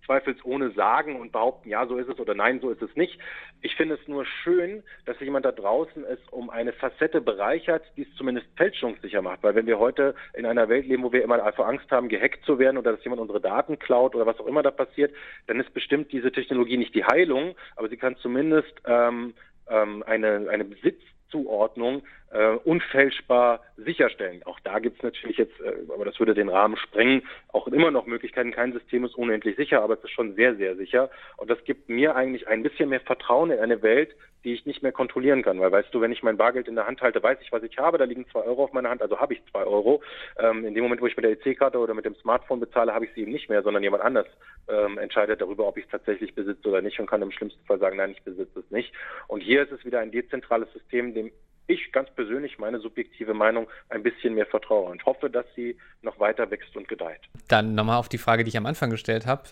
zweifelsohne 0.07 0.71
sagen 0.71 1.19
und 1.19 1.31
behaupten, 1.31 1.69
ja, 1.69 1.85
so 1.85 1.97
ist 1.97 2.09
es 2.09 2.19
oder 2.19 2.33
nein, 2.33 2.59
so 2.59 2.71
ist 2.71 2.81
es 2.81 2.95
nicht. 2.95 3.19
Ich 3.61 3.75
finde 3.75 3.95
es 3.95 4.07
nur 4.07 4.25
schön, 4.25 4.81
dass 5.05 5.19
jemand 5.19 5.45
da 5.45 5.51
draußen 5.51 6.03
es 6.05 6.19
um 6.31 6.49
eine 6.49 6.73
Facette 6.73 7.21
bereichert, 7.21 7.83
die 7.95 8.03
es 8.03 8.15
zumindest 8.15 8.47
fälschungssicher 8.55 9.21
macht. 9.21 9.43
Weil 9.43 9.53
wenn 9.53 9.67
wir 9.67 9.77
heute 9.77 10.15
in 10.33 10.47
einer 10.47 10.69
Welt 10.69 10.87
leben, 10.87 11.03
wo 11.03 11.11
wir 11.11 11.23
immer 11.23 11.43
einfach 11.43 11.67
Angst 11.67 11.91
haben, 11.91 12.09
gehackt 12.09 12.43
zu 12.45 12.57
werden 12.57 12.77
oder 12.77 12.93
dass 12.93 13.03
jemand 13.03 13.21
unsere 13.21 13.41
Daten 13.41 13.77
klaut 13.77 14.15
oder 14.15 14.25
was 14.25 14.39
auch 14.39 14.47
immer 14.47 14.63
da 14.63 14.71
passiert, 14.71 15.13
dann 15.45 15.59
ist 15.59 15.73
bestimmt 15.73 16.11
diese 16.11 16.31
Technologie 16.31 16.77
nicht 16.77 16.95
die 16.95 17.05
Heilung, 17.05 17.55
aber 17.75 17.89
sie 17.89 17.97
kann 17.97 18.15
zumindest 18.17 18.73
ähm, 18.85 19.33
ähm, 19.69 20.03
eine, 20.07 20.47
eine 20.49 20.63
Besitz 20.63 21.01
Zuordnung 21.29 22.03
äh, 22.31 22.55
unfälschbar 22.63 23.61
sicherstellen. 23.77 24.43
Auch 24.43 24.59
da 24.61 24.79
gibt 24.79 24.97
es 24.97 25.03
natürlich 25.03 25.37
jetzt, 25.37 25.59
äh, 25.61 25.73
aber 25.93 26.05
das 26.05 26.19
würde 26.19 26.33
den 26.33 26.49
Rahmen 26.49 26.77
sprengen, 26.77 27.23
auch 27.49 27.67
immer 27.67 27.91
noch 27.91 28.05
Möglichkeiten. 28.05 28.51
Kein 28.51 28.73
System 28.73 29.05
ist 29.05 29.15
unendlich 29.15 29.55
sicher, 29.55 29.81
aber 29.81 29.95
es 29.95 30.03
ist 30.03 30.11
schon 30.11 30.35
sehr, 30.35 30.55
sehr 30.55 30.75
sicher. 30.75 31.09
Und 31.37 31.49
das 31.49 31.63
gibt 31.63 31.89
mir 31.89 32.15
eigentlich 32.15 32.47
ein 32.47 32.63
bisschen 32.63 32.89
mehr 32.89 32.99
Vertrauen 33.01 33.51
in 33.51 33.59
eine 33.59 33.81
Welt, 33.81 34.15
die 34.43 34.53
ich 34.53 34.65
nicht 34.65 34.83
mehr 34.83 34.91
kontrollieren 34.91 35.41
kann. 35.41 35.59
Weil 35.59 35.71
weißt 35.71 35.93
du, 35.93 36.01
wenn 36.01 36.11
ich 36.11 36.23
mein 36.23 36.37
Bargeld 36.37 36.67
in 36.67 36.75
der 36.75 36.87
Hand 36.87 37.01
halte, 37.01 37.21
weiß 37.21 37.39
ich, 37.41 37.51
was 37.51 37.63
ich 37.63 37.77
habe. 37.77 37.97
Da 37.97 38.05
liegen 38.05 38.27
zwei 38.29 38.41
Euro 38.41 38.63
auf 38.63 38.73
meiner 38.73 38.89
Hand, 38.89 39.01
also 39.01 39.19
habe 39.19 39.33
ich 39.33 39.41
zwei 39.51 39.63
Euro. 39.63 40.01
Ähm, 40.39 40.65
in 40.65 40.73
dem 40.73 40.83
Moment, 40.83 41.01
wo 41.01 41.07
ich 41.07 41.17
mit 41.17 41.25
der 41.25 41.31
EC-Karte 41.31 41.77
oder 41.77 41.93
mit 41.93 42.05
dem 42.05 42.15
Smartphone 42.15 42.59
bezahle, 42.59 42.93
habe 42.93 43.05
ich 43.05 43.13
sie 43.13 43.21
eben 43.21 43.31
nicht 43.31 43.49
mehr, 43.49 43.63
sondern 43.63 43.83
jemand 43.83 44.03
anders 44.03 44.27
ähm, 44.69 44.97
entscheidet 44.97 45.41
darüber, 45.41 45.67
ob 45.67 45.77
ich 45.77 45.85
es 45.85 45.91
tatsächlich 45.91 46.33
besitze 46.35 46.69
oder 46.69 46.81
nicht 46.81 46.99
und 46.99 47.07
kann 47.09 47.21
im 47.21 47.31
schlimmsten 47.31 47.65
Fall 47.65 47.79
sagen, 47.79 47.97
nein, 47.97 48.11
ich 48.11 48.23
besitze 48.23 48.59
es 48.59 48.71
nicht. 48.71 48.93
Und 49.27 49.41
hier 49.41 49.63
ist 49.63 49.71
es 49.71 49.83
wieder 49.85 49.99
ein 49.99 50.11
dezentrales 50.11 50.71
System, 50.71 51.13
dem 51.17 51.31
ich 51.67 51.91
ganz 51.91 52.09
persönlich 52.11 52.57
meine 52.59 52.79
subjektive 52.79 53.33
Meinung 53.33 53.67
ein 53.89 54.01
bisschen 54.01 54.33
mehr 54.33 54.45
vertraue 54.45 54.89
und 54.89 55.05
hoffe, 55.05 55.29
dass 55.29 55.45
sie 55.55 55.77
noch 56.01 56.19
weiter 56.19 56.49
wächst 56.49 56.75
und 56.77 56.87
gedeiht. 56.87 57.19
Dann 57.49 57.75
nochmal 57.75 57.97
auf 57.97 58.09
die 58.09 58.17
Frage, 58.17 58.43
die 58.43 58.49
ich 58.49 58.57
am 58.57 58.65
Anfang 58.65 58.89
gestellt 58.89 59.25
habe. 59.25 59.43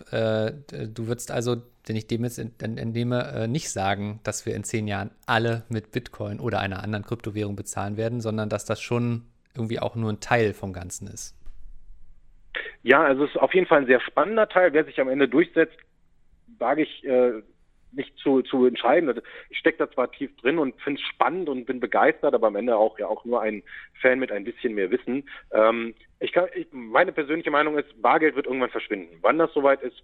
Äh, 0.72 0.86
du 0.88 1.06
würdest 1.08 1.30
also, 1.30 1.56
wenn 1.86 1.96
ich 1.96 2.06
dem 2.06 2.24
jetzt 2.24 2.38
entnehme, 2.38 3.32
äh, 3.34 3.48
nicht 3.48 3.70
sagen, 3.70 4.20
dass 4.24 4.46
wir 4.46 4.54
in 4.54 4.64
zehn 4.64 4.88
Jahren 4.88 5.10
alle 5.26 5.64
mit 5.68 5.92
Bitcoin 5.92 6.40
oder 6.40 6.60
einer 6.60 6.82
anderen 6.82 7.04
Kryptowährung 7.04 7.54
bezahlen 7.54 7.98
werden, 7.98 8.20
sondern 8.20 8.48
dass 8.48 8.64
das 8.64 8.80
schon 8.80 9.26
irgendwie 9.54 9.78
auch 9.78 9.94
nur 9.94 10.10
ein 10.10 10.20
Teil 10.20 10.54
vom 10.54 10.72
Ganzen 10.72 11.08
ist. 11.08 11.34
Ja, 12.82 13.02
also 13.02 13.24
es 13.24 13.30
ist 13.30 13.36
auf 13.36 13.52
jeden 13.52 13.66
Fall 13.66 13.80
ein 13.80 13.86
sehr 13.86 14.00
spannender 14.00 14.48
Teil. 14.48 14.72
Wer 14.72 14.84
sich 14.84 15.00
am 15.00 15.08
Ende 15.08 15.28
durchsetzt, 15.28 15.76
wage 16.58 16.82
ich 16.82 17.04
äh, 17.04 17.42
nicht 17.96 18.16
zu, 18.18 18.42
zu 18.42 18.66
entscheiden. 18.66 19.08
Also 19.08 19.20
ich 19.50 19.58
stecke 19.58 19.78
da 19.78 19.90
zwar 19.90 20.10
tief 20.10 20.34
drin 20.36 20.58
und 20.58 20.80
finde 20.82 21.00
es 21.00 21.06
spannend 21.08 21.48
und 21.48 21.66
bin 21.66 21.80
begeistert, 21.80 22.34
aber 22.34 22.46
am 22.48 22.56
Ende 22.56 22.76
auch 22.76 22.98
ja 22.98 23.06
auch 23.06 23.24
nur 23.24 23.40
ein 23.40 23.62
Fan 24.00 24.18
mit 24.18 24.30
ein 24.30 24.44
bisschen 24.44 24.74
mehr 24.74 24.90
Wissen. 24.90 25.28
Ähm, 25.52 25.94
ich 26.20 26.32
kann, 26.32 26.48
ich, 26.54 26.66
meine 26.70 27.12
persönliche 27.12 27.50
Meinung 27.50 27.78
ist, 27.78 28.00
Bargeld 28.00 28.36
wird 28.36 28.46
irgendwann 28.46 28.70
verschwinden. 28.70 29.18
Wann 29.20 29.38
das 29.38 29.52
soweit 29.52 29.82
ist, 29.82 30.02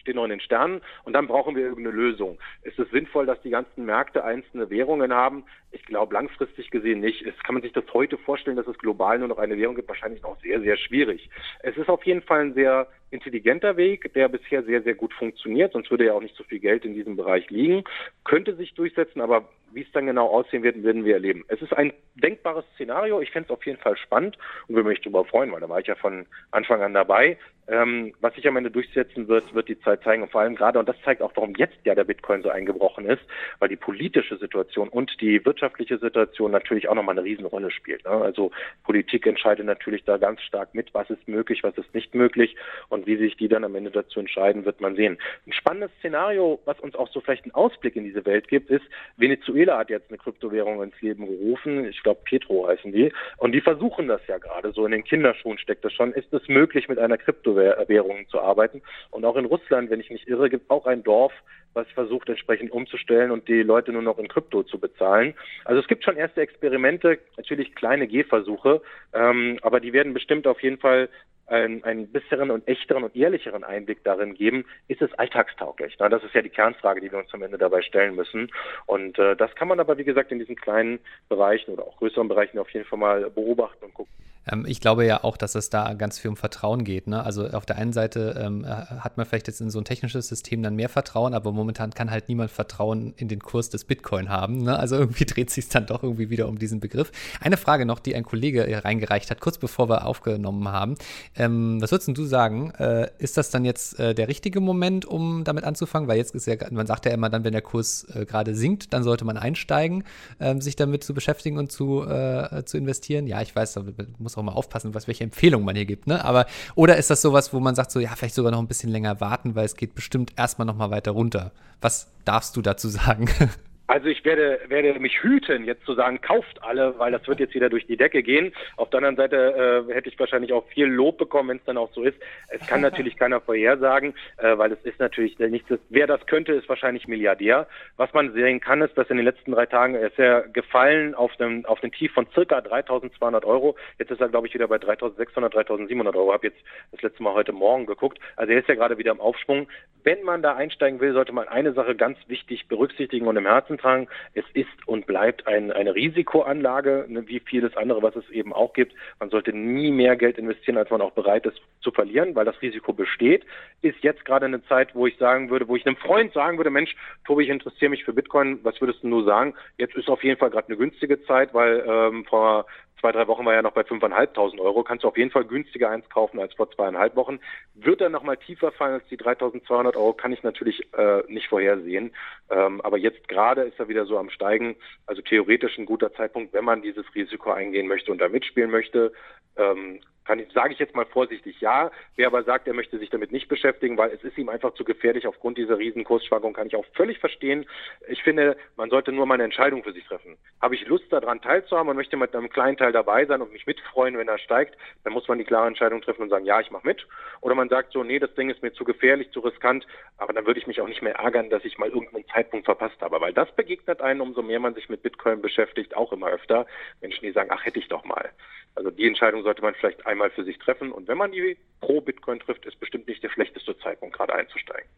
steht 0.00 0.16
noch 0.16 0.24
in 0.24 0.30
den 0.30 0.40
Sternen 0.40 0.80
und 1.04 1.12
dann 1.12 1.26
brauchen 1.26 1.54
wir 1.54 1.62
irgendeine 1.62 1.94
Lösung. 1.94 2.38
Ist 2.62 2.78
es 2.78 2.90
sinnvoll, 2.90 3.26
dass 3.26 3.40
die 3.42 3.50
ganzen 3.50 3.84
Märkte 3.84 4.24
einzelne 4.24 4.70
Währungen 4.70 5.12
haben? 5.12 5.44
Ich 5.70 5.84
glaube 5.84 6.14
langfristig 6.14 6.70
gesehen 6.70 7.00
nicht. 7.00 7.22
Es 7.22 7.38
kann 7.42 7.54
man 7.54 7.62
sich 7.62 7.72
das 7.72 7.84
heute 7.92 8.18
vorstellen, 8.18 8.56
dass 8.56 8.66
es 8.66 8.78
global 8.78 9.18
nur 9.18 9.28
noch 9.28 9.38
eine 9.38 9.56
Währung 9.56 9.76
gibt, 9.76 9.88
wahrscheinlich 9.88 10.22
noch 10.22 10.40
sehr, 10.40 10.60
sehr 10.60 10.76
schwierig. 10.76 11.28
Es 11.62 11.76
ist 11.76 11.88
auf 11.88 12.04
jeden 12.04 12.22
Fall 12.22 12.40
ein 12.40 12.54
sehr 12.54 12.88
intelligenter 13.10 13.76
Weg, 13.76 14.12
der 14.14 14.28
bisher 14.28 14.62
sehr, 14.62 14.82
sehr 14.82 14.94
gut 14.94 15.12
funktioniert, 15.14 15.72
sonst 15.72 15.90
würde 15.90 16.06
ja 16.06 16.12
auch 16.12 16.22
nicht 16.22 16.36
so 16.36 16.44
viel 16.44 16.60
Geld 16.60 16.84
in 16.84 16.94
diesem 16.94 17.16
Bereich 17.16 17.50
liegen, 17.50 17.84
könnte 18.24 18.54
sich 18.54 18.74
durchsetzen, 18.74 19.20
aber 19.20 19.48
wie 19.72 19.82
es 19.82 19.92
dann 19.92 20.06
genau 20.06 20.26
aussehen 20.26 20.62
wird, 20.62 20.82
werden 20.82 21.04
wir 21.04 21.14
erleben. 21.14 21.44
Es 21.48 21.62
ist 21.62 21.72
ein 21.72 21.92
denkbares 22.14 22.64
Szenario. 22.74 23.20
Ich 23.20 23.30
fände 23.30 23.46
es 23.46 23.56
auf 23.56 23.64
jeden 23.64 23.78
Fall 23.78 23.96
spannend 23.96 24.36
und 24.66 24.74
würde 24.74 24.88
mich 24.88 25.00
darüber 25.00 25.24
freuen, 25.24 25.52
weil 25.52 25.60
da 25.60 25.68
war 25.68 25.80
ich 25.80 25.86
ja 25.86 25.94
von 25.94 26.26
Anfang 26.50 26.82
an 26.82 26.94
dabei. 26.94 27.38
Ähm, 27.68 28.12
was 28.20 28.34
sich 28.34 28.48
am 28.48 28.56
Ende 28.56 28.70
durchsetzen 28.70 29.28
wird, 29.28 29.54
wird 29.54 29.68
die 29.68 29.78
Zeit 29.80 30.02
zeigen. 30.02 30.22
Und 30.22 30.32
vor 30.32 30.40
allem 30.40 30.56
gerade, 30.56 30.80
und 30.80 30.88
das 30.88 31.00
zeigt 31.04 31.22
auch, 31.22 31.30
warum 31.36 31.54
jetzt 31.54 31.78
ja 31.84 31.94
der 31.94 32.02
Bitcoin 32.02 32.42
so 32.42 32.48
eingebrochen 32.50 33.04
ist, 33.06 33.22
weil 33.60 33.68
die 33.68 33.76
politische 33.76 34.38
Situation 34.38 34.88
und 34.88 35.20
die 35.20 35.44
wirtschaftliche 35.44 35.98
Situation 35.98 36.50
natürlich 36.50 36.88
auch 36.88 36.96
nochmal 36.96 37.16
eine 37.16 37.24
Riesenrolle 37.24 37.70
spielt. 37.70 38.04
Ne? 38.04 38.10
Also 38.10 38.50
Politik 38.82 39.24
entscheidet 39.24 39.66
natürlich 39.66 40.02
da 40.04 40.16
ganz 40.16 40.40
stark 40.42 40.74
mit, 40.74 40.92
was 40.94 41.08
ist 41.10 41.28
möglich, 41.28 41.62
was 41.62 41.78
ist 41.78 41.94
nicht 41.94 42.12
möglich. 42.12 42.56
Und 42.88 42.99
Und 43.00 43.06
wie 43.06 43.16
sich 43.16 43.34
die 43.38 43.48
dann 43.48 43.64
am 43.64 43.74
Ende 43.74 43.90
dazu 43.90 44.20
entscheiden, 44.20 44.66
wird 44.66 44.82
man 44.82 44.94
sehen. 44.94 45.16
Ein 45.46 45.54
spannendes 45.54 45.90
Szenario, 46.00 46.60
was 46.66 46.78
uns 46.80 46.94
auch 46.94 47.08
so 47.08 47.22
vielleicht 47.22 47.44
einen 47.44 47.54
Ausblick 47.54 47.96
in 47.96 48.04
diese 48.04 48.26
Welt 48.26 48.46
gibt, 48.48 48.68
ist, 48.68 48.84
Venezuela 49.16 49.78
hat 49.78 49.88
jetzt 49.88 50.10
eine 50.10 50.18
Kryptowährung 50.18 50.82
ins 50.82 51.00
Leben 51.00 51.24
gerufen. 51.24 51.86
Ich 51.86 52.02
glaube, 52.02 52.20
Petro 52.24 52.68
heißen 52.68 52.92
die. 52.92 53.10
Und 53.38 53.52
die 53.52 53.62
versuchen 53.62 54.06
das 54.06 54.20
ja 54.26 54.36
gerade. 54.36 54.72
So 54.72 54.84
in 54.84 54.92
den 54.92 55.02
Kinderschuhen 55.02 55.56
steckt 55.56 55.82
das 55.82 55.94
schon. 55.94 56.12
Ist 56.12 56.30
es 56.34 56.46
möglich, 56.48 56.90
mit 56.90 56.98
einer 56.98 57.16
Kryptowährung 57.16 58.28
zu 58.28 58.38
arbeiten? 58.38 58.82
Und 59.10 59.24
auch 59.24 59.36
in 59.36 59.46
Russland, 59.46 59.88
wenn 59.88 60.00
ich 60.00 60.10
mich 60.10 60.28
irre, 60.28 60.50
gibt 60.50 60.64
es 60.64 60.70
auch 60.70 60.84
ein 60.84 61.02
Dorf, 61.02 61.32
was 61.72 61.88
versucht 61.92 62.28
entsprechend 62.28 62.72
umzustellen 62.72 63.30
und 63.30 63.48
die 63.48 63.62
Leute 63.62 63.92
nur 63.92 64.02
noch 64.02 64.18
in 64.18 64.28
Krypto 64.28 64.62
zu 64.64 64.78
bezahlen. 64.78 65.34
Also 65.64 65.80
es 65.80 65.86
gibt 65.86 66.04
schon 66.04 66.16
erste 66.16 66.40
Experimente, 66.40 67.18
natürlich 67.36 67.74
kleine 67.74 68.08
Gehversuche, 68.08 68.82
ähm, 69.14 69.58
aber 69.62 69.80
die 69.80 69.92
werden 69.92 70.12
bestimmt 70.12 70.46
auf 70.46 70.60
jeden 70.62 70.78
Fall 70.78 71.08
einen, 71.50 71.84
einen 71.84 72.10
besseren 72.10 72.50
und 72.50 72.66
echteren 72.68 73.04
und 73.04 73.16
ehrlicheren 73.16 73.64
Einblick 73.64 74.04
darin 74.04 74.34
geben, 74.34 74.64
ist 74.88 75.02
es 75.02 75.12
alltagstauglich? 75.14 75.96
Na, 75.98 76.08
das 76.08 76.24
ist 76.24 76.34
ja 76.34 76.42
die 76.42 76.50
Kernfrage, 76.50 77.00
die 77.00 77.10
wir 77.10 77.18
uns 77.18 77.32
am 77.34 77.42
Ende 77.42 77.58
dabei 77.58 77.82
stellen 77.82 78.14
müssen. 78.14 78.50
Und 78.86 79.18
äh, 79.18 79.36
das 79.36 79.54
kann 79.54 79.68
man 79.68 79.80
aber, 79.80 79.98
wie 79.98 80.04
gesagt, 80.04 80.32
in 80.32 80.38
diesen 80.38 80.56
kleinen 80.56 81.00
Bereichen 81.28 81.72
oder 81.72 81.84
auch 81.84 81.96
größeren 81.96 82.28
Bereichen 82.28 82.58
auf 82.58 82.70
jeden 82.70 82.86
Fall 82.86 82.98
mal 82.98 83.30
beobachten 83.30 83.84
und 83.84 83.94
gucken. 83.94 84.12
Ähm, 84.46 84.64
ich 84.66 84.80
glaube 84.80 85.06
ja 85.06 85.24
auch, 85.24 85.36
dass 85.36 85.54
es 85.54 85.70
da 85.70 85.92
ganz 85.94 86.18
viel 86.18 86.30
um 86.30 86.36
Vertrauen 86.36 86.84
geht. 86.84 87.06
Ne? 87.06 87.22
Also 87.22 87.48
auf 87.48 87.66
der 87.66 87.76
einen 87.76 87.92
Seite 87.92 88.40
ähm, 88.42 88.66
hat 88.66 89.16
man 89.16 89.26
vielleicht 89.26 89.48
jetzt 89.48 89.60
in 89.60 89.70
so 89.70 89.78
ein 89.78 89.84
technisches 89.84 90.28
System 90.28 90.62
dann 90.62 90.76
mehr 90.76 90.88
Vertrauen, 90.88 91.34
aber 91.34 91.52
momentan 91.52 91.90
kann 91.90 92.10
halt 92.10 92.28
niemand 92.28 92.50
Vertrauen 92.50 93.14
in 93.16 93.28
den 93.28 93.40
Kurs 93.40 93.70
des 93.70 93.84
Bitcoin 93.84 94.28
haben. 94.28 94.62
Ne? 94.62 94.78
Also 94.78 94.96
irgendwie 95.10 95.24
dreht 95.24 95.50
sich 95.50 95.68
dann 95.68 95.86
doch 95.86 96.02
irgendwie 96.02 96.30
wieder 96.30 96.48
um 96.48 96.58
diesen 96.58 96.80
Begriff. 96.80 97.12
Eine 97.40 97.56
Frage 97.56 97.86
noch, 97.86 97.98
die 97.98 98.14
ein 98.14 98.24
Kollege 98.24 98.84
reingereicht 98.84 99.30
hat, 99.30 99.40
kurz 99.40 99.58
bevor 99.58 99.88
wir 99.88 100.06
aufgenommen 100.06 100.68
haben. 100.68 100.94
Ähm, 101.36 101.80
was 101.80 101.92
würdest 101.92 102.08
du 102.16 102.24
sagen? 102.24 102.70
Äh, 102.78 103.10
ist 103.18 103.36
das 103.36 103.50
dann 103.50 103.64
jetzt 103.64 103.98
äh, 103.98 104.14
der 104.14 104.28
richtige 104.28 104.60
Moment, 104.60 105.04
um 105.04 105.44
damit 105.44 105.64
anzufangen? 105.64 106.08
Weil 106.08 106.16
jetzt 106.16 106.34
ist 106.34 106.46
ja, 106.46 106.56
man 106.70 106.86
sagt 106.86 107.06
ja 107.06 107.12
immer 107.12 107.28
dann, 107.28 107.44
wenn 107.44 107.52
der 107.52 107.62
Kurs 107.62 108.06
äh, 108.14 108.24
gerade 108.24 108.54
sinkt, 108.54 108.92
dann 108.92 109.02
sollte 109.02 109.24
man 109.24 109.36
einsteigen, 109.36 110.04
ähm, 110.38 110.60
sich 110.60 110.76
damit 110.76 111.04
zu 111.04 111.14
beschäftigen 111.14 111.58
und 111.58 111.72
zu, 111.72 112.04
äh, 112.04 112.64
zu 112.64 112.78
investieren. 112.78 113.26
Ja, 113.26 113.42
ich 113.42 113.54
weiß, 113.54 113.74
da 113.74 113.84
muss 114.18 114.29
auch 114.36 114.40
auch 114.40 114.44
mal 114.44 114.52
aufpassen, 114.52 114.94
was 114.94 115.06
welche 115.06 115.24
Empfehlungen 115.24 115.64
man 115.64 115.76
hier 115.76 115.84
gibt, 115.84 116.06
ne? 116.06 116.24
Aber 116.24 116.46
oder 116.74 116.96
ist 116.96 117.10
das 117.10 117.22
sowas, 117.22 117.52
wo 117.52 117.60
man 117.60 117.74
sagt 117.74 117.92
so, 117.92 118.00
ja, 118.00 118.10
vielleicht 118.16 118.34
sogar 118.34 118.50
noch 118.50 118.58
ein 118.58 118.66
bisschen 118.66 118.90
länger 118.90 119.20
warten, 119.20 119.54
weil 119.54 119.64
es 119.64 119.76
geht 119.76 119.94
bestimmt 119.94 120.32
erstmal 120.36 120.66
noch 120.66 120.76
mal 120.76 120.90
weiter 120.90 121.12
runter. 121.12 121.52
Was 121.80 122.08
darfst 122.24 122.56
du 122.56 122.62
dazu 122.62 122.88
sagen? 122.88 123.28
Also 123.90 124.06
ich 124.06 124.24
werde, 124.24 124.60
werde 124.68 125.00
mich 125.00 125.20
hüten, 125.20 125.64
jetzt 125.64 125.84
zu 125.84 125.94
sagen, 125.94 126.20
kauft 126.20 126.62
alle, 126.62 126.96
weil 127.00 127.10
das 127.10 127.26
wird 127.26 127.40
jetzt 127.40 127.56
wieder 127.56 127.68
durch 127.68 127.88
die 127.88 127.96
Decke 127.96 128.22
gehen. 128.22 128.52
Auf 128.76 128.88
der 128.90 128.98
anderen 128.98 129.16
Seite 129.16 129.84
äh, 129.90 129.92
hätte 129.92 130.08
ich 130.08 130.16
wahrscheinlich 130.16 130.52
auch 130.52 130.64
viel 130.68 130.86
Lob 130.86 131.18
bekommen, 131.18 131.48
wenn 131.48 131.56
es 131.56 131.64
dann 131.64 131.76
auch 131.76 131.92
so 131.92 132.04
ist. 132.04 132.16
Es 132.50 132.64
kann 132.68 132.80
natürlich 132.82 133.16
keiner 133.16 133.40
vorhersagen, 133.40 134.14
äh, 134.36 134.56
weil 134.56 134.70
es 134.70 134.80
ist 134.84 135.00
natürlich 135.00 135.40
nichts. 135.40 135.68
Wer 135.88 136.06
das 136.06 136.24
könnte, 136.26 136.52
ist 136.52 136.68
wahrscheinlich 136.68 137.08
Milliardär. 137.08 137.66
Was 137.96 138.12
man 138.12 138.32
sehen 138.32 138.60
kann, 138.60 138.80
ist, 138.80 138.96
dass 138.96 139.10
in 139.10 139.16
den 139.16 139.26
letzten 139.26 139.50
drei 139.50 139.66
Tagen 139.66 139.96
ist 139.96 140.20
er 140.20 140.42
gefallen 140.42 141.16
auf 141.16 141.34
dem 141.38 141.66
auf 141.66 141.80
den 141.80 141.90
Tief 141.90 142.12
von 142.12 142.28
circa 142.32 142.58
3.200 142.58 143.44
Euro. 143.44 143.74
Jetzt 143.98 144.12
ist 144.12 144.20
er, 144.20 144.28
glaube 144.28 144.46
ich, 144.46 144.54
wieder 144.54 144.68
bei 144.68 144.76
3.600, 144.76 145.52
3.700 145.52 146.14
Euro. 146.14 146.32
Habe 146.32 146.46
jetzt 146.46 146.60
das 146.92 147.02
letzte 147.02 147.24
Mal 147.24 147.34
heute 147.34 147.52
Morgen 147.52 147.86
geguckt. 147.86 148.20
Also 148.36 148.52
er 148.52 148.60
ist 148.60 148.68
ja 148.68 148.76
gerade 148.76 148.98
wieder 148.98 149.10
im 149.10 149.20
Aufschwung. 149.20 149.66
Wenn 150.04 150.22
man 150.22 150.42
da 150.42 150.54
einsteigen 150.54 151.00
will, 151.00 151.12
sollte 151.12 151.32
man 151.32 151.48
eine 151.48 151.72
Sache 151.72 151.96
ganz 151.96 152.18
wichtig 152.28 152.68
berücksichtigen 152.68 153.26
und 153.26 153.36
im 153.36 153.46
Herzen 153.46 153.79
tragen. 153.80 154.08
Es 154.34 154.44
ist 154.54 154.68
und 154.86 155.06
bleibt 155.06 155.46
ein, 155.46 155.72
eine 155.72 155.94
Risikoanlage, 155.94 157.06
ne, 157.08 157.26
wie 157.26 157.40
vieles 157.40 157.76
andere, 157.76 158.02
was 158.02 158.16
es 158.16 158.28
eben 158.30 158.52
auch 158.52 158.72
gibt. 158.72 158.94
Man 159.18 159.30
sollte 159.30 159.52
nie 159.52 159.90
mehr 159.90 160.16
Geld 160.16 160.38
investieren, 160.38 160.76
als 160.76 160.90
man 160.90 161.00
auch 161.00 161.12
bereit 161.12 161.46
ist 161.46 161.60
zu 161.80 161.90
verlieren, 161.90 162.34
weil 162.34 162.44
das 162.44 162.60
Risiko 162.62 162.92
besteht. 162.92 163.44
Ist 163.82 164.02
jetzt 164.02 164.24
gerade 164.24 164.46
eine 164.46 164.62
Zeit, 164.64 164.94
wo 164.94 165.06
ich 165.06 165.16
sagen 165.16 165.50
würde, 165.50 165.68
wo 165.68 165.76
ich 165.76 165.86
einem 165.86 165.96
Freund 165.96 166.32
sagen 166.32 166.58
würde, 166.58 166.70
Mensch, 166.70 166.94
Tobi, 167.26 167.44
ich 167.44 167.50
interessiere 167.50 167.90
mich 167.90 168.04
für 168.04 168.12
Bitcoin, 168.12 168.60
was 168.62 168.80
würdest 168.80 169.02
du 169.02 169.08
nur 169.08 169.24
sagen? 169.24 169.54
Jetzt 169.78 169.96
ist 169.96 170.08
auf 170.08 170.22
jeden 170.22 170.38
Fall 170.38 170.50
gerade 170.50 170.68
eine 170.68 170.76
günstige 170.76 171.22
Zeit, 171.24 171.54
weil 171.54 171.84
ähm, 171.86 172.24
vor 172.24 172.66
zwei, 173.00 173.12
drei 173.12 173.26
Wochen 173.26 173.44
war 173.44 173.54
ja 173.54 173.62
noch 173.62 173.72
bei 173.72 173.82
5.500 173.82 174.60
Euro. 174.60 174.84
Kannst 174.84 175.04
du 175.04 175.08
auf 175.08 175.16
jeden 175.16 175.30
Fall 175.30 175.44
günstiger 175.44 175.90
eins 175.90 176.08
kaufen 176.08 176.38
als 176.38 176.54
vor 176.54 176.70
zweieinhalb 176.70 177.16
Wochen. 177.16 177.40
Wird 177.74 178.00
er 178.00 178.10
nochmal 178.10 178.36
tiefer 178.36 178.70
fallen 178.72 178.94
als 178.94 179.08
die 179.08 179.18
3.200 179.18 179.96
Euro, 179.96 180.12
kann 180.12 180.32
ich 180.32 180.42
natürlich 180.42 180.86
äh, 180.94 181.22
nicht 181.28 181.48
vorhersehen. 181.48 182.12
Ähm, 182.50 182.80
aber 182.82 182.98
jetzt 182.98 183.26
gerade 183.28 183.62
ist 183.62 183.78
er 183.80 183.88
wieder 183.88 184.06
so 184.06 184.18
am 184.18 184.30
Steigen. 184.30 184.76
Also 185.06 185.22
theoretisch 185.22 185.78
ein 185.78 185.86
guter 185.86 186.12
Zeitpunkt, 186.12 186.52
wenn 186.52 186.64
man 186.64 186.82
dieses 186.82 187.06
Risiko 187.14 187.50
eingehen 187.50 187.88
möchte 187.88 188.12
und 188.12 188.18
da 188.18 188.28
mitspielen 188.28 188.70
möchte. 188.70 189.12
Ähm, 189.56 190.00
kann 190.30 190.38
ich, 190.38 190.52
sage 190.52 190.72
ich 190.72 190.78
jetzt 190.78 190.94
mal 190.94 191.06
vorsichtig 191.06 191.60
ja. 191.60 191.90
Wer 192.14 192.28
aber 192.28 192.44
sagt, 192.44 192.68
er 192.68 192.72
möchte 192.72 193.00
sich 193.00 193.10
damit 193.10 193.32
nicht 193.32 193.48
beschäftigen, 193.48 193.98
weil 193.98 194.12
es 194.12 194.22
ist 194.22 194.38
ihm 194.38 194.48
einfach 194.48 194.74
zu 194.74 194.84
gefährlich 194.84 195.26
aufgrund 195.26 195.58
dieser 195.58 195.76
riesen 195.76 196.04
Kursschwankung, 196.04 196.52
kann 196.52 196.68
ich 196.68 196.76
auch 196.76 196.84
völlig 196.94 197.18
verstehen. 197.18 197.66
Ich 198.06 198.22
finde, 198.22 198.56
man 198.76 198.90
sollte 198.90 199.10
nur 199.10 199.26
mal 199.26 199.34
eine 199.34 199.42
Entscheidung 199.42 199.82
für 199.82 199.92
sich 199.92 200.04
treffen. 200.04 200.36
Habe 200.62 200.76
ich 200.76 200.86
Lust 200.86 201.12
daran 201.12 201.42
teilzuhaben 201.42 201.88
und 201.88 201.96
möchte 201.96 202.16
mit 202.16 202.32
einem 202.32 202.48
kleinen 202.48 202.76
Teil 202.76 202.92
dabei 202.92 203.26
sein 203.26 203.42
und 203.42 203.52
mich 203.52 203.66
mitfreuen, 203.66 204.16
wenn 204.18 204.28
er 204.28 204.38
steigt, 204.38 204.78
dann 205.02 205.14
muss 205.14 205.26
man 205.26 205.38
die 205.38 205.44
klare 205.44 205.66
Entscheidung 205.66 206.00
treffen 206.00 206.22
und 206.22 206.28
sagen, 206.28 206.44
ja, 206.44 206.60
ich 206.60 206.70
mache 206.70 206.86
mit. 206.86 207.04
Oder 207.40 207.56
man 207.56 207.68
sagt 207.68 207.92
so, 207.92 208.04
nee, 208.04 208.20
das 208.20 208.32
Ding 208.36 208.50
ist 208.50 208.62
mir 208.62 208.72
zu 208.72 208.84
gefährlich, 208.84 209.32
zu 209.32 209.40
riskant, 209.40 209.84
aber 210.16 210.32
dann 210.32 210.46
würde 210.46 210.60
ich 210.60 210.68
mich 210.68 210.80
auch 210.80 210.86
nicht 210.86 211.02
mehr 211.02 211.16
ärgern, 211.16 211.50
dass 211.50 211.64
ich 211.64 211.76
mal 211.76 211.88
irgendeinen 211.88 212.28
Zeitpunkt 212.28 212.66
verpasst 212.66 213.00
habe, 213.00 213.20
weil 213.20 213.32
das 213.32 213.50
begegnet 213.56 214.00
einem, 214.00 214.20
umso 214.20 214.42
mehr 214.42 214.60
man 214.60 214.74
sich 214.74 214.88
mit 214.88 215.02
Bitcoin 215.02 215.42
beschäftigt, 215.42 215.96
auch 215.96 216.12
immer 216.12 216.28
öfter. 216.28 216.66
Menschen, 217.00 217.26
die 217.26 217.32
sagen, 217.32 217.50
ach, 217.52 217.66
hätte 217.66 217.80
ich 217.80 217.88
doch 217.88 218.04
mal. 218.04 218.30
Also 218.76 218.90
die 218.90 219.06
Entscheidung 219.06 219.42
sollte 219.42 219.62
man 219.62 219.74
vielleicht 219.74 220.06
einmal 220.06 220.19
für 220.28 220.44
sich 220.44 220.58
treffen. 220.58 220.92
Und 220.92 221.08
wenn 221.08 221.16
man 221.16 221.32
die 221.32 221.56
pro 221.80 222.02
Bitcoin 222.02 222.40
trifft, 222.40 222.66
ist 222.66 222.78
bestimmt 222.78 223.08
nicht 223.08 223.22
der 223.22 223.30
schlechteste 223.30 223.78
Zeitpunkt, 223.78 224.16
gerade 224.16 224.34
einzusteigen. 224.34 224.88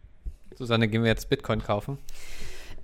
Susanne, 0.57 0.89
gehen 0.89 1.03
wir 1.03 1.11
jetzt 1.11 1.31
Bitcoin 1.31 1.63
kaufen? 1.63 1.99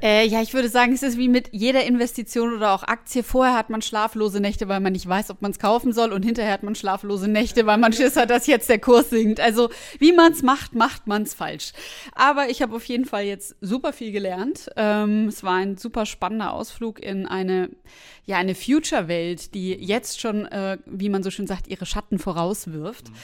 Äh, 0.01 0.27
ja, 0.27 0.43
ich 0.43 0.55
würde 0.55 0.69
sagen, 0.69 0.93
es 0.93 1.03
ist 1.03 1.19
wie 1.19 1.29
mit 1.29 1.49
jeder 1.53 1.85
Investition 1.85 2.55
oder 2.55 2.73
auch 2.73 2.85
Aktie. 2.85 3.25
Vorher 3.25 3.57
hat 3.57 3.69
man 3.69 3.83
schlaflose 3.83 4.41
Nächte, 4.41 4.69
weil 4.69 4.81
man 4.81 4.93
nicht 4.93 5.09
weiß, 5.09 5.31
ob 5.31 5.43
man 5.43 5.51
es 5.51 5.59
kaufen 5.59 5.93
soll. 5.93 6.13
Und 6.13 6.25
hinterher 6.25 6.53
hat 6.53 6.63
man 6.63 6.77
schlaflose 6.77 7.29
Nächte, 7.29 7.67
weil 7.67 7.79
man 7.79 7.93
Schiss 7.93 8.17
hat, 8.17 8.31
dass 8.31 8.47
jetzt 8.47 8.69
der 8.69 8.79
Kurs 8.79 9.11
sinkt. 9.11 9.41
Also 9.41 9.71
wie 9.99 10.13
man 10.13 10.33
es 10.33 10.43
macht, 10.43 10.75
macht 10.75 11.07
man 11.07 11.23
es 11.23 11.35
falsch. 11.35 11.73
Aber 12.15 12.49
ich 12.49 12.63
habe 12.63 12.77
auf 12.77 12.85
jeden 12.85 13.07
Fall 13.07 13.25
jetzt 13.25 13.57
super 13.61 13.93
viel 13.93 14.13
gelernt. 14.13 14.71
Ähm, 14.77 15.27
es 15.27 15.43
war 15.43 15.57
ein 15.57 15.77
super 15.77 16.07
spannender 16.07 16.53
Ausflug 16.53 17.03
in 17.03 17.27
eine, 17.27 17.71
ja, 18.25 18.37
eine 18.37 18.55
Future-Welt, 18.55 19.55
die 19.55 19.73
jetzt 19.75 20.21
schon, 20.21 20.47
äh, 20.47 20.79
wie 20.87 21.09
man 21.09 21.25
so 21.25 21.31
schön 21.31 21.49
sagt, 21.49 21.67
ihre 21.67 21.87
Schatten 21.87 22.21
vorauswirft. 22.21 23.09
Mhm. 23.09 23.15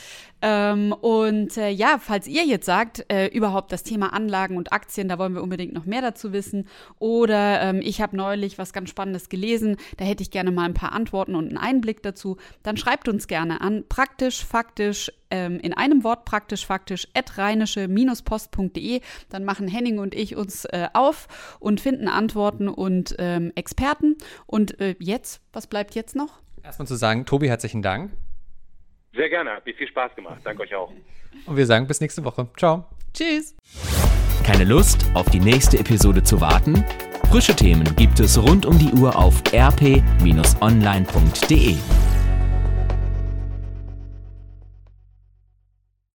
Ähm, 0.47 0.93
und 0.93 1.57
äh, 1.57 1.71
ja, 1.71 1.99
falls 1.99 2.27
ihr 2.27 2.45
jetzt 2.45 2.67
sagt, 2.67 3.07
äh, 3.09 3.29
überhaupt 3.29 3.73
das 3.73 3.83
Thema 3.83 4.13
Anlagen 4.13 4.59
und 4.59 4.75
Aktien, 4.75 5.09
da 5.09 5.19
wollen 5.19 5.35
wir 5.35 5.43
unbedingt 5.43 5.73
noch 5.73 5.87
mehr 5.87 6.03
dazu 6.03 6.35
wissen. 6.35 6.64
Oder 6.99 7.61
ähm, 7.63 7.81
ich 7.83 8.01
habe 8.01 8.17
neulich 8.17 8.59
was 8.59 8.73
ganz 8.73 8.91
Spannendes 8.91 9.29
gelesen, 9.29 9.77
da 9.97 10.05
hätte 10.05 10.23
ich 10.23 10.31
gerne 10.31 10.51
mal 10.51 10.65
ein 10.65 10.75
paar 10.75 10.93
Antworten 10.93 11.35
und 11.35 11.49
einen 11.49 11.59
Einblick 11.59 12.03
dazu. 12.03 12.37
Dann 12.63 12.77
schreibt 12.77 13.09
uns 13.09 13.27
gerne 13.27 13.61
an 13.61 13.85
praktisch, 13.89 14.45
faktisch, 14.45 15.11
ähm, 15.31 15.59
in 15.61 15.73
einem 15.73 16.05
Wort 16.05 16.25
praktisch, 16.25 16.67
faktisch, 16.67 17.09
at 17.15 17.39
rheinische-post.de. 17.39 19.01
Dann 19.29 19.45
machen 19.45 19.69
Henning 19.69 19.99
und 19.99 20.15
ich 20.15 20.37
uns 20.37 20.65
äh, 20.67 20.89
auf 20.93 21.57
und 21.61 21.81
finden 21.81 22.09
Antworten 22.09 22.69
und 22.69 23.15
ähm, 23.19 23.53
Experten. 23.55 24.17
Und 24.47 24.81
äh, 24.81 24.95
jetzt, 24.99 25.43
was 25.53 25.67
bleibt 25.67 25.95
jetzt 25.95 26.17
noch? 26.17 26.41
Erstmal 26.63 26.87
zu 26.87 26.95
sagen, 26.95 27.27
Tobi, 27.27 27.49
herzlichen 27.49 27.83
Dank. 27.83 28.13
Sehr 29.15 29.29
gerne, 29.29 29.51
hat 29.51 29.67
mir 29.67 29.75
viel 29.75 29.89
Spaß 29.89 30.15
gemacht. 30.15 30.41
Danke 30.45 30.63
euch 30.63 30.75
auch. 30.75 30.93
Und 31.47 31.57
wir 31.57 31.67
sagen 31.67 31.87
bis 31.87 32.01
nächste 32.01 32.25
Woche. 32.25 32.49
Ciao. 32.57 32.87
Tschüss. 33.13 33.55
Keine 34.45 34.65
Lust, 34.65 35.07
auf 35.15 35.31
die 35.31 35.41
nächste 35.41 35.79
Episode 35.79 36.23
zu 36.23 36.39
warten? 36.39 36.85
Frische 37.31 37.57
Themen 37.57 37.97
gibt 37.97 38.21
es 38.21 38.37
rund 38.37 38.67
um 38.67 38.79
die 38.79 38.93
Uhr 38.93 39.17
auf 39.17 39.43
rp-online.de. 39.55 40.05